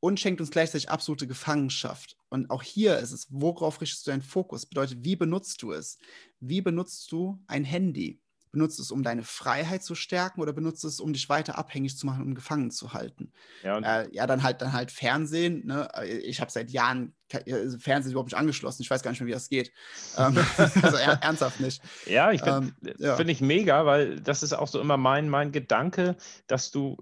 und 0.00 0.20
schenkt 0.20 0.40
uns 0.40 0.50
gleichzeitig 0.50 0.90
absolute 0.90 1.26
Gefangenschaft. 1.26 2.16
Und 2.28 2.50
auch 2.50 2.62
hier 2.62 2.98
ist 2.98 3.12
es, 3.12 3.26
worauf 3.30 3.80
richtest 3.80 4.06
du 4.06 4.10
deinen 4.10 4.22
Fokus? 4.22 4.66
Bedeutet, 4.66 5.04
wie 5.04 5.16
benutzt 5.16 5.62
du 5.62 5.72
es? 5.72 5.98
Wie 6.40 6.60
benutzt 6.60 7.10
du 7.10 7.42
ein 7.46 7.64
Handy? 7.64 8.20
Benutzt 8.50 8.78
es, 8.80 8.90
um 8.90 9.02
deine 9.02 9.22
Freiheit 9.22 9.82
zu 9.82 9.94
stärken 9.94 10.40
oder 10.40 10.52
benutzt 10.52 10.84
es, 10.84 11.00
um 11.00 11.12
dich 11.12 11.28
weiter 11.28 11.58
abhängig 11.58 11.96
zu 11.96 12.06
machen 12.06 12.24
und 12.24 12.34
gefangen 12.34 12.70
zu 12.70 12.92
halten? 12.92 13.32
Ja, 13.62 13.78
äh, 13.78 14.08
ja 14.12 14.26
dann 14.26 14.42
halt 14.42 14.62
dann 14.62 14.72
halt 14.72 14.90
Fernsehen. 14.90 15.66
Ne? 15.66 15.88
Ich 16.24 16.40
habe 16.40 16.50
seit 16.50 16.70
Jahren 16.70 17.14
also 17.50 17.78
Fernsehen 17.78 18.12
überhaupt 18.12 18.30
nicht 18.32 18.38
angeschlossen. 18.38 18.82
Ich 18.82 18.90
weiß 18.90 19.02
gar 19.02 19.10
nicht 19.10 19.20
mehr, 19.20 19.28
wie 19.28 19.32
das 19.32 19.48
geht. 19.48 19.72
Ähm, 20.16 20.38
also 20.82 20.96
er, 20.96 21.22
ernsthaft 21.22 21.60
nicht. 21.60 21.82
Ja, 22.06 22.32
ich 22.32 22.42
finde 22.42 22.72
ähm, 22.84 22.94
ja. 22.98 23.16
find 23.16 23.30
ich 23.30 23.40
mega, 23.40 23.86
weil 23.86 24.20
das 24.20 24.42
ist 24.42 24.52
auch 24.52 24.68
so 24.68 24.80
immer 24.80 24.96
mein, 24.96 25.28
mein 25.28 25.52
Gedanke, 25.52 26.16
dass 26.46 26.70
du 26.70 26.96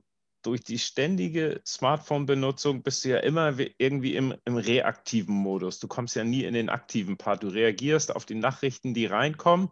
durch 0.47 0.62
die 0.62 0.78
ständige 0.78 1.61
Smartphone-Benutzung 1.66 2.84
bist 2.84 3.05
du 3.05 3.09
ja 3.09 3.18
immer 3.18 3.55
irgendwie 3.78 4.14
im, 4.14 4.32
im, 4.44 4.57
reaktiven 4.57 5.34
Modus. 5.34 5.80
Du 5.80 5.88
kommst 5.88 6.14
ja 6.14 6.22
nie 6.22 6.44
in 6.44 6.55
den 6.55 6.68
aktiven 6.68 7.16
Part. 7.16 7.42
Du 7.42 7.49
reagierst 7.49 8.14
auf 8.14 8.26
die 8.26 8.36
Nachrichten, 8.36 8.94
die 8.94 9.07
reinkommen 9.07 9.70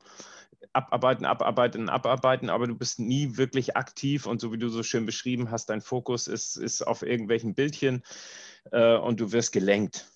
abarbeiten, 0.72 1.24
abarbeiten, 1.24 1.88
abarbeiten, 1.88 2.50
aber 2.50 2.66
du 2.66 2.74
bist 2.74 2.98
nie 2.98 3.36
wirklich 3.36 3.76
aktiv 3.76 4.26
und 4.26 4.40
so 4.40 4.52
wie 4.52 4.58
du 4.58 4.68
so 4.68 4.82
schön 4.82 5.06
beschrieben 5.06 5.50
hast, 5.50 5.70
dein 5.70 5.80
Fokus 5.80 6.26
ist, 6.26 6.56
ist 6.56 6.86
auf 6.86 7.02
irgendwelchen 7.02 7.54
Bildchen 7.54 8.02
äh, 8.72 8.96
und 8.96 9.20
du 9.20 9.32
wirst 9.32 9.52
gelenkt. 9.52 10.06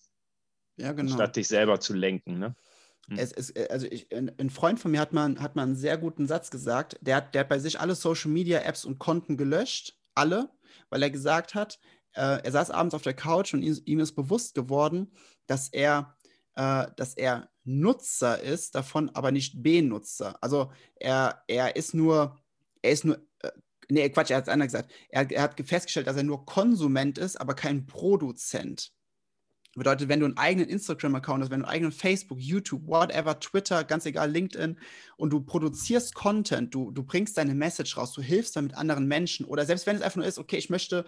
Ja, 0.77 0.93
genau. 0.93 1.13
Statt 1.13 1.37
dich 1.37 1.49
selber 1.49 1.81
zu 1.81 1.95
lenken. 1.95 2.39
Ne? 2.39 2.55
Hm. 3.09 3.19
Es, 3.19 3.33
es, 3.33 3.55
also 3.71 3.87
ich, 3.87 4.15
ein, 4.15 4.31
ein, 4.39 4.51
Freund 4.51 4.79
von 4.79 4.91
mir 4.91 5.01
hat 5.01 5.13
mal, 5.13 5.39
hat 5.41 5.57
mal 5.57 5.63
einen 5.63 5.77
sehr 5.77 5.99
guten 5.99 6.27
Satz 6.27 6.51
gesagt. 6.51 6.99
Der 7.01 7.17
hat, 7.17 7.35
der 7.35 7.41
hat 7.41 7.49
bei 7.49 7.59
sich 7.59 7.81
alle 7.81 7.95
Social 7.95 8.31
Media 8.31 8.61
Apps 8.61 8.85
und 8.85 8.99
Konten 8.99 9.37
gelöscht, 9.37 9.99
alle, 10.15 10.51
weil 10.91 11.03
er 11.03 11.11
gesagt 11.11 11.55
hat, 11.55 11.79
äh, 12.13 12.43
er 12.43 12.53
saß 12.53 12.71
abends 12.71 12.95
auf 12.95 13.03
der 13.03 13.15
Couch 13.15 13.55
und 13.55 13.63
ihm, 13.63 13.79
ihm 13.85 14.01
ist 14.01 14.15
bewusst 14.15 14.55
geworden, 14.55 15.13
dass 15.47 15.69
er, 15.69 16.17
äh, 16.55 16.87
dass 16.97 17.15
er 17.15 17.51
Nutzer 17.69 18.41
ist, 18.43 18.75
davon 18.75 19.11
aber 19.11 19.31
nicht 19.31 19.63
Benutzer. 19.63 20.43
Also 20.43 20.73
er, 20.97 21.43
er 21.47 21.77
ist 21.77 21.95
nur, 21.95 22.41
er 22.83 22.91
ist 22.91 23.05
nur, 23.05 23.19
äh, 23.43 23.51
nee, 23.89 24.09
Quatsch, 24.09 24.31
er 24.31 24.39
hat 24.39 24.45
es 24.45 24.49
anders 24.49 24.73
gesagt. 24.73 24.91
Er, 25.11 25.31
er 25.31 25.43
hat 25.43 25.61
festgestellt, 25.69 26.07
dass 26.07 26.17
er 26.17 26.23
nur 26.23 26.47
Konsument 26.47 27.19
ist, 27.19 27.37
aber 27.41 27.55
kein 27.55 27.87
Produzent. 27.87 28.93
Bedeutet, 29.75 30.09
wenn 30.09 30.21
du 30.21 30.27
einen 30.27 30.39
eigenen 30.39 30.69
Instagram-Account 30.71 31.43
hast, 31.43 31.51
wenn 31.51 31.61
du 31.61 31.67
einen 31.67 31.75
eigenen 31.75 31.93
Facebook, 31.93 32.39
YouTube, 32.41 32.87
whatever, 32.87 33.39
Twitter, 33.39 33.85
ganz 33.85 34.07
egal, 34.07 34.31
LinkedIn 34.31 34.79
und 35.19 35.31
du 35.31 35.41
produzierst 35.41 36.15
Content, 36.15 36.75
du, 36.75 36.91
du 36.91 37.05
bringst 37.05 37.37
deine 37.37 37.55
Message 37.55 37.97
raus, 37.97 38.13
du 38.13 38.23
hilfst 38.23 38.57
damit 38.57 38.75
anderen 38.77 39.07
Menschen 39.07 39.45
oder 39.45 39.67
selbst 39.67 39.87
wenn 39.87 39.95
es 39.97 40.03
einfach 40.03 40.17
nur 40.17 40.27
ist, 40.27 40.39
okay, 40.39 40.57
ich 40.57 40.71
möchte 40.71 41.05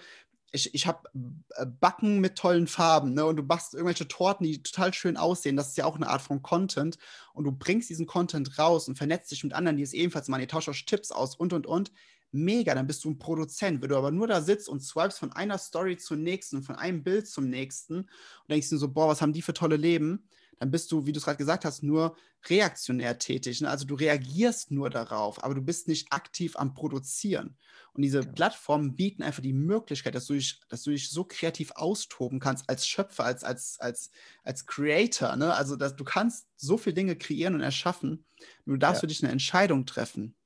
ich, 0.52 0.74
ich 0.74 0.86
habe 0.86 1.08
äh, 1.56 1.66
Backen 1.66 2.20
mit 2.20 2.36
tollen 2.36 2.66
Farben, 2.66 3.14
ne? 3.14 3.24
Und 3.24 3.36
du 3.36 3.42
machst 3.42 3.74
irgendwelche 3.74 4.08
Torten, 4.08 4.44
die 4.44 4.62
total 4.62 4.92
schön 4.92 5.16
aussehen. 5.16 5.56
Das 5.56 5.68
ist 5.68 5.76
ja 5.76 5.84
auch 5.84 5.96
eine 5.96 6.08
Art 6.08 6.22
von 6.22 6.42
Content. 6.42 6.98
Und 7.34 7.44
du 7.44 7.52
bringst 7.52 7.90
diesen 7.90 8.06
Content 8.06 8.58
raus 8.58 8.88
und 8.88 8.96
vernetzt 8.96 9.30
dich 9.30 9.44
mit 9.44 9.52
anderen, 9.52 9.76
die 9.76 9.82
es 9.82 9.92
ebenfalls 9.92 10.28
machen. 10.28 10.42
Ihr 10.42 10.48
tauscht 10.48 10.68
euch 10.68 10.84
Tipps 10.86 11.12
aus 11.12 11.36
und 11.36 11.52
und 11.52 11.66
und. 11.66 11.92
Mega, 12.32 12.74
dann 12.74 12.86
bist 12.86 13.04
du 13.04 13.10
ein 13.10 13.18
Produzent. 13.18 13.82
Wenn 13.82 13.88
du 13.88 13.96
aber 13.96 14.10
nur 14.12 14.28
da 14.28 14.40
sitzt 14.40 14.68
und 14.68 14.80
swipes 14.80 15.18
von 15.18 15.32
einer 15.32 15.58
Story 15.58 15.96
zur 15.96 16.16
nächsten, 16.16 16.62
von 16.62 16.76
einem 16.76 17.02
Bild 17.02 17.26
zum 17.26 17.48
nächsten 17.48 17.98
und 18.00 18.08
denkst 18.48 18.68
dir 18.68 18.78
so, 18.78 18.88
boah, 18.88 19.08
was 19.08 19.20
haben 19.20 19.32
die 19.32 19.42
für 19.42 19.54
tolle 19.54 19.76
Leben? 19.76 20.28
Dann 20.60 20.70
bist 20.70 20.92
du, 20.92 21.06
wie 21.06 21.12
du 21.12 21.18
es 21.18 21.24
gerade 21.24 21.38
gesagt 21.38 21.64
hast, 21.64 21.82
nur 21.82 22.14
reaktionär 22.44 23.18
tätig. 23.18 23.62
Ne? 23.62 23.70
Also 23.70 23.86
du 23.86 23.94
reagierst 23.94 24.70
nur 24.70 24.90
darauf, 24.90 25.42
aber 25.42 25.54
du 25.54 25.62
bist 25.62 25.88
nicht 25.88 26.12
aktiv 26.12 26.54
am 26.56 26.74
Produzieren. 26.74 27.56
Und 27.94 28.02
diese 28.02 28.20
ja. 28.20 28.30
Plattformen 28.30 28.94
bieten 28.94 29.22
einfach 29.22 29.42
die 29.42 29.54
Möglichkeit, 29.54 30.14
dass 30.14 30.26
du, 30.26 30.34
dich, 30.34 30.60
dass 30.68 30.82
du 30.82 30.90
dich 30.90 31.08
so 31.08 31.24
kreativ 31.24 31.72
austoben 31.76 32.40
kannst 32.40 32.68
als 32.68 32.86
Schöpfer, 32.86 33.24
als, 33.24 33.42
als, 33.42 33.80
als, 33.80 34.10
als 34.44 34.66
Creator. 34.66 35.34
Ne? 35.36 35.54
Also 35.54 35.76
dass 35.76 35.96
du 35.96 36.04
kannst 36.04 36.46
so 36.56 36.76
viele 36.76 36.94
Dinge 36.94 37.16
kreieren 37.16 37.54
und 37.54 37.62
erschaffen. 37.62 38.26
Nur 38.66 38.76
darfst 38.76 38.98
ja. 38.98 39.00
für 39.00 39.06
dich 39.06 39.22
eine 39.22 39.32
Entscheidung 39.32 39.86
treffen 39.86 40.36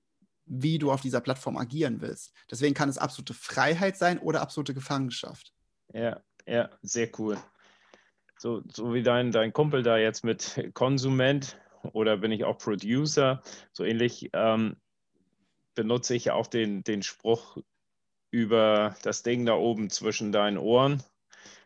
wie 0.47 0.77
du 0.77 0.93
auf 0.93 1.01
dieser 1.01 1.23
Plattform 1.23 1.57
agieren 1.57 2.03
willst. 2.03 2.31
Deswegen 2.51 2.75
kann 2.75 2.91
es 2.91 2.99
absolute 2.99 3.33
Freiheit 3.33 3.97
sein 3.97 4.19
oder 4.19 4.43
absolute 4.43 4.75
Gefangenschaft. 4.75 5.55
Ja, 5.95 6.23
ja, 6.47 6.69
sehr 6.83 7.09
cool 7.19 7.39
so, 8.45 8.63
so 8.71 8.93
wie 8.93 9.03
dein, 9.03 9.33
dein 9.33 9.55
Kumpel 9.55 9.83
da 9.83 9.97
jetzt 9.97 10.23
mit 10.23 10.71
Konsument 10.75 11.59
oder 11.95 12.19
bin 12.19 12.31
ich 12.31 12.45
auch 12.45 12.59
Producer, 12.59 13.43
so 13.73 13.85
ähnlich 13.85 14.29
ähm, 14.35 14.77
benutze 15.75 16.15
ich 16.15 16.31
auch 16.31 16.47
den, 16.47 16.85
den 16.85 17.03
Spruch 17.03 17.57
über 18.31 18.97
das 19.03 19.23
Ding 19.23 19.47
da 19.47 19.55
oben 19.55 19.89
zwischen 19.89 20.31
deinen 20.31 20.59
Ohren. 20.59 21.03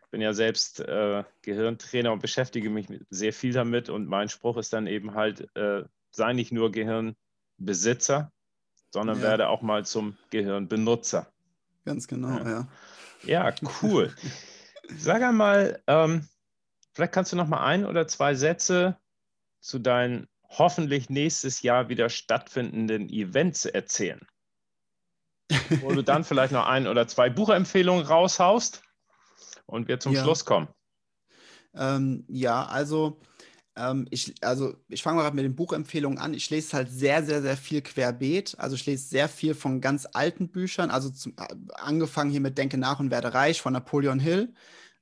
Bin 0.09 0.21
ja 0.21 0.31
selbst 0.31 0.79
äh, 0.79 1.25
Gehirntrainer 1.41 2.13
und 2.13 2.21
beschäftige 2.21 2.69
mich 2.69 2.87
sehr 3.09 3.33
viel 3.33 3.51
damit 3.51 3.89
und 3.89 4.07
mein 4.07 4.29
Spruch 4.29 4.55
ist 4.55 4.71
dann 4.71 4.87
eben 4.87 5.15
halt, 5.15 5.53
äh, 5.57 5.83
sei 6.11 6.31
nicht 6.31 6.53
nur 6.53 6.71
Gehirnbesitzer, 6.71 8.31
sondern 8.91 9.17
ja. 9.17 9.23
werde 9.23 9.49
auch 9.49 9.61
mal 9.61 9.85
zum 9.85 10.15
Gehirnbenutzer. 10.29 11.29
Ganz 11.83 12.07
genau, 12.07 12.37
ja. 12.37 12.67
Ja, 13.23 13.49
ja 13.49 13.55
cool. 13.81 14.15
Sag 14.87 15.21
einmal, 15.23 15.83
ähm, 15.85 16.25
Vielleicht 16.99 17.13
kannst 17.13 17.31
du 17.31 17.37
noch 17.37 17.47
mal 17.47 17.63
ein 17.63 17.85
oder 17.85 18.09
zwei 18.09 18.35
Sätze 18.35 18.97
zu 19.61 19.79
deinen 19.79 20.27
hoffentlich 20.49 21.09
nächstes 21.09 21.61
Jahr 21.61 21.87
wieder 21.87 22.09
stattfindenden 22.09 23.07
Events 23.07 23.63
erzählen. 23.63 24.19
Wo 25.79 25.93
du 25.93 26.03
dann 26.03 26.25
vielleicht 26.25 26.51
noch 26.51 26.67
ein 26.67 26.87
oder 26.87 27.07
zwei 27.07 27.29
Buchempfehlungen 27.29 28.05
raushaust 28.05 28.83
und 29.65 29.87
wir 29.87 30.01
zum 30.01 30.13
ja. 30.13 30.23
Schluss 30.23 30.43
kommen. 30.43 30.67
Ähm, 31.73 32.25
ja, 32.27 32.65
also 32.65 33.21
Ähm, 33.77 34.05
ich, 34.09 34.35
also 34.41 34.75
ich 34.89 35.01
fange 35.01 35.23
mal 35.23 35.31
mit 35.31 35.45
den 35.45 35.55
Buchempfehlungen 35.55 36.19
an. 36.19 36.33
Ich 36.33 36.49
lese 36.49 36.75
halt 36.75 36.91
sehr, 36.91 37.23
sehr, 37.23 37.41
sehr 37.41 37.55
viel 37.55 37.81
querbeet. 37.81 38.55
Also 38.59 38.75
ich 38.75 38.85
lese 38.85 39.07
sehr 39.07 39.29
viel 39.29 39.55
von 39.55 39.79
ganz 39.79 40.05
alten 40.11 40.49
Büchern. 40.49 40.91
Also 40.91 41.09
zum, 41.09 41.33
äh, 41.37 41.55
angefangen 41.75 42.29
hier 42.29 42.41
mit 42.41 42.57
Denke 42.57 42.77
nach 42.77 42.99
und 42.99 43.09
werde 43.09 43.33
reich 43.33 43.61
von 43.61 43.71
Napoleon 43.71 44.19
Hill. 44.19 44.53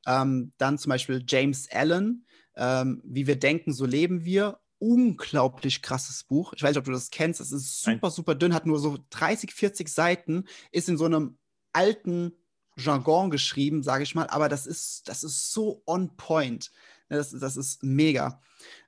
Ähm, 0.07 0.53
dann 0.57 0.79
zum 0.79 0.89
Beispiel 0.89 1.23
James 1.27 1.69
Allen, 1.71 2.25
ähm, 2.55 3.01
Wie 3.05 3.27
wir 3.27 3.37
denken, 3.37 3.71
so 3.71 3.85
leben 3.85 4.25
wir. 4.25 4.59
Unglaublich 4.79 5.81
krasses 5.81 6.23
Buch. 6.23 6.53
Ich 6.55 6.63
weiß 6.63 6.71
nicht, 6.71 6.79
ob 6.79 6.85
du 6.85 6.91
das 6.91 7.11
kennst. 7.11 7.39
Es 7.39 7.51
ist 7.51 7.81
super, 7.81 8.09
super 8.09 8.35
dünn, 8.35 8.53
hat 8.53 8.65
nur 8.65 8.79
so 8.79 8.97
30, 9.11 9.53
40 9.53 9.89
Seiten, 9.89 10.45
ist 10.71 10.89
in 10.89 10.97
so 10.97 11.05
einem 11.05 11.37
alten 11.73 12.33
Jargon 12.77 13.29
geschrieben, 13.29 13.83
sage 13.83 14.03
ich 14.03 14.15
mal, 14.15 14.27
aber 14.27 14.49
das 14.49 14.67
ist, 14.67 15.07
das 15.09 15.23
ist 15.23 15.51
so 15.51 15.81
on 15.85 16.15
point. 16.15 16.71
Ne, 17.09 17.17
das, 17.17 17.31
das 17.31 17.57
ist 17.57 17.83
mega. 17.83 18.41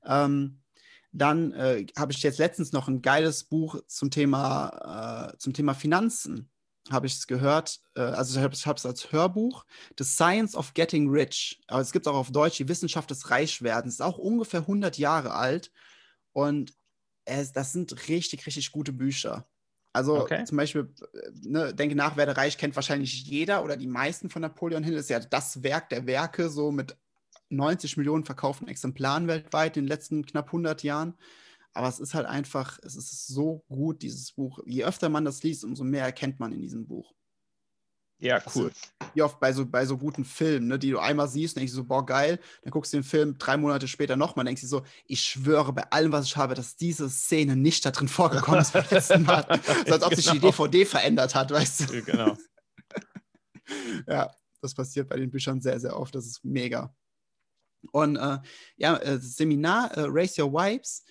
Ähm, 0.06 0.62
dann 1.12 1.54
äh, 1.54 1.88
habe 1.98 2.12
ich 2.12 2.22
jetzt 2.22 2.38
letztens 2.38 2.72
noch 2.72 2.88
ein 2.88 3.02
geiles 3.02 3.44
Buch 3.44 3.82
zum 3.88 4.12
Thema, 4.12 5.32
äh, 5.34 5.38
zum 5.38 5.54
Thema 5.54 5.74
Finanzen, 5.74 6.52
habe 6.92 7.08
ich 7.08 7.14
es 7.14 7.28
gehört. 7.28 7.80
Äh, 7.96 8.02
also 8.02 8.40
ich 8.40 8.66
habe 8.66 8.78
es 8.78 8.86
als 8.86 9.12
Hörbuch, 9.12 9.66
The 9.98 10.04
Science 10.04 10.56
of 10.56 10.74
Getting 10.74 11.10
Rich. 11.10 11.62
Aber 11.68 11.82
es 11.82 11.92
gibt 11.92 12.08
auch 12.08 12.16
auf 12.16 12.32
Deutsch 12.32 12.58
die 12.58 12.68
Wissenschaft 12.68 13.10
des 13.12 13.30
Reichwerdens. 13.30 13.96
Ist 13.96 14.02
auch 14.02 14.18
ungefähr 14.18 14.62
100 14.62 14.98
Jahre 14.98 15.34
alt. 15.34 15.72
Und 16.34 16.74
es, 17.26 17.52
das 17.52 17.72
sind 17.72 18.08
richtig, 18.08 18.46
richtig 18.46 18.72
gute 18.72 18.94
Bücher. 18.94 19.48
Also 19.92 20.18
okay. 20.18 20.44
zum 20.46 20.58
Beispiel, 20.58 20.94
äh, 21.14 21.30
ne, 21.42 21.74
Denke 21.74 21.96
nach, 21.96 22.16
werde 22.16 22.38
reich, 22.38 22.58
kennt 22.58 22.76
wahrscheinlich 22.76 23.24
jeder 23.24 23.64
oder 23.64 23.76
die 23.76 23.88
meisten 23.88 24.30
von 24.30 24.42
Napoleon 24.42 24.84
Hill. 24.84 24.96
Ist 24.96 25.10
ja 25.10 25.20
das 25.20 25.64
Werk 25.64 25.90
der 25.90 26.06
Werke, 26.06 26.50
so 26.50 26.72
mit 26.72 26.96
90 27.50 27.98
Millionen 27.98 28.24
verkauften 28.24 28.68
Exemplaren 28.68 29.28
weltweit 29.28 29.78
in 29.78 29.86
den 29.86 29.90
letzten 29.90 30.26
knapp 30.26 30.48
100 30.48 30.84
Jahren. 30.84 31.16
Aber 31.80 31.88
es 31.88 32.02
ist 32.02 32.14
halt 32.14 32.26
einfach, 32.26 32.78
es 32.84 32.98
ist 32.98 33.28
so 33.28 33.64
gut, 33.70 34.02
dieses 34.02 34.34
Buch. 34.34 34.60
Je 34.66 34.84
öfter 34.84 35.08
man 35.08 35.24
das 35.24 35.44
liest, 35.44 35.64
umso 35.64 35.86
mehr 35.86 36.04
erkennt 36.04 36.38
man 36.38 36.52
in 36.52 36.60
diesem 36.60 36.86
Buch. 36.86 37.14
Ja, 38.18 38.44
cool. 38.54 38.74
Wie 39.14 39.22
oft 39.22 39.40
bei 39.40 39.54
so, 39.54 39.66
bei 39.66 39.86
so 39.86 39.98
guten 39.98 40.26
Filmen, 40.26 40.68
ne, 40.68 40.78
die 40.78 40.90
du 40.90 41.00
einmal 41.00 41.30
siehst, 41.30 41.56
denkst 41.56 41.72
du 41.72 41.78
so, 41.78 41.86
boah, 41.86 42.06
geil. 42.06 42.38
Dann 42.64 42.72
guckst 42.72 42.92
du 42.92 42.98
den 42.98 43.06
Film 43.06 43.38
drei 43.38 43.56
Monate 43.56 43.88
später 43.88 44.18
nochmal, 44.18 44.44
denkst 44.44 44.60
du 44.60 44.68
so, 44.68 44.82
ich 45.06 45.22
schwöre 45.22 45.72
bei 45.72 45.90
allem, 45.90 46.12
was 46.12 46.26
ich 46.26 46.36
habe, 46.36 46.54
dass 46.54 46.76
diese 46.76 47.10
Szene 47.10 47.56
nicht 47.56 47.86
da 47.86 47.92
drin 47.92 48.10
vorgekommen 48.10 48.60
ist 48.60 48.74
beim 48.74 48.84
letzten 48.92 49.24
Mal. 49.24 49.48
so 49.88 49.94
als 49.94 50.04
ob 50.04 50.10
genau. 50.10 50.22
sich 50.22 50.32
die 50.32 50.40
DVD 50.40 50.80
genau. 50.80 50.90
verändert 50.90 51.34
hat, 51.34 51.50
weißt 51.50 51.80
du? 51.80 52.04
Genau. 52.04 52.36
ja, 54.06 54.30
das 54.60 54.74
passiert 54.74 55.08
bei 55.08 55.16
den 55.16 55.32
Büchern 55.32 55.62
sehr, 55.62 55.80
sehr 55.80 55.98
oft. 55.98 56.14
Das 56.14 56.26
ist 56.26 56.44
mega. 56.44 56.94
Und 57.92 58.18
äh, 58.18 58.40
ja, 58.78 58.98
äh, 58.98 59.20
Seminar 59.20 59.92
äh, 59.98 60.06
Raise 60.08 60.44
Your 60.44 60.52
Vibes, 60.52 61.06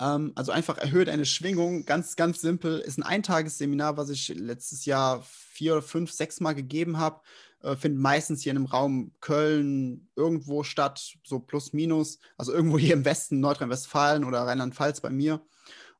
ähm, 0.00 0.32
also 0.34 0.52
einfach 0.52 0.78
erhöht 0.78 1.08
eine 1.08 1.26
Schwingung, 1.26 1.84
ganz, 1.84 2.16
ganz 2.16 2.40
simpel, 2.40 2.78
ist 2.78 2.98
ein 2.98 3.02
Eintagesseminar, 3.02 3.96
was 3.96 4.08
ich 4.10 4.28
letztes 4.28 4.86
Jahr 4.86 5.22
vier, 5.22 5.82
fünf, 5.82 6.10
sechs 6.10 6.40
Mal 6.40 6.54
gegeben 6.54 6.98
habe. 6.98 7.20
Äh, 7.62 7.76
findet 7.76 8.00
meistens 8.00 8.42
hier 8.42 8.52
in 8.52 8.56
einem 8.56 8.66
Raum 8.66 9.12
Köln 9.20 10.08
irgendwo 10.16 10.62
statt, 10.62 11.14
so 11.24 11.38
plus 11.38 11.74
minus, 11.74 12.18
also 12.38 12.52
irgendwo 12.52 12.78
hier 12.78 12.94
im 12.94 13.04
Westen, 13.04 13.40
Nordrhein-Westfalen 13.40 14.24
oder 14.24 14.40
Rheinland-Pfalz 14.40 15.02
bei 15.02 15.10
mir. 15.10 15.42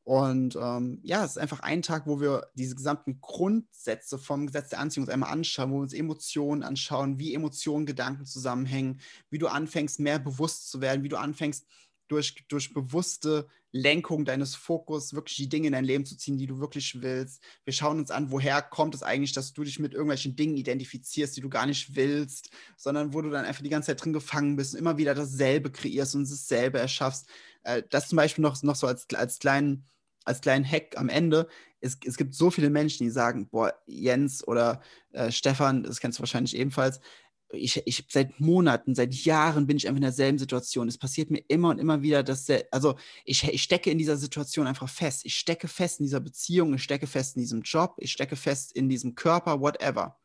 Und 0.03 0.57
ähm, 0.57 1.01
ja, 1.03 1.23
es 1.23 1.33
ist 1.33 1.39
einfach 1.39 1.61
ein 1.61 1.83
Tag, 1.83 2.07
wo 2.07 2.21
wir 2.21 2.47
diese 2.55 2.75
gesamten 2.75 3.21
Grundsätze 3.21 4.19
vom 4.19 4.47
Gesetz 4.47 4.71
der 4.71 4.81
Anziehung 4.81 5.09
einmal 5.11 5.31
anschauen, 5.31 5.71
wo 5.71 5.77
wir 5.77 5.83
uns 5.83 5.93
Emotionen 5.93 6.63
anschauen, 6.63 7.19
wie 7.19 7.35
Emotionen, 7.35 7.85
Gedanken 7.85 8.25
zusammenhängen, 8.25 9.01
wie 9.29 9.39
du 9.39 9.47
anfängst, 9.47 10.01
mehr 10.01 10.19
bewusst 10.19 10.71
zu 10.71 10.81
werden, 10.81 11.05
wie 11.05 11.11
du 11.11 11.19
anfängst, 11.19 11.67
durch, 12.11 12.35
durch 12.49 12.73
bewusste 12.73 13.47
Lenkung 13.73 14.25
deines 14.25 14.57
Fokus 14.57 15.15
wirklich 15.15 15.37
die 15.37 15.49
Dinge 15.49 15.69
in 15.69 15.73
dein 15.73 15.85
Leben 15.85 16.05
zu 16.05 16.17
ziehen, 16.17 16.39
die 16.39 16.47
du 16.47 16.59
wirklich 16.59 17.03
willst. 17.03 17.43
Wir 17.65 17.73
schauen 17.73 17.99
uns 17.99 18.11
an, 18.11 18.33
woher 18.33 18.63
kommt 18.63 18.95
es 18.95 19.03
eigentlich, 19.03 19.33
dass 19.33 19.53
du 19.53 19.63
dich 19.63 19.79
mit 19.79 19.93
irgendwelchen 19.93 20.35
Dingen 20.35 20.57
identifizierst, 20.57 21.37
die 21.37 21.41
du 21.41 21.49
gar 21.49 21.67
nicht 21.67 21.95
willst, 21.95 22.51
sondern 22.77 23.15
wo 23.15 23.23
du 23.23 23.31
dann 23.31 23.45
einfach 23.45 23.63
die 23.63 23.71
ganze 23.71 23.87
Zeit 23.87 24.05
drin 24.05 24.13
gefangen 24.13 24.57
bist 24.57 24.75
und 24.75 24.81
immer 24.81 24.99
wieder 24.99 25.15
dasselbe 25.15 25.71
kreierst 25.71 26.17
und 26.17 26.29
dasselbe 26.29 26.79
erschaffst. 26.79 27.29
Äh, 27.63 27.83
das 27.91 28.09
zum 28.09 28.17
Beispiel 28.17 28.43
noch, 28.43 28.61
noch 28.63 28.77
so 28.77 28.87
als, 28.87 29.07
als 29.15 29.39
kleinen 29.39 29.87
als 30.25 30.43
kleinen 30.43 30.71
Hack 30.71 30.99
am 30.99 31.09
Ende, 31.09 31.49
es, 31.81 31.99
es 32.05 32.17
gibt 32.17 32.35
so 32.35 32.51
viele 32.51 32.71
Menschen, 32.71 33.05
die 33.05 33.11
sagen, 33.11 33.49
boah, 33.49 33.75
Jens 33.87 34.47
oder 34.47 34.83
äh, 35.13 35.31
Stefan, 35.31 35.83
das 35.83 36.01
kennst 36.01 36.19
du 36.19 36.23
wahrscheinlich 36.23 36.57
ebenfalls, 36.57 37.01
ich, 37.53 37.83
ich 37.87 38.05
seit 38.09 38.39
Monaten, 38.41 38.95
seit 38.95 39.15
Jahren 39.15 39.67
bin 39.67 39.77
ich 39.77 39.87
einfach 39.87 39.97
in 39.97 40.03
derselben 40.03 40.39
Situation. 40.39 40.89
Es 40.89 40.99
passiert 40.99 41.31
mir 41.31 41.43
immer 41.49 41.71
und 41.71 41.79
immer 41.79 42.03
wieder, 42.03 42.23
dass 42.23 42.47
also 42.71 42.97
ich, 43.25 43.45
ich 43.45 43.63
stecke 43.63 43.91
in 43.91 43.99
dieser 43.99 44.17
Situation 44.17 44.67
einfach 44.67 44.89
fest. 44.89 45.23
Ich 45.25 45.35
stecke 45.35 45.69
fest 45.69 46.01
in 46.01 46.07
dieser 46.07 46.21
Beziehung, 46.21 46.75
ich 46.75 46.83
stecke 46.83 47.07
fest 47.07 47.37
in 47.37 47.43
diesem 47.43 47.63
Job, 47.63 47.97
ich 47.99 48.13
stecke 48.13 48.37
fest 48.37 48.73
in 48.73 48.89
diesem 48.89 49.15
Körper, 49.15 49.61
whatever. 49.61 50.19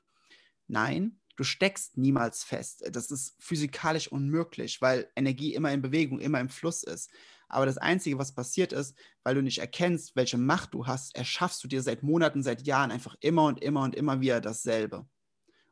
Nein, 0.67 1.19
du 1.35 1.43
steckst 1.43 1.97
niemals 1.97 2.43
fest. 2.43 2.83
Das 2.91 3.11
ist 3.11 3.35
physikalisch 3.39 4.07
unmöglich, 4.07 4.81
weil 4.81 5.09
Energie 5.15 5.53
immer 5.53 5.71
in 5.71 5.81
Bewegung, 5.81 6.19
immer 6.19 6.39
im 6.39 6.49
Fluss 6.49 6.83
ist. 6.83 7.09
Aber 7.47 7.65
das 7.65 7.77
Einzige, 7.77 8.17
was 8.17 8.33
passiert 8.33 8.73
ist, 8.73 8.95
weil 9.23 9.35
du 9.35 9.41
nicht 9.41 9.59
erkennst, 9.59 10.15
welche 10.15 10.37
Macht 10.37 10.73
du 10.73 10.87
hast, 10.87 11.15
erschaffst 11.15 11.63
du 11.63 11.67
dir 11.67 11.81
seit 11.81 12.03
Monaten, 12.03 12.43
seit 12.43 12.65
Jahren 12.65 12.91
einfach 12.91 13.15
immer 13.19 13.45
und 13.45 13.61
immer 13.61 13.83
und 13.83 13.95
immer 13.95 14.21
wieder 14.21 14.41
dasselbe. 14.41 15.05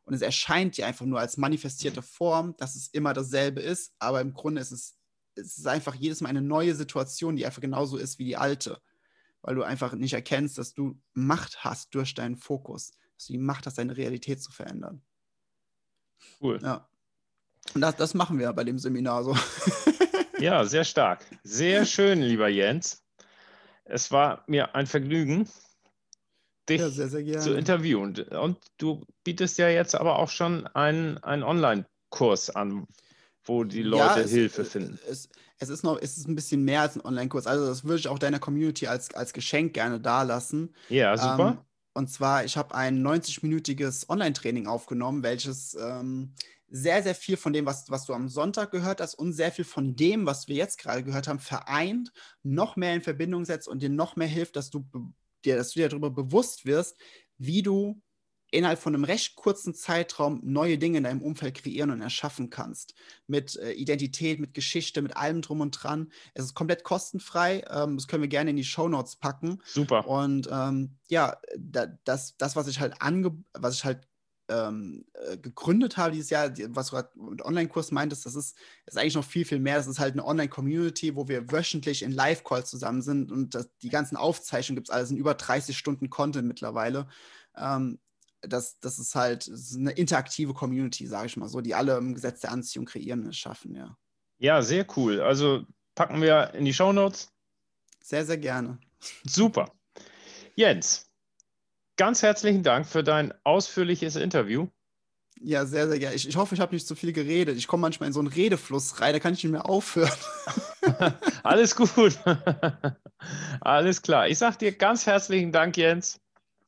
Und 0.04 0.14
es 0.14 0.22
erscheint 0.22 0.76
dir 0.76 0.86
einfach 0.86 1.06
nur 1.06 1.18
als 1.18 1.36
manifestierte 1.36 2.02
Form, 2.02 2.56
dass 2.58 2.74
es 2.74 2.88
immer 2.88 3.14
dasselbe 3.14 3.60
ist, 3.60 3.94
aber 3.98 4.20
im 4.20 4.34
Grunde 4.34 4.60
ist 4.60 4.70
es, 4.70 4.98
es 5.34 5.58
ist 5.58 5.66
einfach 5.66 5.94
jedes 5.94 6.20
Mal 6.20 6.28
eine 6.28 6.42
neue 6.42 6.74
Situation, 6.74 7.36
die 7.36 7.46
einfach 7.46 7.62
genauso 7.62 7.96
ist 7.96 8.18
wie 8.18 8.26
die 8.26 8.36
alte. 8.36 8.80
Weil 9.42 9.56
du 9.56 9.62
einfach 9.62 9.94
nicht 9.94 10.12
erkennst, 10.12 10.58
dass 10.58 10.74
du 10.74 11.00
Macht 11.12 11.64
hast 11.64 11.94
durch 11.94 12.14
deinen 12.14 12.36
Fokus, 12.36 12.92
dass 13.16 13.26
du 13.26 13.32
die 13.32 13.38
Macht 13.38 13.66
hast, 13.66 13.78
deine 13.78 13.96
Realität 13.96 14.42
zu 14.42 14.52
verändern. 14.52 15.02
Cool. 16.40 16.58
Ja. 16.62 16.88
Und 17.74 17.80
das, 17.80 17.96
das 17.96 18.14
machen 18.14 18.38
wir 18.38 18.52
bei 18.52 18.64
dem 18.64 18.78
Seminar 18.78 19.24
so. 19.24 19.36
Ja, 20.38 20.64
sehr 20.64 20.84
stark. 20.84 21.24
Sehr 21.42 21.86
schön, 21.86 22.20
lieber 22.20 22.48
Jens. 22.48 23.02
Es 23.84 24.10
war 24.10 24.44
mir 24.46 24.74
ein 24.74 24.86
Vergnügen, 24.86 25.48
dich 26.68 26.80
ja, 26.80 26.88
sehr, 26.88 27.08
sehr 27.08 27.40
zu 27.40 27.54
interviewen. 27.54 28.18
Und 28.30 28.58
du 28.78 29.02
bietest 29.22 29.58
ja 29.58 29.68
jetzt 29.68 29.94
aber 29.94 30.18
auch 30.18 30.30
schon 30.30 30.66
einen, 30.68 31.18
einen 31.18 31.42
Online-Kurs 31.42 32.50
an, 32.50 32.86
wo 33.44 33.64
die 33.64 33.82
Leute 33.82 34.20
ja, 34.20 34.24
es, 34.24 34.30
Hilfe 34.30 34.64
finden. 34.64 34.98
Es, 35.08 35.28
es, 35.58 35.68
ist 35.68 35.82
noch, 35.82 35.98
es 36.00 36.16
ist 36.16 36.28
ein 36.28 36.34
bisschen 36.34 36.64
mehr 36.64 36.82
als 36.82 36.96
ein 36.96 37.04
Online-Kurs. 37.04 37.46
Also 37.46 37.66
das 37.66 37.84
würde 37.84 37.98
ich 38.00 38.08
auch 38.08 38.18
deiner 38.18 38.38
Community 38.38 38.86
als, 38.86 39.14
als 39.14 39.32
Geschenk 39.32 39.74
gerne 39.74 40.00
dalassen. 40.00 40.74
Ja, 40.88 41.16
super. 41.16 41.58
Ähm, 41.58 41.64
und 41.94 42.10
zwar, 42.10 42.44
ich 42.44 42.56
habe 42.56 42.74
ein 42.74 43.06
90-minütiges 43.06 44.08
Online-Training 44.08 44.66
aufgenommen, 44.66 45.22
welches 45.22 45.74
ähm, 45.74 46.34
sehr, 46.68 47.04
sehr 47.04 47.14
viel 47.14 47.36
von 47.36 47.52
dem, 47.52 47.66
was, 47.66 47.88
was 47.88 48.04
du 48.04 48.14
am 48.14 48.28
Sonntag 48.28 48.72
gehört 48.72 49.00
hast 49.00 49.14
und 49.14 49.32
sehr 49.32 49.52
viel 49.52 49.64
von 49.64 49.94
dem, 49.94 50.26
was 50.26 50.48
wir 50.48 50.56
jetzt 50.56 50.78
gerade 50.78 51.04
gehört 51.04 51.28
haben, 51.28 51.38
vereint, 51.38 52.12
noch 52.42 52.74
mehr 52.74 52.94
in 52.94 53.00
Verbindung 53.00 53.44
setzt 53.44 53.68
und 53.68 53.80
dir 53.80 53.90
noch 53.90 54.16
mehr 54.16 54.26
hilft, 54.26 54.56
dass 54.56 54.70
du 54.70 54.84
dir, 55.44 55.56
dass 55.56 55.72
du 55.72 55.80
dir 55.80 55.88
darüber 55.88 56.10
bewusst 56.10 56.66
wirst, 56.66 56.96
wie 57.38 57.62
du 57.62 58.00
innerhalb 58.54 58.78
von 58.78 58.94
einem 58.94 59.04
recht 59.04 59.34
kurzen 59.34 59.74
Zeitraum 59.74 60.40
neue 60.44 60.78
Dinge 60.78 60.98
in 60.98 61.04
deinem 61.04 61.22
Umfeld 61.22 61.54
kreieren 61.54 61.90
und 61.90 62.00
erschaffen 62.00 62.50
kannst. 62.50 62.94
Mit 63.26 63.56
äh, 63.56 63.72
Identität, 63.72 64.38
mit 64.38 64.54
Geschichte, 64.54 65.02
mit 65.02 65.16
allem 65.16 65.42
drum 65.42 65.60
und 65.60 65.72
dran. 65.72 66.12
Es 66.34 66.44
ist 66.44 66.54
komplett 66.54 66.84
kostenfrei. 66.84 67.64
Ähm, 67.68 67.96
das 67.96 68.06
können 68.06 68.22
wir 68.22 68.28
gerne 68.28 68.50
in 68.50 68.56
die 68.56 68.64
Show 68.64 68.88
Notes 68.88 69.16
packen. 69.16 69.60
Super. 69.64 70.06
Und 70.06 70.48
ähm, 70.50 70.96
ja, 71.08 71.36
da, 71.58 71.86
das, 72.04 72.36
das, 72.36 72.54
was 72.54 72.68
ich 72.68 72.78
halt 72.80 72.94
ange 73.00 73.36
was 73.54 73.74
ich 73.74 73.84
halt 73.84 74.06
ähm, 74.48 75.04
äh, 75.14 75.36
gegründet 75.38 75.96
habe 75.96 76.12
dieses 76.12 76.30
Jahr, 76.30 76.50
was 76.68 76.90
du 76.90 76.96
mit 77.30 77.42
Online-Kurs 77.42 77.90
meintest, 77.92 78.26
das 78.26 78.34
ist, 78.34 78.56
ist 78.86 78.98
eigentlich 78.98 79.14
noch 79.14 79.24
viel, 79.24 79.44
viel 79.44 79.58
mehr. 79.58 79.76
Das 79.76 79.86
ist 79.86 79.98
halt 79.98 80.12
eine 80.12 80.24
Online-Community, 80.24 81.16
wo 81.16 81.28
wir 81.28 81.50
wöchentlich 81.50 82.02
in 82.02 82.12
Live-Calls 82.12 82.68
zusammen 82.68 83.02
sind 83.02 83.32
und 83.32 83.54
das, 83.54 83.70
die 83.82 83.88
ganzen 83.88 84.16
Aufzeichnungen 84.16 84.76
gibt 84.76 84.88
es 84.88 84.94
alles 84.94 85.10
in 85.10 85.16
über 85.16 85.34
30 85.34 85.76
Stunden 85.76 86.10
Content 86.10 86.46
mittlerweile. 86.46 87.08
Ähm, 87.56 87.98
das, 88.42 88.78
das 88.80 88.98
ist 88.98 89.14
halt 89.14 89.48
das 89.48 89.70
ist 89.70 89.76
eine 89.76 89.92
interaktive 89.92 90.52
Community, 90.52 91.06
sage 91.06 91.26
ich 91.26 91.36
mal 91.36 91.48
so, 91.48 91.60
die 91.60 91.74
alle 91.74 91.96
im 91.96 92.14
Gesetz 92.14 92.40
der 92.40 92.52
Anziehung 92.52 92.84
kreieren 92.84 93.24
und 93.24 93.34
schaffen, 93.34 93.74
ja. 93.74 93.96
Ja, 94.38 94.62
sehr 94.62 94.86
cool. 94.96 95.20
Also 95.20 95.64
packen 95.94 96.20
wir 96.20 96.52
in 96.54 96.64
die 96.64 96.74
Show 96.74 96.92
Notes. 96.92 97.32
Sehr, 98.02 98.26
sehr 98.26 98.36
gerne. 98.36 98.78
Super. 99.26 99.72
Jens, 100.56 101.10
ganz 101.96 102.22
herzlichen 102.22 102.62
Dank 102.62 102.86
für 102.86 103.02
dein 103.02 103.32
ausführliches 103.44 104.16
Interview. 104.16 104.68
Ja, 105.40 105.66
sehr, 105.66 105.88
sehr 105.88 105.98
gerne. 105.98 106.14
Ich, 106.14 106.28
ich 106.28 106.36
hoffe, 106.36 106.54
ich 106.54 106.60
habe 106.60 106.74
nicht 106.74 106.86
zu 106.86 106.94
viel 106.94 107.12
geredet. 107.12 107.56
Ich 107.58 107.66
komme 107.66 107.82
manchmal 107.82 108.06
in 108.06 108.12
so 108.12 108.20
einen 108.20 108.28
Redefluss 108.28 109.00
rein, 109.00 109.12
da 109.12 109.18
kann 109.18 109.34
ich 109.34 109.42
nicht 109.44 109.52
mehr 109.52 109.68
aufhören. 109.68 110.10
Alles 111.42 111.76
gut. 111.76 112.18
Alles 113.60 114.02
klar. 114.02 114.28
Ich 114.28 114.38
sage 114.38 114.58
dir 114.58 114.72
ganz 114.72 115.06
herzlichen 115.06 115.52
Dank, 115.52 115.76
Jens. 115.76 116.20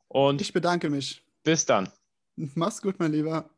Und 0.09 0.41
ich 0.41 0.53
bedanke 0.53 0.91
mich. 0.91 1.23
Bis 1.43 1.65
dann. 1.65 1.89
Mach's 2.37 2.83
gut, 2.83 2.99
mein 2.99 3.13
Lieber. 3.13 3.49